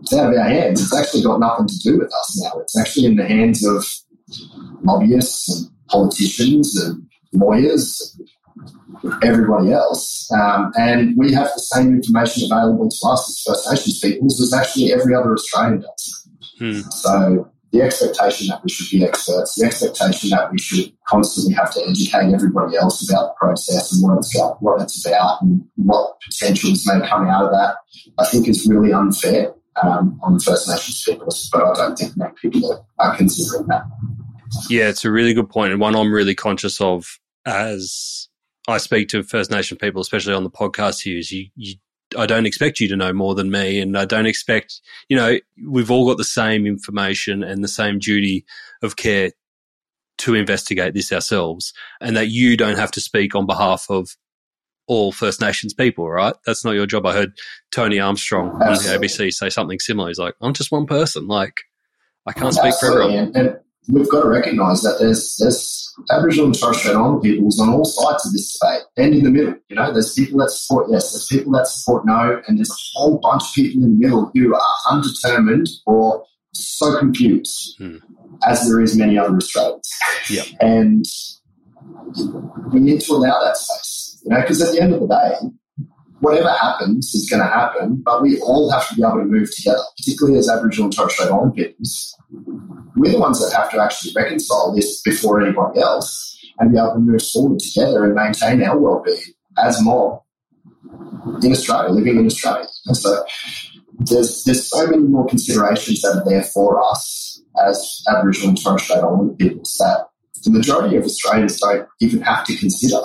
It's 0.00 0.12
out 0.12 0.32
of 0.32 0.38
our 0.38 0.48
hands. 0.48 0.80
It's 0.80 0.96
actually 0.96 1.22
got 1.22 1.40
nothing 1.40 1.66
to 1.66 1.78
do 1.82 1.98
with 1.98 2.12
us 2.12 2.40
now. 2.42 2.60
It's 2.60 2.78
actually 2.78 3.06
in 3.06 3.16
the 3.16 3.26
hands 3.26 3.64
of 3.64 3.84
lobbyists 4.82 5.48
and 5.48 5.70
politicians 5.88 6.80
and 6.80 7.08
lawyers 7.32 8.18
everybody 9.22 9.72
else. 9.72 10.30
Um, 10.32 10.72
and 10.76 11.16
we 11.16 11.32
have 11.32 11.48
the 11.54 11.60
same 11.60 11.94
information 11.94 12.50
available 12.50 12.88
to 12.88 13.08
us 13.08 13.28
as 13.28 13.42
First 13.46 13.70
Nations 13.70 14.00
peoples 14.00 14.40
as 14.40 14.52
actually 14.52 14.92
every 14.92 15.14
other 15.14 15.32
Australian 15.32 15.80
does. 15.80 16.28
Hmm. 16.58 16.80
So 16.90 17.50
the 17.72 17.82
expectation 17.82 18.48
that 18.48 18.62
we 18.64 18.70
should 18.70 18.90
be 18.90 19.04
experts, 19.04 19.54
the 19.54 19.66
expectation 19.66 20.30
that 20.30 20.50
we 20.50 20.58
should 20.58 20.92
constantly 21.06 21.54
have 21.54 21.72
to 21.74 21.82
educate 21.88 22.32
everybody 22.32 22.76
else 22.76 23.08
about 23.08 23.28
the 23.28 23.34
process 23.38 23.92
and 23.92 24.02
what 24.02 24.18
it's 24.18 24.34
got, 24.34 24.62
what 24.62 24.80
it's 24.80 25.06
about, 25.06 25.42
and 25.42 25.64
what 25.76 26.18
potentials 26.20 26.86
may 26.86 27.06
come 27.06 27.26
out 27.26 27.44
of 27.44 27.50
that, 27.50 27.76
I 28.18 28.26
think 28.26 28.48
is 28.48 28.66
really 28.66 28.92
unfair 28.92 29.52
um, 29.82 30.18
on 30.22 30.40
First 30.40 30.68
Nations 30.68 31.04
peoples. 31.04 31.50
But 31.52 31.64
I 31.64 31.74
don't 31.74 31.96
think 31.96 32.16
many 32.16 32.32
people 32.40 32.72
are, 32.72 33.10
are 33.10 33.16
considering 33.16 33.66
that. 33.68 33.82
Yeah, 34.70 34.88
it's 34.88 35.04
a 35.04 35.10
really 35.10 35.34
good 35.34 35.50
point, 35.50 35.72
and 35.72 35.80
one 35.80 35.94
I'm 35.94 36.12
really 36.12 36.34
conscious 36.34 36.80
of 36.80 37.18
as 37.44 38.27
I 38.68 38.76
speak 38.76 39.08
to 39.08 39.22
First 39.22 39.50
Nation 39.50 39.78
people, 39.78 40.00
especially 40.00 40.34
on 40.34 40.44
the 40.44 40.50
podcast 40.50 41.18
is 41.18 41.32
you, 41.32 41.46
you 41.56 41.74
I 42.16 42.26
don't 42.26 42.46
expect 42.46 42.80
you 42.80 42.88
to 42.88 42.96
know 42.96 43.12
more 43.12 43.34
than 43.34 43.50
me, 43.50 43.80
and 43.80 43.96
I 43.98 44.04
don't 44.04 44.26
expect 44.26 44.80
you 45.08 45.16
know 45.16 45.38
we've 45.66 45.90
all 45.90 46.06
got 46.06 46.18
the 46.18 46.24
same 46.24 46.66
information 46.66 47.42
and 47.42 47.64
the 47.64 47.68
same 47.68 47.98
duty 47.98 48.44
of 48.82 48.96
care 48.96 49.32
to 50.18 50.34
investigate 50.34 50.94
this 50.94 51.12
ourselves, 51.12 51.72
and 52.00 52.16
that 52.16 52.28
you 52.28 52.56
don't 52.56 52.78
have 52.78 52.90
to 52.92 53.00
speak 53.00 53.34
on 53.34 53.46
behalf 53.46 53.86
of 53.88 54.16
all 54.86 55.12
First 55.12 55.40
Nations 55.40 55.74
people, 55.74 56.08
right? 56.08 56.34
That's 56.46 56.64
not 56.64 56.72
your 56.72 56.86
job. 56.86 57.06
I 57.06 57.12
heard 57.12 57.32
Tony 57.70 58.00
Armstrong 58.00 58.58
Absolutely. 58.62 58.94
on 58.94 59.00
the 59.00 59.06
ABC 59.06 59.32
say 59.32 59.50
something 59.50 59.78
similar. 59.78 60.08
He's 60.08 60.18
like, 60.18 60.34
I'm 60.40 60.54
just 60.54 60.72
one 60.72 60.86
person. 60.86 61.28
Like, 61.28 61.60
I 62.26 62.32
can't 62.32 62.54
speak 62.54 62.72
Absolutely. 62.72 62.98
for 62.98 63.10
everyone. 63.10 63.36
And, 63.36 63.58
we've 63.88 64.08
got 64.08 64.22
to 64.22 64.28
recognise 64.28 64.82
that 64.82 64.98
there's 65.00 65.36
there's 65.38 65.94
Aboriginal 66.10 66.46
and 66.46 66.58
Torres 66.58 66.78
Strait 66.78 66.94
Islander 66.94 67.20
peoples 67.20 67.60
on 67.60 67.70
all 67.70 67.84
sides 67.84 68.26
of 68.26 68.32
this 68.32 68.58
debate 68.58 68.82
and 68.96 69.14
in 69.14 69.24
the 69.24 69.30
middle. 69.30 69.54
You 69.68 69.76
know, 69.76 69.92
there's 69.92 70.14
people 70.14 70.38
that 70.40 70.50
support 70.50 70.88
yes, 70.90 71.12
there's 71.12 71.26
people 71.26 71.52
that 71.52 71.66
support 71.66 72.06
no, 72.06 72.40
and 72.46 72.58
there's 72.58 72.70
a 72.70 72.98
whole 72.98 73.18
bunch 73.18 73.42
of 73.42 73.54
people 73.54 73.82
in 73.82 73.98
the 73.98 74.06
middle 74.06 74.30
who 74.34 74.54
are 74.54 74.74
undetermined 74.90 75.68
or 75.86 76.24
so 76.52 76.98
confused, 76.98 77.76
hmm. 77.78 77.96
as 78.46 78.68
there 78.68 78.80
is 78.80 78.96
many 78.96 79.18
other 79.18 79.36
Australians. 79.36 79.90
Yep. 80.30 80.46
And 80.60 81.04
we 82.72 82.80
need 82.80 83.00
to 83.02 83.12
allow 83.12 83.42
that 83.42 83.56
space, 83.56 84.22
you 84.24 84.30
know, 84.30 84.40
because 84.40 84.62
at 84.62 84.72
the 84.72 84.80
end 84.80 84.94
of 84.94 85.00
the 85.00 85.08
day, 85.08 85.48
whatever 86.20 86.50
happens 86.50 87.14
is 87.14 87.28
going 87.30 87.42
to 87.42 87.48
happen, 87.48 88.02
but 88.04 88.22
we 88.22 88.40
all 88.40 88.70
have 88.70 88.88
to 88.88 88.94
be 88.94 89.02
able 89.02 89.18
to 89.18 89.24
move 89.24 89.54
together, 89.54 89.82
particularly 89.96 90.38
as 90.38 90.48
Aboriginal 90.48 90.86
and 90.86 90.96
Torres 90.96 91.14
Strait 91.14 91.30
Islander 91.30 91.54
peoples. 91.54 92.16
We're 92.96 93.12
the 93.12 93.18
ones 93.18 93.40
that 93.40 93.56
have 93.56 93.70
to 93.70 93.82
actually 93.82 94.12
reconcile 94.16 94.74
this 94.74 95.00
before 95.02 95.40
anybody 95.40 95.80
else 95.80 96.36
and 96.58 96.72
be 96.72 96.78
able 96.78 96.94
to 96.94 96.98
move 96.98 97.22
forward 97.22 97.60
together 97.60 98.04
and 98.04 98.14
maintain 98.14 98.62
our 98.62 98.78
well-being 98.78 99.20
as 99.58 99.80
more 99.82 100.22
in 101.42 101.52
Australia, 101.52 101.90
living 101.90 102.18
in 102.18 102.26
Australia. 102.26 102.66
And 102.86 102.96
so 102.96 103.24
there's 103.98 104.44
there's 104.44 104.68
so 104.68 104.86
many 104.86 105.02
more 105.02 105.26
considerations 105.26 106.00
that 106.02 106.16
are 106.16 106.24
there 106.28 106.44
for 106.44 106.82
us 106.82 107.42
as 107.66 108.02
Aboriginal 108.08 108.50
and 108.50 108.62
Torres 108.62 108.82
Strait 108.82 108.98
Islander 108.98 109.34
peoples 109.34 109.74
that 109.78 110.06
the 110.44 110.50
majority 110.50 110.96
of 110.96 111.04
Australians 111.04 111.58
don't 111.60 111.88
even 112.00 112.20
have 112.22 112.44
to 112.46 112.56
consider. 112.56 113.00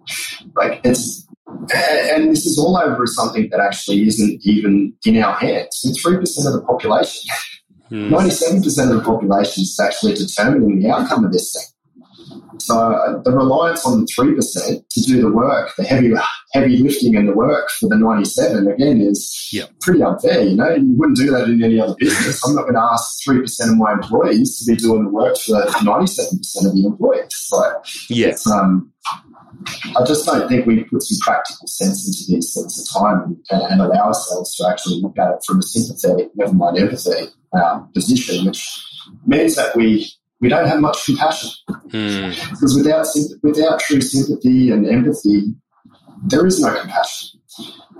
like 0.56 0.80
it's 0.84 1.26
and 1.46 2.30
this 2.30 2.46
is 2.46 2.58
all 2.58 2.76
over 2.76 3.06
something 3.06 3.48
that 3.50 3.60
actually 3.60 4.06
isn't 4.06 4.40
even 4.44 4.92
in 5.04 5.22
our 5.22 5.34
hands. 5.34 5.84
Three 6.02 6.18
percent 6.18 6.46
of 6.46 6.54
the 6.54 6.66
population, 6.66 7.34
hmm. 7.88 8.10
ninety-seven 8.10 8.62
percent 8.62 8.90
of 8.90 8.98
the 8.98 9.02
population 9.02 9.62
is 9.62 9.78
actually 9.82 10.14
determining 10.14 10.80
the 10.80 10.90
outcome 10.90 11.24
of 11.24 11.32
this 11.32 11.52
thing. 11.52 11.71
So 12.58 13.20
the 13.24 13.32
reliance 13.32 13.86
on 13.86 14.00
the 14.00 14.06
three 14.06 14.34
percent 14.34 14.88
to 14.90 15.00
do 15.02 15.22
the 15.22 15.30
work, 15.30 15.74
the 15.76 15.84
heavy 15.84 16.12
heavy 16.52 16.78
lifting 16.78 17.16
and 17.16 17.28
the 17.28 17.32
work 17.32 17.70
for 17.78 17.88
the 17.88 17.96
ninety 17.96 18.24
seven 18.24 18.68
again 18.68 19.00
is 19.00 19.48
yep. 19.52 19.70
pretty 19.80 20.02
unfair. 20.02 20.42
You 20.42 20.56
know, 20.56 20.70
you 20.70 20.94
wouldn't 20.96 21.16
do 21.16 21.30
that 21.30 21.48
in 21.48 21.62
any 21.62 21.80
other 21.80 21.94
business. 21.98 22.46
I'm 22.46 22.54
not 22.54 22.62
going 22.62 22.74
to 22.74 22.80
ask 22.80 23.22
three 23.24 23.40
percent 23.40 23.72
of 23.72 23.78
my 23.78 23.92
employees 23.92 24.58
to 24.58 24.72
be 24.72 24.76
doing 24.76 25.04
the 25.04 25.10
work 25.10 25.36
for 25.38 25.64
ninety 25.82 26.06
seven 26.06 26.38
percent 26.38 26.66
of 26.66 26.74
the 26.74 26.86
employees. 26.86 27.28
So 27.30 27.82
yes, 28.08 28.46
um, 28.46 28.92
I 29.96 30.04
just 30.04 30.26
don't 30.26 30.48
think 30.48 30.66
we 30.66 30.84
put 30.84 31.02
some 31.02 31.18
practical 31.20 31.66
sense 31.66 32.06
into 32.06 32.32
these 32.32 32.54
things 32.54 32.78
at 32.80 33.00
time 33.00 33.42
and, 33.50 33.62
and, 33.62 33.80
allow 33.80 34.08
ourselves 34.08 34.56
to 34.56 34.68
actually 34.68 35.00
look 35.00 35.18
at 35.18 35.30
it 35.30 35.38
from 35.46 35.58
a 35.58 35.62
sympathetic, 35.62 36.30
never 36.34 36.52
mind 36.52 36.78
empathy 36.78 37.28
um, 37.52 37.90
position, 37.92 38.46
which 38.46 38.66
means 39.26 39.56
that 39.56 39.76
we 39.76 40.10
we 40.42 40.48
don't 40.48 40.66
have 40.66 40.80
much 40.80 41.06
compassion. 41.06 41.50
Hmm. 41.68 42.30
Because 42.50 42.74
without, 42.76 43.06
without 43.42 43.80
true 43.80 44.00
sympathy 44.00 44.70
and 44.72 44.86
empathy, 44.86 45.54
there 46.26 46.44
is 46.44 46.60
no 46.60 46.78
compassion. 46.78 47.40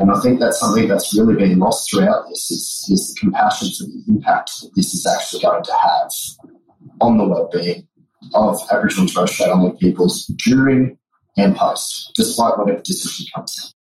And 0.01 0.11
I 0.11 0.19
think 0.21 0.41
that's 0.41 0.59
something 0.59 0.89
that's 0.89 1.17
really 1.17 1.37
been 1.37 1.59
lost 1.59 1.89
throughout 1.89 2.25
this 2.29 2.51
is, 2.51 2.89
is 2.91 3.15
the 3.15 3.21
compassion 3.21 3.69
for 3.69 3.85
the 3.85 4.03
impact 4.09 4.51
that 4.61 4.71
this 4.75 4.93
is 4.93 5.07
actually 5.07 5.43
going 5.43 5.63
to 5.63 5.73
have 5.73 6.11
on 7.01 7.17
the 7.17 7.25
well-being 7.25 7.87
of 8.35 8.59
Aboriginal 8.71 9.03
and 9.03 9.13
Torres 9.13 9.33
Strait 9.33 9.49
Islander 9.49 9.77
peoples 9.77 10.27
during 10.45 10.99
and 11.37 11.55
post, 11.57 12.13
despite 12.15 12.59
whatever 12.59 12.83
decision 12.83 13.27
comes 13.35 13.75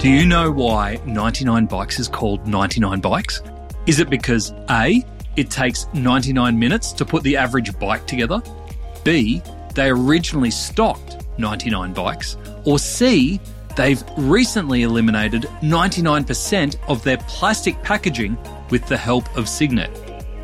Do 0.00 0.10
you 0.10 0.26
know 0.26 0.50
why 0.50 1.00
99 1.06 1.66
Bikes 1.66 1.98
is 1.98 2.08
called 2.08 2.46
99 2.46 3.00
Bikes? 3.00 3.42
Is 3.86 4.00
it 4.00 4.10
because 4.10 4.52
A, 4.70 5.02
it 5.38 5.50
takes 5.50 5.86
99 5.94 6.58
minutes 6.58 6.90
to 6.92 7.04
put 7.04 7.22
the 7.22 7.36
average 7.36 7.78
bike 7.78 8.04
together. 8.08 8.42
B, 9.04 9.40
they 9.74 9.88
originally 9.88 10.50
stocked 10.50 11.24
99 11.38 11.92
bikes. 11.92 12.36
Or 12.64 12.80
C, 12.80 13.40
they've 13.76 14.02
recently 14.16 14.82
eliminated 14.82 15.42
99% 15.62 16.76
of 16.88 17.04
their 17.04 17.18
plastic 17.18 17.80
packaging 17.84 18.36
with 18.70 18.84
the 18.88 18.96
help 18.96 19.24
of 19.36 19.48
Signet. 19.48 19.90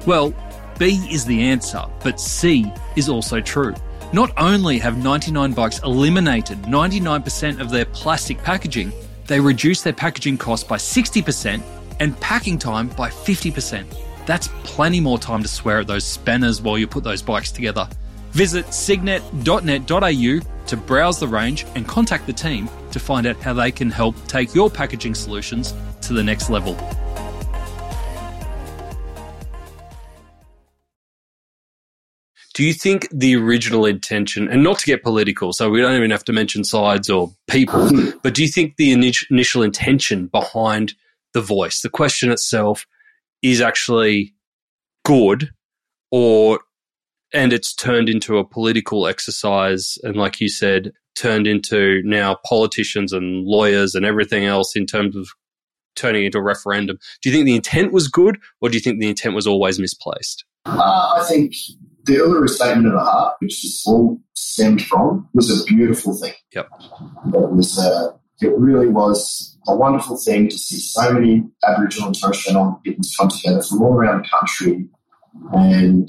Well, 0.07 0.33
B 0.79 1.05
is 1.11 1.25
the 1.25 1.43
answer, 1.43 1.83
but 2.05 2.21
C 2.21 2.73
is 2.95 3.09
also 3.09 3.41
true. 3.41 3.75
Not 4.13 4.33
only 4.37 4.79
have 4.79 4.97
99 4.97 5.53
bikes 5.55 5.81
eliminated 5.81 6.63
99% 6.63 7.61
of 7.61 7.71
their 7.71 7.85
plastic 7.87 8.39
packaging, 8.45 8.93
they 9.27 9.41
reduced 9.41 9.83
their 9.83 9.93
packaging 9.93 10.39
cost 10.39 10.69
by 10.69 10.77
60% 10.77 11.61
and 11.99 12.19
packing 12.21 12.59
time 12.59 12.89
by 12.91 13.09
50%. 13.09 14.04
That's 14.27 14.49
plenty 14.63 15.01
more 15.01 15.19
time 15.19 15.43
to 15.43 15.49
swear 15.49 15.81
at 15.81 15.87
those 15.87 16.05
spanners 16.05 16.63
while 16.63 16.79
you 16.79 16.87
put 16.87 17.05
those 17.05 17.23
bikes 17.23 17.53
together. 17.53 17.89
Visit 18.33 18.73
signet.net.au 18.73 20.41
to 20.67 20.77
browse 20.77 21.21
the 21.21 21.29
range 21.29 21.67
and 21.75 21.87
contact 21.87 22.27
the 22.27 22.33
team 22.33 22.69
to 22.91 22.99
find 22.99 23.27
out 23.27 23.37
how 23.37 23.53
they 23.53 23.71
can 23.71 23.91
help 23.91 24.17
take 24.27 24.55
your 24.55 24.71
packaging 24.71 25.15
solutions 25.15 25.75
to 26.01 26.15
the 26.15 26.23
next 26.23 26.51
level. 26.51 26.77
Do 32.55 32.63
you 32.63 32.73
think 32.73 33.09
the 33.11 33.35
original 33.35 33.85
intention, 33.85 34.49
and 34.49 34.63
not 34.63 34.79
to 34.79 34.87
get 34.87 35.03
political, 35.03 35.53
so 35.53 35.69
we 35.71 35.81
don't 35.81 35.97
even 35.97 36.13
have 36.13 36.23
to 36.25 36.33
mention 36.33 36.63
sides 36.63 37.11
or 37.11 37.33
people, 37.49 37.91
but 38.23 38.33
do 38.33 38.43
you 38.43 38.49
think 38.49 38.77
the 38.77 38.93
initial 38.93 39.63
intention 39.63 40.29
behind 40.29 40.95
the 41.33 41.41
voice, 41.41 41.81
the 41.81 41.89
question 41.89 42.31
itself, 42.31 42.87
is 43.45 43.61
actually 43.61 44.35
good 45.05 45.51
or 46.11 46.61
and 47.35 47.53
it's 47.53 47.75
turned 47.75 48.09
into 48.09 48.39
a 48.39 48.45
political 48.45 49.07
exercise 49.07 49.99
and 50.03 50.17
like 50.17 50.41
you 50.41 50.49
said 50.49 50.93
turned 51.15 51.47
into 51.47 52.01
now 52.05 52.37
politicians 52.47 53.13
and 53.13 53.45
lawyers 53.45 53.95
and 53.95 54.07
everything 54.07 54.45
else 54.45 54.75
in 54.75 54.87
terms 54.87 55.15
of 55.15 55.29
turning 55.95 56.25
into 56.25 56.39
a 56.39 56.43
referendum 56.43 56.97
do 57.23 57.29
you 57.29 57.35
think 57.35 57.45
the 57.45 57.55
intent 57.55 57.93
was 57.93 58.09
good 58.09 58.39
or 58.63 58.71
do 58.71 58.77
you 58.77 58.81
think 58.81 58.99
the 58.99 59.09
intent 59.09 59.35
was 59.35 59.47
always 59.47 59.79
misplaced 59.79 60.45
uh, 60.65 61.13
i 61.21 61.25
think 61.29 61.55
the 62.07 62.15
Uluru 62.17 62.49
Statement 62.49 62.89
of 62.89 62.93
the 62.93 62.99
Heart, 62.99 63.37
which 63.39 63.63
this 63.63 63.83
all 63.87 64.21
stemmed 64.35 64.83
from, 64.83 65.27
was 65.33 65.51
a 65.51 65.65
beautiful 65.65 66.15
thing. 66.15 66.35
Yep. 66.55 66.69
It 67.33 67.51
was 67.51 67.79
uh, 67.79 68.11
it 68.43 68.53
really 68.59 68.89
was 68.89 69.54
a 69.67 69.75
wonderful 69.75 70.17
thing 70.17 70.49
to 70.49 70.59
see 70.59 70.79
so 70.79 71.13
many 71.13 71.43
Aboriginal 71.67 72.09
and 72.09 72.21
Torres 72.21 72.39
Strait 72.39 72.57
Islander 72.57 72.79
peoples 72.85 73.15
come 73.19 73.29
together 73.29 73.63
from 73.63 73.83
all 73.83 73.95
around 73.95 74.25
the 74.25 74.29
country 74.29 74.89
and 75.53 76.09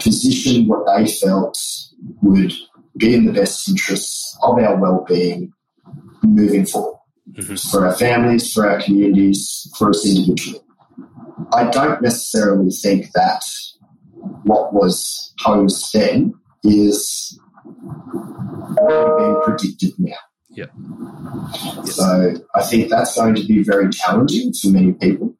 position 0.00 0.66
what 0.66 0.84
they 0.96 1.06
felt 1.06 1.58
would 2.22 2.52
be 2.96 3.14
in 3.14 3.26
the 3.26 3.32
best 3.32 3.68
interests 3.68 4.36
of 4.42 4.58
our 4.58 4.76
well-being 4.76 5.52
moving 6.22 6.66
forward 6.66 6.98
mm-hmm. 7.32 7.54
for 7.70 7.86
our 7.86 7.94
families, 7.94 8.52
for 8.52 8.68
our 8.68 8.80
communities, 8.80 9.70
for 9.76 9.90
us 9.90 10.06
individually. 10.06 10.60
I 11.52 11.70
don't 11.70 12.02
necessarily 12.02 12.70
think 12.70 13.12
that 13.12 13.42
what 14.42 14.72
was 14.74 15.32
posed 15.40 15.92
then 15.92 16.34
is 16.64 17.38
being 18.76 19.40
predicted 19.44 19.92
now. 19.98 20.16
So 21.84 22.34
I 22.54 22.62
think 22.62 22.88
that's 22.88 23.16
going 23.16 23.34
to 23.36 23.46
be 23.46 23.62
very 23.62 23.90
challenging 23.90 24.52
for 24.52 24.68
many 24.68 24.92
people 24.92 25.34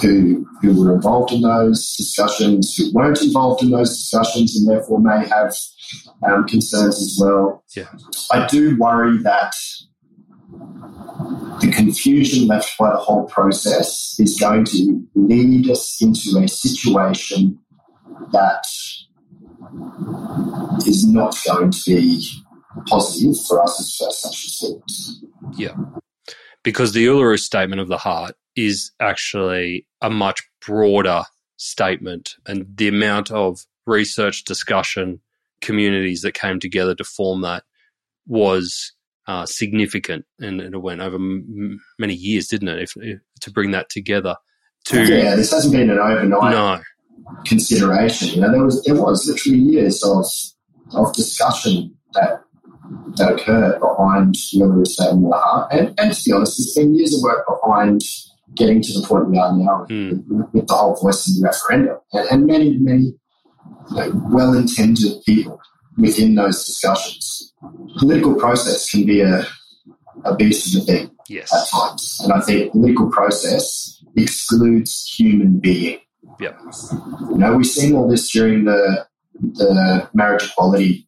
who 0.00 0.46
who 0.60 0.80
were 0.80 0.94
involved 0.94 1.32
in 1.32 1.42
those 1.42 1.94
discussions, 1.96 2.74
who 2.74 2.92
weren't 2.92 3.22
involved 3.22 3.62
in 3.62 3.70
those 3.70 3.90
discussions, 3.90 4.56
and 4.56 4.68
therefore 4.68 5.00
may 5.00 5.26
have 5.28 5.54
um, 6.26 6.46
concerns 6.46 6.96
as 6.96 7.18
well. 7.20 7.64
Yeah. 7.76 7.86
I 8.32 8.46
do 8.46 8.76
worry 8.78 9.18
that 9.22 9.52
the 11.60 11.72
confusion 11.74 12.46
left 12.46 12.76
by 12.78 12.90
the 12.90 12.96
whole 12.96 13.26
process 13.26 14.16
is 14.18 14.38
going 14.38 14.64
to 14.66 15.02
lead 15.14 15.70
us 15.70 15.98
into 16.00 16.38
a 16.38 16.48
situation 16.48 17.58
that 18.32 18.64
is 20.86 21.06
not 21.06 21.36
going 21.46 21.70
to 21.70 21.80
be 21.86 22.24
positive 22.86 23.34
for 23.46 23.62
us 23.62 24.00
as 24.02 24.16
students. 24.36 25.24
Yeah. 25.56 25.74
Because 26.62 26.92
the 26.92 27.06
Uluru 27.06 27.38
Statement 27.38 27.80
of 27.80 27.88
the 27.88 27.98
Heart 27.98 28.34
is 28.56 28.90
actually 29.00 29.86
a 30.02 30.10
much 30.10 30.42
broader 30.64 31.22
statement, 31.56 32.34
and 32.46 32.66
the 32.76 32.88
amount 32.88 33.30
of 33.30 33.60
research, 33.86 34.44
discussion, 34.44 35.20
communities 35.60 36.22
that 36.22 36.34
came 36.34 36.60
together 36.60 36.94
to 36.94 37.04
form 37.04 37.42
that 37.42 37.64
was 38.26 38.92
uh, 39.26 39.44
significant, 39.46 40.24
and, 40.40 40.60
and, 40.60 40.74
it 40.74 40.78
went 40.78 41.00
over 41.00 41.16
m- 41.16 41.80
many 41.98 42.14
years, 42.14 42.48
didn't 42.48 42.68
it? 42.68 42.82
If, 42.82 42.92
if, 42.96 43.20
to 43.40 43.50
bring 43.50 43.72
that 43.72 43.90
together. 43.90 44.36
To 44.86 45.04
yeah, 45.04 45.34
this 45.36 45.50
hasn't 45.50 45.74
been 45.74 45.90
an 45.90 45.98
overnight 45.98 46.52
no. 46.52 46.80
consideration. 47.44 48.28
You 48.28 48.40
know, 48.40 48.52
there 48.52 48.64
was 48.64 48.82
there 48.84 48.94
was 48.94 49.26
literally 49.28 49.58
years 49.58 50.02
of 50.02 50.24
of 50.94 51.12
discussion 51.14 51.94
that 52.14 52.42
that 53.16 53.32
occur 53.32 53.78
behind 53.78 54.34
whether 54.54 54.80
it's 54.80 54.98
um, 55.00 55.30
and, 55.70 55.94
and 55.98 56.12
to 56.14 56.24
be 56.24 56.32
honest, 56.32 56.58
there's 56.58 56.74
been 56.74 56.94
years 56.94 57.14
of 57.14 57.22
work 57.22 57.46
behind 57.46 58.00
getting 58.54 58.80
to 58.82 59.00
the 59.00 59.06
point 59.06 59.30
we 59.30 59.38
are 59.38 59.56
now 59.56 59.86
mm. 59.88 60.22
with, 60.52 60.66
the 60.66 60.74
whole 60.74 60.96
voice 60.96 61.28
in 61.28 61.40
the 61.40 61.46
referendum. 61.46 61.98
And, 62.12 62.28
and 62.30 62.46
many, 62.46 62.78
many 62.78 63.02
you 63.02 63.96
know, 63.96 64.22
well 64.30 64.54
intended 64.54 65.22
people 65.26 65.60
within 65.96 66.34
those 66.34 66.64
discussions. 66.64 67.52
Political 67.98 68.36
process 68.36 68.90
can 68.90 69.04
be 69.04 69.20
a, 69.20 69.46
a 70.24 70.34
beast 70.34 70.74
of 70.74 70.82
a 70.82 70.84
thing 70.86 71.10
yes. 71.28 71.52
at 71.52 71.68
times. 71.68 72.20
And 72.22 72.32
I 72.32 72.40
think 72.40 72.72
political 72.72 73.10
process 73.10 74.02
excludes 74.16 75.14
human 75.18 75.58
being. 75.58 75.98
Yep. 76.40 76.58
You 77.30 77.38
know, 77.38 77.56
we've 77.56 77.66
seen 77.66 77.94
all 77.94 78.08
this 78.08 78.30
during 78.30 78.64
the 78.64 79.06
the 79.40 80.08
marriage 80.14 80.44
equality 80.44 81.07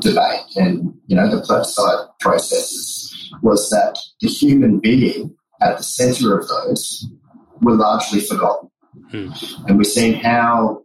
debate 0.00 0.56
and 0.56 0.94
you 1.06 1.16
know 1.16 1.28
the 1.28 1.42
plebiscite 1.42 2.08
processes 2.20 3.32
was 3.42 3.68
that 3.70 3.98
the 4.20 4.28
human 4.28 4.78
being 4.78 5.34
at 5.60 5.78
the 5.78 5.82
centre 5.82 6.38
of 6.38 6.48
those 6.48 7.06
were 7.60 7.74
largely 7.74 8.20
forgotten. 8.20 8.68
Hmm. 9.10 9.30
And 9.66 9.78
we're 9.78 9.84
seeing 9.84 10.14
how 10.14 10.84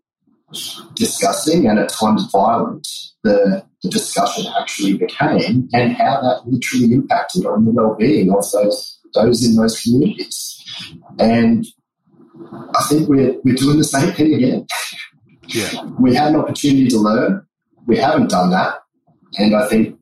disgusting 0.95 1.67
and 1.67 1.77
at 1.79 1.89
times 1.89 2.29
violent 2.31 2.87
the, 3.23 3.65
the 3.83 3.89
discussion 3.89 4.45
actually 4.59 4.97
became 4.97 5.67
and 5.73 5.93
how 5.93 6.21
that 6.21 6.41
literally 6.45 6.93
impacted 6.93 7.45
on 7.45 7.65
the 7.65 7.71
well-being 7.71 8.29
of 8.31 8.49
those 8.51 8.99
those 9.13 9.45
in 9.45 9.55
those 9.55 9.81
communities. 9.81 10.63
And 11.19 11.65
I 12.51 12.83
think 12.87 13.09
we're, 13.09 13.35
we're 13.43 13.55
doing 13.55 13.77
the 13.77 13.83
same 13.83 14.13
thing 14.13 14.33
again. 14.33 14.67
Yeah. 15.47 15.83
we 15.99 16.13
had 16.13 16.33
an 16.33 16.35
opportunity 16.35 16.87
to 16.89 16.99
learn. 16.99 17.46
We 17.87 17.97
haven't 17.97 18.29
done 18.29 18.51
that. 18.51 18.75
And 19.37 19.55
I 19.55 19.67
think 19.67 19.97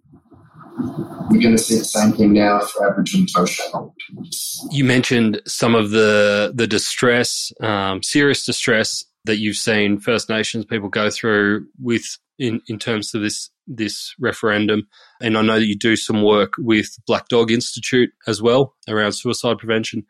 we're 1.30 1.42
going 1.42 1.56
to 1.56 1.58
see 1.58 1.78
the 1.78 1.86
same 1.86 2.12
thing 2.12 2.34
now 2.34 2.60
for 2.60 2.88
Aboriginal 2.88 3.22
and 3.22 3.30
Torres 3.34 3.52
Strait 3.52 4.72
You 4.72 4.84
mentioned 4.84 5.42
some 5.48 5.76
of 5.76 5.92
the 5.92 6.52
the 6.54 6.68
distress, 6.68 7.52
um, 7.62 8.04
serious 8.04 8.46
distress 8.46 9.04
that 9.26 9.38
you've 9.38 9.56
seen 9.56 10.00
First 10.00 10.30
Nations 10.30 10.66
people 10.66 10.90
go 10.90 11.10
through 11.10 11.68
with 11.82 12.04
in, 12.38 12.62
in 12.68 12.78
terms 12.78 13.14
of 13.14 13.22
this 13.22 13.50
this 13.68 14.14
referendum. 14.20 14.88
And 15.22 15.38
I 15.38 15.42
know 15.42 15.60
that 15.60 15.66
you 15.66 15.78
do 15.78 15.96
some 15.96 16.22
work 16.22 16.54
with 16.58 16.96
Black 17.08 17.28
Dog 17.30 17.52
Institute 17.52 18.12
as 18.28 18.42
well 18.42 18.76
around 18.88 19.14
suicide 19.14 19.58
prevention. 19.58 20.04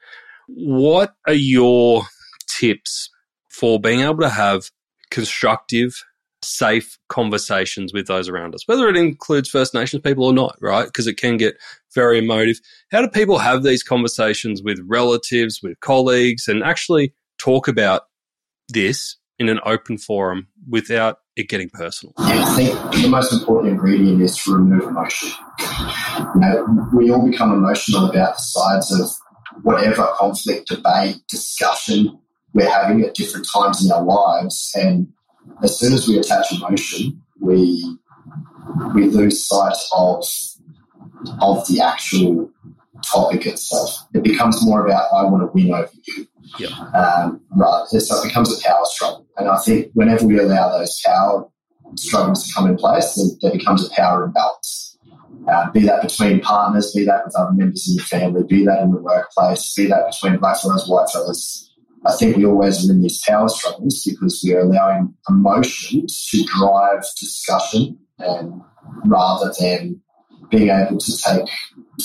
What 0.48 1.14
are 1.28 1.34
your 1.34 2.04
tips 2.48 3.10
for 3.50 3.80
being 3.80 4.02
able 4.02 4.20
to 4.20 4.30
have 4.30 4.70
constructive 5.10 6.04
safe 6.46 6.98
conversations 7.10 7.94
with 7.94 8.08
those 8.08 8.30
around 8.30 8.56
us, 8.56 8.68
whether 8.68 8.88
it 8.88 8.98
includes 8.98 9.50
First 9.50 9.74
Nations 9.74 10.02
people 10.02 10.26
or 10.26 10.34
not, 10.34 10.58
right? 10.62 10.86
Because 10.86 11.08
it 11.08 11.16
can 11.16 11.38
get 11.38 11.58
very 11.94 12.20
emotive. 12.20 12.60
How 12.92 13.02
do 13.02 13.08
people 13.08 13.40
have 13.40 13.64
these 13.64 13.84
conversations 13.84 14.62
with 14.64 14.80
relatives, 14.88 15.62
with 15.62 15.80
colleagues, 15.80 16.48
and 16.48 16.64
actually 16.64 17.14
talk 17.40 17.68
about 17.68 18.04
this 18.70 19.18
in 19.38 19.50
an 19.50 19.60
open 19.66 19.98
forum 19.98 20.48
without 20.70 21.20
it 21.36 21.50
getting 21.50 21.70
personal? 21.70 22.14
I 22.18 22.56
think 22.56 23.02
the 23.02 23.10
most 23.10 23.34
important 23.34 23.74
ingredient 23.74 24.22
is 24.22 24.38
to 24.44 24.54
remove 24.54 24.84
emotion. 24.84 25.30
You 25.60 26.42
know, 26.42 26.90
we 26.94 27.12
all 27.12 27.30
become 27.30 27.52
emotional 27.52 28.10
about 28.10 28.36
the 28.36 28.42
sides 28.42 28.92
of 29.00 29.10
whatever 29.64 30.08
conflict, 30.18 30.68
debate, 30.70 31.18
discussion 31.30 32.20
we're 32.54 32.70
having 32.70 33.02
at 33.04 33.14
different 33.14 33.48
times 33.54 33.86
in 33.86 33.92
our 33.92 34.04
lives. 34.04 34.72
And 34.76 35.10
as 35.64 35.80
soon 35.80 35.94
as 35.94 36.08
we 36.08 36.18
attach 36.18 36.52
emotion, 36.54 37.22
we 37.40 37.98
we 38.94 39.06
lose 39.06 39.46
sight 39.46 39.78
of 39.94 40.26
of 41.42 41.68
the 41.68 41.82
actual 41.82 42.50
topic 43.04 43.46
itself. 43.46 44.06
It 44.14 44.24
becomes 44.24 44.66
more 44.66 44.86
about 44.86 45.12
I 45.14 45.24
want 45.24 45.44
to 45.44 45.52
win 45.54 45.74
over 45.74 45.90
you. 46.04 46.28
Yep. 46.60 46.72
Um, 46.94 47.42
rather, 47.56 48.00
so 48.00 48.22
it 48.22 48.28
becomes 48.28 48.58
a 48.58 48.64
power 48.64 48.86
struggle. 48.86 49.26
And 49.38 49.50
I 49.50 49.58
think 49.58 49.92
whenever 49.94 50.26
we 50.26 50.40
allow 50.40 50.78
those 50.78 51.02
power 51.06 51.48
struggles 51.96 52.48
to 52.48 52.54
come 52.54 52.70
in 52.70 52.78
place, 52.78 53.16
then 53.16 53.38
there 53.42 53.52
becomes 53.52 53.86
a 53.86 53.90
power 53.92 54.24
imbalance. 54.24 54.98
Uh, 55.48 55.70
be 55.72 55.82
that 55.82 56.02
between 56.02 56.40
partners, 56.42 56.92
be 56.94 57.06
that 57.06 57.24
with 57.26 57.36
other 57.36 57.52
members 57.52 57.88
in 57.88 57.96
your 57.96 58.06
family, 58.06 58.44
be 58.44 58.66
that 58.66 58.82
in 58.82 58.92
the 58.92 58.98
workplace, 58.98 59.74
be 59.76 59.86
that 59.86 60.10
between 60.12 60.40
black 60.40 60.58
fellows, 60.58 60.88
white 60.90 61.10
fellows, 61.10 61.72
I 62.06 62.16
think 62.16 62.38
we 62.38 62.46
always 62.46 62.88
are 62.88 62.94
in 62.94 63.02
these 63.02 63.22
power 63.28 63.50
struggles 63.50 64.04
because 64.08 64.42
we 64.44 64.54
are 64.54 64.60
allowing 64.60 65.14
emotions 65.28 66.28
to 66.30 66.44
drive 66.44 67.04
discussion 67.20 67.98
and 68.20 68.62
rather 69.06 69.52
than 69.60 70.02
being 70.50 70.70
able 70.70 70.98
to 70.98 71.18
take 71.18 71.50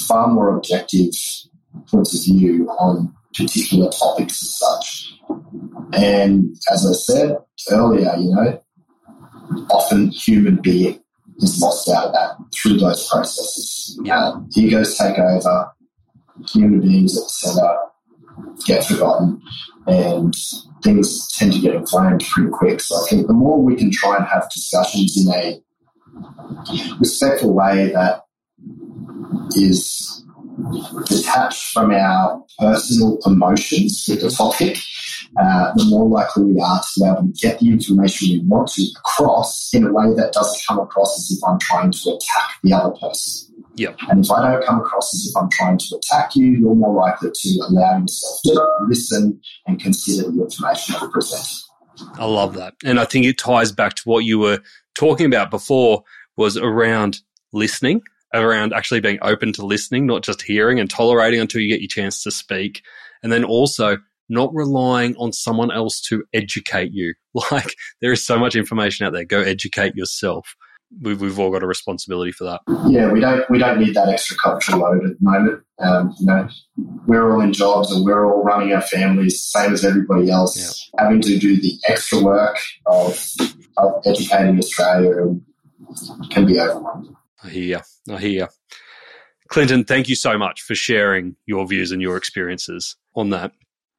far 0.07 0.29
more 0.29 0.57
objective 0.57 1.13
points 1.89 2.15
of 2.15 2.25
view 2.25 2.69
on 2.79 3.15
particular 3.37 3.91
topics 3.91 4.43
as 4.43 4.59
such. 4.59 5.13
And 5.93 6.57
as 6.73 6.87
I 6.87 6.93
said 6.93 7.37
earlier, 7.71 8.15
you 8.17 8.35
know, 8.35 8.63
often 9.71 10.09
human 10.09 10.57
being 10.57 11.01
is 11.39 11.61
lost 11.61 11.89
out 11.89 12.07
of 12.07 12.13
that 12.13 12.37
through 12.55 12.79
those 12.79 13.09
processes. 13.09 13.99
Yeah. 14.03 14.29
Um, 14.29 14.49
egos 14.57 14.97
take 14.97 15.19
over, 15.19 15.71
human 16.49 16.81
beings 16.81 17.17
at 17.19 17.25
the 17.25 17.29
center 17.29 17.77
get 18.67 18.85
forgotten 18.85 19.41
and 19.87 20.35
things 20.83 21.29
tend 21.33 21.53
to 21.53 21.61
get 21.61 21.75
inflamed 21.75 22.25
pretty 22.25 22.51
quick. 22.51 22.81
So 22.81 22.97
I 22.97 23.07
think 23.09 23.27
the 23.27 23.33
more 23.33 23.63
we 23.63 23.77
can 23.77 23.91
try 23.91 24.17
and 24.17 24.27
have 24.27 24.51
discussions 24.51 25.17
in 25.17 25.33
a 25.33 25.63
respectful 26.99 27.55
way 27.55 27.91
that 27.93 28.25
is 29.57 30.25
detached 31.07 31.73
from 31.73 31.91
our 31.93 32.43
personal 32.59 33.19
emotions 33.25 34.05
with 34.09 34.21
the 34.21 34.31
topic, 34.31 34.79
uh, 35.41 35.73
the 35.75 35.85
more 35.87 36.09
likely 36.09 36.45
we 36.45 36.61
are 36.61 36.81
to 36.81 37.01
be 37.01 37.07
able 37.07 37.23
to 37.23 37.33
get 37.41 37.59
the 37.61 37.69
information 37.69 38.29
we 38.31 38.45
want 38.47 38.69
to 38.73 38.85
across 38.99 39.73
in 39.73 39.87
a 39.87 39.93
way 39.93 40.13
that 40.15 40.33
doesn't 40.33 40.61
come 40.67 40.79
across 40.79 41.19
as 41.19 41.37
if 41.37 41.45
I'm 41.49 41.59
trying 41.59 41.93
to 41.93 42.11
attack 42.11 42.51
the 42.63 42.73
other 42.73 42.91
person. 43.01 43.50
Yep. 43.81 43.97
And 44.11 44.23
if 44.23 44.31
I 44.31 44.53
don't 44.53 44.63
come 44.63 44.79
across 44.79 45.15
as 45.15 45.27
if 45.27 45.35
I'm 45.35 45.49
trying 45.53 45.79
to 45.79 45.97
attack 45.97 46.37
you, 46.37 46.53
you're 46.53 46.75
more 46.75 46.95
likely 46.95 47.31
to 47.33 47.61
allow 47.67 47.99
yourself 47.99 48.41
to 48.45 48.67
listen 48.87 49.41
and 49.67 49.81
consider 49.81 50.31
the 50.31 50.43
information 50.43 50.97
I 50.97 51.09
present. 51.11 51.49
I 52.19 52.27
love 52.27 52.53
that. 52.57 52.75
And 52.85 53.01
I 53.01 53.07
think 53.07 53.25
it 53.25 53.39
ties 53.39 53.73
back 53.73 53.95
to 53.95 54.03
what 54.05 54.27
you 54.27 54.39
were 54.39 54.61
talking 54.95 55.25
about 55.25 55.51
before 55.51 56.03
was 56.37 56.59
around 56.59 57.21
listening, 57.55 58.03
around 58.35 58.75
actually 58.75 59.01
being 59.01 59.19
open 59.23 59.51
to 59.55 59.65
listening, 59.65 60.05
not 60.05 60.25
just 60.25 60.43
hearing 60.43 60.79
and 60.79 60.91
tolerating 60.91 61.41
until 61.41 61.63
you 61.63 61.69
get 61.69 61.81
your 61.81 61.89
chance 61.89 62.23
to 62.25 62.31
speak. 62.31 62.83
And 63.23 63.33
then 63.33 63.45
also 63.45 63.97
not 64.29 64.55
relying 64.55 65.17
on 65.17 65.33
someone 65.33 65.71
else 65.71 66.03
to 66.03 66.25
educate 66.35 66.93
you. 66.93 67.15
Like 67.51 67.77
there 68.03 68.13
is 68.13 68.27
so 68.27 68.39
much 68.39 68.57
information 68.57 69.07
out 69.07 69.15
there. 69.15 69.25
Go 69.25 69.41
educate 69.41 69.95
yourself 69.95 70.55
we've, 71.01 71.21
we've 71.21 71.39
all 71.39 71.51
got 71.51 71.63
a 71.63 71.67
responsibility 71.67 72.33
for 72.33 72.45
that. 72.45 72.61
Yeah, 72.89 73.11
we 73.13 73.21
don't 73.21 73.49
we 73.51 73.59
don't 73.59 73.79
need 73.79 73.95
that 73.95 74.09
extra 74.09 74.37
cultural 74.37 74.81
load 74.81 75.05
at 75.05 75.13
the 75.13 75.17
moment. 75.21 75.63
Um, 75.79 76.15
you 76.19 76.27
know, 76.27 76.49
we're 77.07 77.33
all 77.33 77.41
in 77.41 77.53
jobs 77.53 77.93
and 77.93 78.05
we're 78.05 78.27
all 78.27 78.43
running 78.43 78.73
our 78.73 78.83
families, 78.83 79.43
same 79.43 79.73
as 79.73 79.85
everybody 79.85 80.31
else. 80.31 80.91
Yeah. 80.95 81.05
Having 81.05 81.23
to 81.23 81.39
do 81.39 81.61
the 81.61 81.79
extra 81.89 82.21
work 82.21 82.59
of 82.87 83.25
of 83.77 84.03
educating 84.05 84.59
Australia 84.59 85.35
can 86.31 86.47
be 86.47 86.61
overwhelming. 86.61 87.17
I 87.43 87.49
hear, 87.49 87.83
you. 88.09 88.15
I 88.15 88.19
hear. 88.19 88.31
You. 88.31 88.47
Clinton, 89.49 89.85
thank 89.85 90.09
you 90.09 90.15
so 90.15 90.39
much 90.39 90.63
for 90.63 90.75
sharing 90.75 91.37
your 91.47 91.67
views 91.67 91.91
and 91.91 92.01
your 92.01 92.17
experiences 92.17 92.97
on 93.17 93.31
that. 93.31 93.53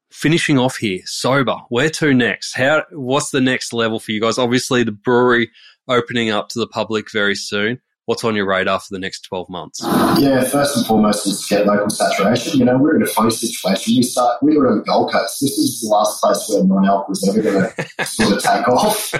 Finishing 0.10 0.58
off 0.58 0.78
here, 0.78 1.00
Sobah. 1.06 1.62
Where 1.70 1.90
to 1.90 2.14
next? 2.14 2.56
How? 2.56 2.84
What's 2.92 3.32
the 3.32 3.42
next 3.42 3.74
level 3.74 4.00
for 4.00 4.12
you 4.12 4.22
guys? 4.22 4.38
Obviously, 4.38 4.84
the 4.84 4.92
brewery 4.92 5.50
opening 5.92 6.30
up 6.30 6.50
to 6.50 6.60
the 6.60 6.68
public 6.68 7.12
very 7.12 7.36
soon. 7.36 7.80
What's 8.06 8.24
on 8.24 8.36
your 8.36 8.48
radar 8.48 8.80
for 8.80 8.88
the 8.90 9.00
next 9.00 9.22
12 9.22 9.50
months? 9.50 9.80
Yeah, 10.20 10.44
first 10.44 10.76
and 10.76 10.86
foremost 10.86 11.28
is 11.28 11.48
to 11.48 11.56
get 11.56 11.68
local 11.68 11.90
saturation. 11.90 12.60
You 12.60 12.66
know, 12.66 12.78
we're 12.78 12.96
in 12.96 13.04
a 13.04 13.08
funny 13.08 13.30
situation. 13.30 13.96
We 13.96 14.04
start, 14.04 14.42
we 14.42 14.58
were 14.58 14.70
on 14.70 14.80
the 14.80 14.84
Gold 14.84 15.12
Coast. 15.12 15.38
This 15.40 15.52
is 15.52 15.82
the 15.82 15.90
last 15.90 16.22
place 16.22 16.46
where 16.50 16.64
non-alc 16.64 17.08
was 17.08 17.28
ever 17.30 17.42
going 17.42 17.70
to 18.00 18.06
sort 18.06 18.34
of 18.34 18.44
take 18.44 18.68
off. 18.68 19.14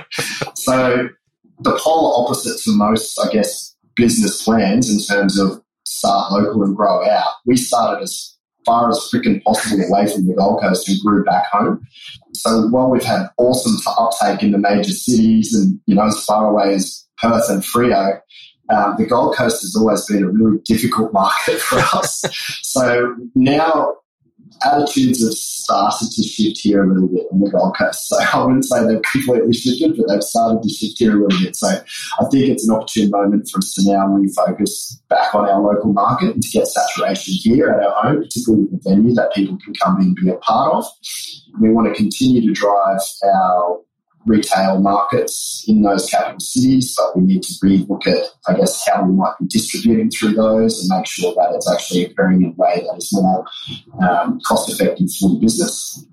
So 0.56 1.10
the 1.60 1.80
polar 1.80 2.26
opposite 2.26 2.60
to 2.64 2.76
most, 2.76 3.20
I 3.20 3.32
guess, 3.32 3.76
business 3.96 4.44
plans 4.44 4.90
in 4.90 5.00
terms 5.00 5.40
of 5.40 5.62
start 5.86 6.32
local 6.32 6.64
and 6.64 6.76
grow 6.76 7.08
out. 7.08 7.30
We 7.46 7.58
started 7.58 8.04
as 8.04 8.36
far 8.66 8.90
as 8.90 9.10
freaking 9.14 9.42
possible 9.44 9.84
away 9.84 10.08
from 10.08 10.28
the 10.28 10.34
Gold 10.34 10.62
Coast 10.62 10.88
and 10.88 11.00
grew 11.02 11.24
back 11.24 11.46
home. 11.52 11.86
So 12.34 12.68
while 12.68 12.90
we've 12.90 13.04
had 13.04 13.28
awesome 13.38 13.76
uptake 13.98 14.44
in 14.44 14.52
the 14.52 14.58
major 14.58 14.92
cities 14.92 15.54
and, 15.54 15.80
you 15.86 15.96
know, 15.96 16.06
as 16.06 16.24
far 16.24 16.50
away 16.50 16.76
as 16.76 17.06
Perth 17.18 17.50
and 17.50 17.64
Freo, 17.64 18.20
um, 18.70 18.96
the 18.98 19.06
Gold 19.06 19.36
Coast 19.36 19.62
has 19.62 19.76
always 19.76 20.06
been 20.06 20.24
a 20.24 20.30
really 20.30 20.60
difficult 20.66 21.12
market 21.14 21.60
for 21.60 21.80
us. 21.98 22.24
so 22.62 23.16
now 23.36 23.96
attitudes 24.64 25.24
have 25.24 25.34
started 25.34 26.10
to 26.12 26.24
shift 26.24 26.60
here 26.62 26.84
a 26.84 26.88
little 26.88 27.08
bit 27.08 27.26
on 27.32 27.40
the 27.40 27.50
Gold 27.50 27.76
Coast. 27.78 28.08
So 28.08 28.18
I 28.34 28.44
wouldn't 28.44 28.66
say 28.66 28.86
they've 28.86 29.02
completely 29.02 29.54
shifted, 29.54 29.98
but 29.98 30.08
they've 30.08 30.24
started 30.24 30.62
to 30.64 30.70
shift 30.70 31.00
here 31.00 31.18
a 31.18 31.24
little 31.24 31.40
bit. 31.40 31.56
So 31.56 31.68
I 31.68 32.26
think 32.32 32.50
it's 32.50 32.68
an 32.68 32.76
opportune 32.76 33.10
moment 33.10 33.50
for 33.50 33.60
us 33.60 33.74
to 33.76 33.92
now 33.92 34.08
refocus 34.08 35.00
back 35.10 35.34
on 35.34 35.50
our 35.50 35.62
local 35.62 35.94
market 35.94 36.34
and 36.34 36.44
to 36.44 36.50
get 36.50 36.68
saturation 36.68 37.34
here 37.42 37.70
at 37.70 37.86
our 37.86 38.02
home, 38.02 38.24
particularly 38.24 38.66
with 38.66 38.84
the 38.84 38.90
venue 38.90 39.14
that 39.16 39.34
people 39.34 39.58
can 39.64 39.74
come 39.82 39.98
in 40.00 40.08
and 40.08 40.16
be 40.16 40.30
a 40.30 40.36
part 40.38 40.74
of. 40.74 40.86
We 41.60 41.72
want 41.72 41.88
to 41.88 41.94
continue 41.94 42.42
to 42.42 42.54
drive 42.54 43.00
our 43.24 43.82
retail 44.26 44.80
markets 44.80 45.64
in 45.68 45.82
those 45.82 46.10
capital 46.10 46.40
cities, 46.40 46.96
but 46.98 47.18
we 47.18 47.24
need 47.24 47.44
to 47.44 47.54
relook 47.64 48.06
at, 48.08 48.24
I 48.48 48.54
guess, 48.56 48.88
how 48.88 49.04
we 49.04 49.14
might 49.14 49.34
be 49.40 49.48
distributing 49.48 50.10
through 50.10 50.34
those 50.34 50.80
and 50.80 50.98
make 50.98 51.08
sure 51.08 51.34
that 51.36 51.54
it's 51.56 51.72
actually 51.72 52.06
occurring 52.06 52.44
in 52.44 52.50
a 52.50 52.54
way 52.62 52.86
that 52.88 52.98
is 52.98 53.10
more 53.14 53.46
um, 54.02 54.40
cost 54.42 54.70
effective 54.70 55.08
for 55.20 55.30
the 55.30 55.40
business. 55.40 56.06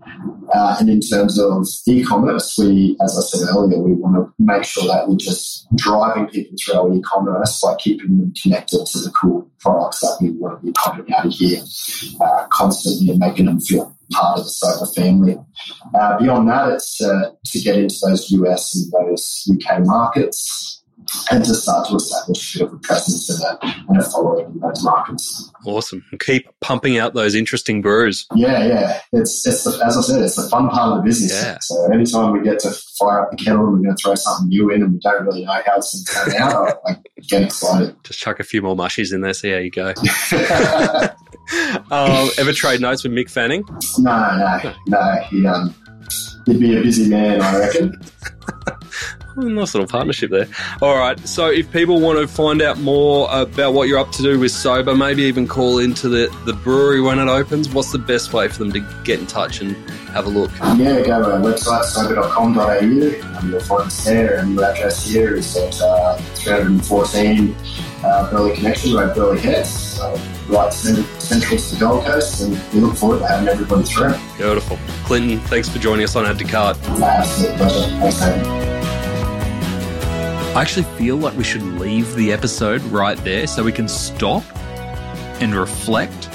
Uh, 0.55 0.77
and 0.81 0.89
in 0.89 1.01
terms 1.01 1.39
of 1.39 1.67
e-commerce, 1.87 2.57
we, 2.59 2.97
as 3.03 3.17
I 3.19 3.21
said 3.21 3.49
earlier, 3.55 3.79
we 3.79 3.93
want 3.93 4.17
to 4.17 4.33
make 4.39 4.65
sure 4.65 4.87
that 4.87 5.09
we're 5.09 5.17
just 5.17 5.67
driving 5.77 6.29
people 6.29 6.57
through 6.65 6.75
our 6.75 6.93
e-commerce 6.95 7.61
by 7.61 7.75
keeping 7.77 8.19
them 8.19 8.33
connected 8.41 8.87
to 8.87 8.99
the 9.01 9.11
cool 9.11 9.51
products 9.61 10.01
that 10.01 10.19
we 10.21 10.31
want 10.31 10.61
to 10.61 10.67
be 10.67 10.73
pumping 10.73 11.15
out 11.15 11.27
of 11.27 11.33
here 11.33 11.61
uh, 12.21 12.47
constantly 12.49 13.11
and 13.11 13.19
making 13.19 13.47
them 13.47 13.61
feel 13.61 13.98
part 14.13 14.39
of 14.39 14.45
the 14.45 14.51
Sobah 14.51 14.95
family. 14.95 15.37
Uh, 15.99 16.19
beyond 16.19 16.49
that, 16.49 16.73
it's 16.73 17.01
uh, 17.01 17.31
to 17.47 17.61
get 17.61 17.77
into 17.77 17.97
those 18.05 18.31
US 18.31 18.75
and 18.77 18.93
those 18.93 19.51
UK 19.53 19.85
markets 19.85 20.78
and 21.31 21.45
to 21.45 21.55
start 21.55 21.89
to 21.89 21.97
establish 21.97 22.57
a 22.57 22.59
bit 22.59 22.69
of 22.69 22.75
a 22.75 22.79
presence 22.79 23.31
and 23.31 23.43
a, 23.43 23.59
and 23.89 23.99
a 23.99 24.03
following 24.03 24.47
in 24.47 24.59
those 24.61 24.83
markets. 24.83 25.53
Awesome. 25.65 26.05
Keep 26.21 26.49
pumping 26.61 26.99
out 26.99 27.15
those 27.15 27.35
interesting 27.35 27.83
brews. 27.83 28.27
Yeah, 28.35 28.65
yeah. 28.65 29.01
It's, 29.13 29.47
it's 29.47 29.65
the, 29.65 29.71
as 29.85 29.97
I 29.97 30.01
said, 30.01 30.23
it's 30.23 30.37
the 30.37 30.49
fun 30.49 30.69
part 30.69 30.93
of 30.93 30.99
the 30.99 31.03
business. 31.03 31.33
Yeah. 31.33 31.59
So 31.61 31.93
anytime 31.93 32.33
we 32.33 32.43
get 32.43 32.59
to 32.61 32.71
fire 32.99 33.23
up 33.23 33.31
the 33.31 33.37
kettle 33.37 33.65
and 33.67 33.73
we're 33.73 33.85
going 33.85 33.97
to 33.97 34.03
throw 34.03 34.15
something 34.15 34.49
new 34.49 34.71
in 34.71 34.83
and 34.83 34.93
we 34.95 34.99
don't 34.99 35.25
really 35.25 35.45
know 35.45 35.53
how 35.53 35.77
it's 35.77 36.05
going 36.05 36.31
to 36.31 36.37
turn 36.37 36.43
out, 36.43 36.81
I, 36.87 36.93
I 36.93 36.97
get 37.29 37.43
excited. 37.43 37.97
Just 38.05 38.19
chuck 38.19 38.41
a 38.41 38.45
few 38.45 38.63
more 38.63 38.77
mushies 38.77 39.13
in 39.13 39.21
there, 39.21 39.35
see 39.35 39.51
how 39.51 39.59
you 39.59 39.71
go. 39.71 39.93
um, 41.91 42.29
ever 42.39 42.53
trade 42.53 42.81
notes 42.81 43.05
with 43.05 43.13
Mick 43.13 43.31
Fanning? 43.31 43.65
No, 43.99 44.37
no, 44.37 44.75
no. 44.87 45.15
He, 45.31 45.47
um, 45.47 45.75
he'd 46.47 46.61
be 46.61 46.77
a 46.77 46.83
busy 46.83 47.09
man, 47.09 47.41
I 47.41 47.59
reckon. 47.59 48.01
nice 49.37 49.75
little 49.75 49.87
partnership 49.87 50.31
there. 50.31 50.49
All 50.83 50.97
right. 50.97 51.19
So, 51.29 51.51
if 51.51 51.71
people 51.73 52.01
want 52.01 52.19
to 52.19 52.29
find 52.29 52.63
out 52.63 52.79
more 52.79 53.29
about 53.31 53.75
what 53.75 53.89
you're 53.89 53.99
up 53.99 54.13
to 54.13 54.23
do 54.23 54.39
with 54.39 54.53
Sobah, 54.53 54.97
maybe 54.97 55.23
even 55.23 55.47
call 55.47 55.79
into 55.79 56.09
the, 56.09 56.35
the 56.45 56.53
brewery 56.53 57.01
when 57.01 57.19
it 57.19 57.29
opens, 57.29 57.69
what's 57.69 57.93
the 57.93 57.99
best 57.99 58.33
way 58.33 58.49
for 58.49 58.59
them 58.59 58.73
to 58.73 58.81
get 59.05 59.21
in 59.21 59.27
touch 59.27 59.61
and 59.61 59.77
have 60.11 60.27
a 60.27 60.29
look? 60.29 60.51
Yeah, 60.61 60.77
go 60.77 61.05
to 61.05 61.33
our 61.33 61.41
website, 61.41 61.85
sobah.com.au, 61.85 63.39
and 63.39 63.51
you'll 63.51 63.61
find 63.61 63.83
us 63.83 64.05
there. 64.05 64.39
And 64.39 64.59
the 64.59 64.71
address 64.71 65.07
here 65.07 65.35
is 65.35 65.57
at 65.57 65.81
uh, 65.81 66.17
314 66.17 67.55
uh, 68.05 68.31
Burleigh 68.31 68.55
Connection 68.55 68.95
Road, 68.95 69.15
Burleigh 69.15 69.39
Heads. 69.39 69.71
So, 69.71 70.21
right 70.49 70.73
central 70.73 71.59
to 71.59 71.75
the 71.75 71.77
Gold 71.79 72.05
Coast, 72.05 72.43
and 72.43 72.73
we 72.73 72.81
look 72.81 72.97
forward 72.97 73.19
to 73.19 73.27
having 73.27 73.49
everybody 73.49 73.85
through. 73.85 74.15
Beautiful. 74.37 74.79
Clinton, 75.05 75.41
thanks 75.41 75.69
for 75.69 75.79
joining 75.79 76.05
us 76.05 76.17
on 76.17 76.27
Add 76.27 76.39
to 76.39 76.45
Cart. 76.45 76.79
Absolute 76.89 77.57
pleasure. 77.57 78.11
Thanks. 78.11 78.78
I 80.55 80.63
actually 80.63 80.87
feel 80.97 81.17
like 81.17 81.37
we 81.37 81.45
should 81.45 81.63
leave 81.63 82.15
the 82.17 82.33
episode 82.33 82.83
right 82.85 83.17
there 83.19 83.47
so 83.47 83.63
we 83.63 83.71
can 83.71 83.87
stop 83.87 84.43
and 85.41 85.55
reflect 85.55 86.29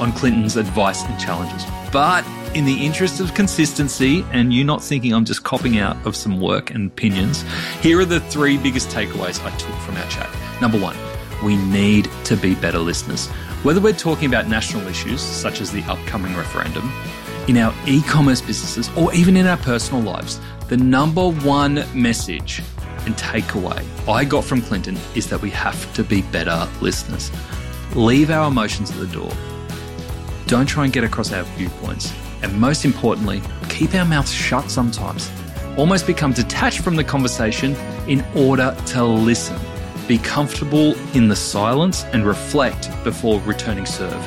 on 0.00 0.12
Clinton's 0.12 0.56
advice 0.56 1.04
and 1.04 1.20
challenges. 1.20 1.64
But 1.92 2.26
in 2.54 2.64
the 2.64 2.84
interest 2.84 3.20
of 3.20 3.32
consistency 3.34 4.24
and 4.32 4.52
you 4.52 4.64
not 4.64 4.82
thinking 4.82 5.14
I'm 5.14 5.24
just 5.24 5.44
copping 5.44 5.78
out 5.78 5.96
of 6.04 6.16
some 6.16 6.40
work 6.40 6.70
and 6.70 6.90
opinions, 6.90 7.44
here 7.80 8.00
are 8.00 8.04
the 8.04 8.18
three 8.18 8.56
biggest 8.56 8.88
takeaways 8.88 9.40
I 9.44 9.56
took 9.56 9.74
from 9.80 9.96
our 9.98 10.08
chat. 10.08 10.28
Number 10.60 10.80
one, 10.80 10.96
we 11.44 11.56
need 11.56 12.08
to 12.24 12.36
be 12.36 12.56
better 12.56 12.78
listeners. 12.78 13.28
Whether 13.62 13.80
we're 13.80 13.92
talking 13.92 14.26
about 14.26 14.48
national 14.48 14.88
issues 14.88 15.20
such 15.20 15.60
as 15.60 15.70
the 15.70 15.82
upcoming 15.82 16.34
referendum, 16.34 16.92
in 17.46 17.58
our 17.58 17.74
e 17.86 18.00
commerce 18.02 18.40
businesses, 18.40 18.88
or 18.96 19.14
even 19.14 19.36
in 19.36 19.46
our 19.46 19.58
personal 19.58 20.02
lives, 20.02 20.40
the 20.68 20.76
number 20.76 21.28
one 21.28 21.84
message 21.94 22.62
and 23.06 23.14
takeaway 23.16 23.84
I 24.08 24.24
got 24.24 24.44
from 24.44 24.60
Clinton 24.60 24.98
is 25.14 25.30
that 25.30 25.40
we 25.40 25.48
have 25.50 25.92
to 25.94 26.04
be 26.04 26.20
better 26.22 26.68
listeners. 26.82 27.30
Leave 27.94 28.30
our 28.30 28.48
emotions 28.48 28.90
at 28.90 28.98
the 28.98 29.06
door. 29.06 29.32
Don't 30.46 30.66
try 30.66 30.84
and 30.84 30.92
get 30.92 31.04
across 31.04 31.32
our 31.32 31.44
viewpoints. 31.56 32.12
And 32.42 32.60
most 32.60 32.84
importantly, 32.84 33.40
keep 33.70 33.94
our 33.94 34.04
mouths 34.04 34.30
shut 34.30 34.70
sometimes. 34.70 35.30
Almost 35.78 36.06
become 36.06 36.34
detached 36.34 36.80
from 36.80 36.96
the 36.96 37.04
conversation 37.04 37.74
in 38.06 38.22
order 38.36 38.76
to 38.88 39.04
listen. 39.04 39.58
Be 40.06 40.18
comfortable 40.18 40.94
in 41.16 41.28
the 41.28 41.36
silence 41.36 42.04
and 42.12 42.26
reflect 42.26 42.90
before 43.04 43.40
returning 43.40 43.86
serve. 43.86 44.22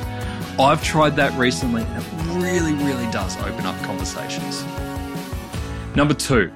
I've 0.60 0.84
tried 0.84 1.16
that 1.18 1.38
recently 1.38 1.84
and 1.84 2.04
it 2.04 2.44
really, 2.44 2.74
really 2.74 3.10
does 3.12 3.38
open 3.44 3.68
up 3.68 3.80
conversations. 3.84 4.66
Number 5.96 6.16
two, 6.16 6.52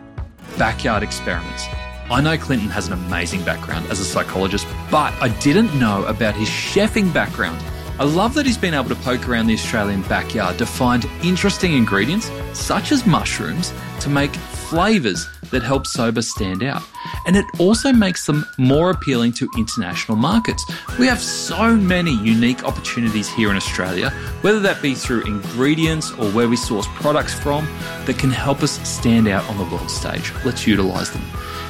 backyard 0.58 1.04
experiments. 1.04 1.68
I 2.12 2.20
know 2.20 2.38
Clinton 2.38 2.68
has 2.72 2.88
an 2.88 2.94
amazing 2.94 3.42
background 3.46 3.88
as 3.90 4.02
a 4.02 4.04
psychologist, 4.04 4.68
but 4.92 5.14
I 5.22 5.30
didn't 5.40 5.74
know 5.80 6.04
about 6.04 6.36
his 6.36 6.50
chefing 6.50 7.14
background. 7.14 7.64
I 8.00 8.04
love 8.04 8.34
that 8.34 8.46
he's 8.46 8.58
been 8.58 8.74
able 8.74 8.90
to 8.90 8.96
poke 8.96 9.30
around 9.30 9.48
the 9.48 9.54
Australian 9.54 10.02
backyard 10.02 10.58
to 10.58 10.66
find 10.66 11.06
interesting 11.24 11.72
ingredients, 11.72 12.30
such 12.52 12.92
as 12.92 13.06
mushrooms, 13.06 13.74
to 14.02 14.10
make 14.10 14.36
flavours 14.36 15.30
that 15.52 15.64
help 15.64 15.84
Sobah 15.84 16.24
stand 16.24 16.64
out. 16.64 16.84
And 17.26 17.38
it 17.38 17.46
also 17.60 17.94
makes 17.94 18.26
them 18.26 18.46
more 18.58 18.90
appealing 18.90 19.34
to 19.34 19.50
international 19.58 20.18
markets. 20.18 20.66
We 20.98 21.08
have 21.08 21.20
so 21.22 21.76
many 21.76 22.16
unique 22.16 22.64
opportunities 22.64 23.30
here 23.30 23.50
in 23.50 23.56
Australia, 23.56 24.10
whether 24.42 24.60
that 24.62 24.82
be 24.82 24.96
through 24.96 25.24
ingredients 25.26 26.12
or 26.12 26.30
where 26.32 26.50
we 26.50 26.56
source 26.56 26.88
products 26.96 27.34
from, 27.34 27.66
that 28.06 28.18
can 28.18 28.32
help 28.32 28.64
us 28.64 28.80
stand 28.88 29.28
out 29.28 29.48
on 29.50 29.58
the 29.58 29.66
world 29.66 29.90
stage. 29.90 30.32
Let's 30.44 30.66
utilise 30.66 31.10
them. 31.10 31.24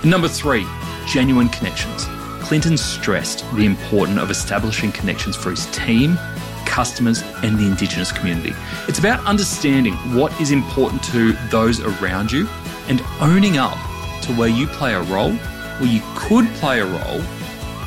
Number 0.03 0.27
three, 0.27 0.65
genuine 1.07 1.49
connections. 1.49 2.05
Clinton 2.41 2.77
stressed 2.77 3.49
the 3.55 3.65
importance 3.65 4.19
of 4.19 4.31
establishing 4.31 4.91
connections 4.91 5.35
for 5.35 5.51
his 5.51 5.67
team, 5.67 6.17
customers, 6.65 7.21
and 7.43 7.57
the 7.57 7.65
Indigenous 7.65 8.11
community. 8.11 8.53
It's 8.87 8.99
about 8.99 9.23
understanding 9.25 9.93
what 10.15 10.39
is 10.41 10.51
important 10.51 11.03
to 11.05 11.33
those 11.49 11.79
around 11.81 12.31
you 12.31 12.47
and 12.87 13.01
owning 13.19 13.57
up 13.57 13.77
to 14.23 14.33
where 14.33 14.49
you 14.49 14.67
play 14.67 14.93
a 14.93 15.01
role, 15.03 15.31
where 15.31 15.89
you 15.89 16.01
could 16.15 16.47
play 16.55 16.79
a 16.79 16.85
role 16.85 17.21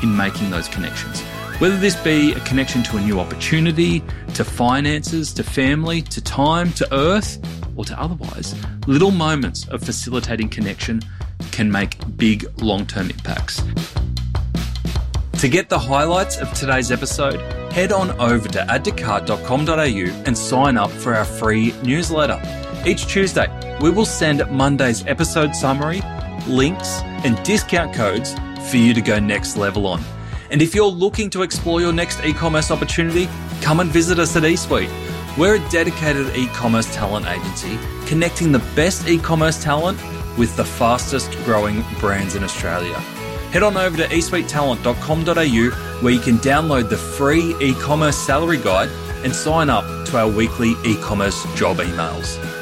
in 0.01 0.15
making 0.15 0.49
those 0.49 0.67
connections. 0.67 1.21
Whether 1.59 1.77
this 1.77 1.95
be 1.95 2.33
a 2.33 2.39
connection 2.41 2.83
to 2.83 2.97
a 2.97 3.01
new 3.01 3.19
opportunity, 3.19 4.03
to 4.33 4.43
finances, 4.43 5.31
to 5.33 5.43
family, 5.43 6.01
to 6.01 6.21
time, 6.21 6.73
to 6.73 6.93
earth, 6.93 7.39
or 7.77 7.85
to 7.85 7.99
otherwise, 7.99 8.55
little 8.87 9.11
moments 9.11 9.67
of 9.69 9.81
facilitating 9.81 10.49
connection 10.49 11.01
can 11.51 11.71
make 11.71 11.97
big 12.17 12.45
long 12.61 12.85
term 12.85 13.09
impacts. 13.09 13.63
To 15.39 15.49
get 15.49 15.69
the 15.69 15.79
highlights 15.79 16.37
of 16.37 16.51
today's 16.53 16.91
episode, 16.91 17.39
head 17.71 17.91
on 17.91 18.11
over 18.19 18.47
to 18.49 18.59
addtocart.com.au 18.59 20.23
and 20.25 20.37
sign 20.37 20.77
up 20.77 20.89
for 20.89 21.13
our 21.13 21.25
free 21.25 21.73
newsletter. 21.83 22.64
Each 22.85 23.07
Tuesday, 23.07 23.47
we 23.81 23.89
will 23.89 24.05
send 24.05 24.47
Monday's 24.51 25.03
episode 25.07 25.55
summary, 25.55 26.03
links, 26.47 26.99
and 27.23 27.41
discount 27.43 27.95
codes 27.95 28.35
for 28.69 28.77
you 28.77 28.93
to 28.93 29.01
go 29.01 29.17
next 29.17 29.57
level 29.57 29.87
on. 29.87 30.03
And 30.51 30.61
if 30.61 30.75
you're 30.75 30.85
looking 30.85 31.31
to 31.31 31.41
explore 31.41 31.81
your 31.81 31.91
next 31.91 32.23
e 32.23 32.31
commerce 32.31 32.69
opportunity, 32.69 33.27
come 33.61 33.79
and 33.79 33.89
visit 33.89 34.19
us 34.19 34.35
at 34.35 34.43
eSuite. 34.43 34.91
We're 35.35 35.55
a 35.55 35.69
dedicated 35.69 36.35
e 36.35 36.45
commerce 36.49 36.93
talent 36.93 37.25
agency 37.25 37.79
connecting 38.05 38.51
the 38.51 38.63
best 38.75 39.07
e 39.07 39.17
commerce 39.17 39.63
talent 39.63 39.99
with 40.37 40.55
the 40.55 40.65
fastest 40.65 41.31
growing 41.43 41.83
brands 41.99 42.35
in 42.35 42.43
Australia. 42.43 42.93
Head 43.49 43.63
on 43.63 43.77
over 43.77 43.97
to 43.97 44.03
esuitetalent.com.au 44.03 46.01
where 46.03 46.13
you 46.13 46.19
can 46.19 46.37
download 46.37 46.89
the 46.91 46.97
free 46.97 47.55
e 47.59 47.73
commerce 47.73 48.17
salary 48.17 48.59
guide 48.59 48.89
and 49.23 49.33
sign 49.33 49.71
up 49.71 49.85
to 50.05 50.17
our 50.17 50.29
weekly 50.29 50.75
e 50.85 50.95
commerce 50.97 51.43
job 51.55 51.77
emails. 51.77 52.54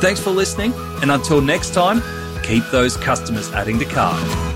Thanks 0.00 0.18
for 0.18 0.30
listening, 0.30 0.72
and 1.02 1.10
until 1.10 1.42
next 1.42 1.74
time, 1.74 2.02
keep 2.42 2.64
those 2.72 2.96
customers 2.96 3.52
adding 3.52 3.78
to 3.80 3.84
cart. 3.84 4.49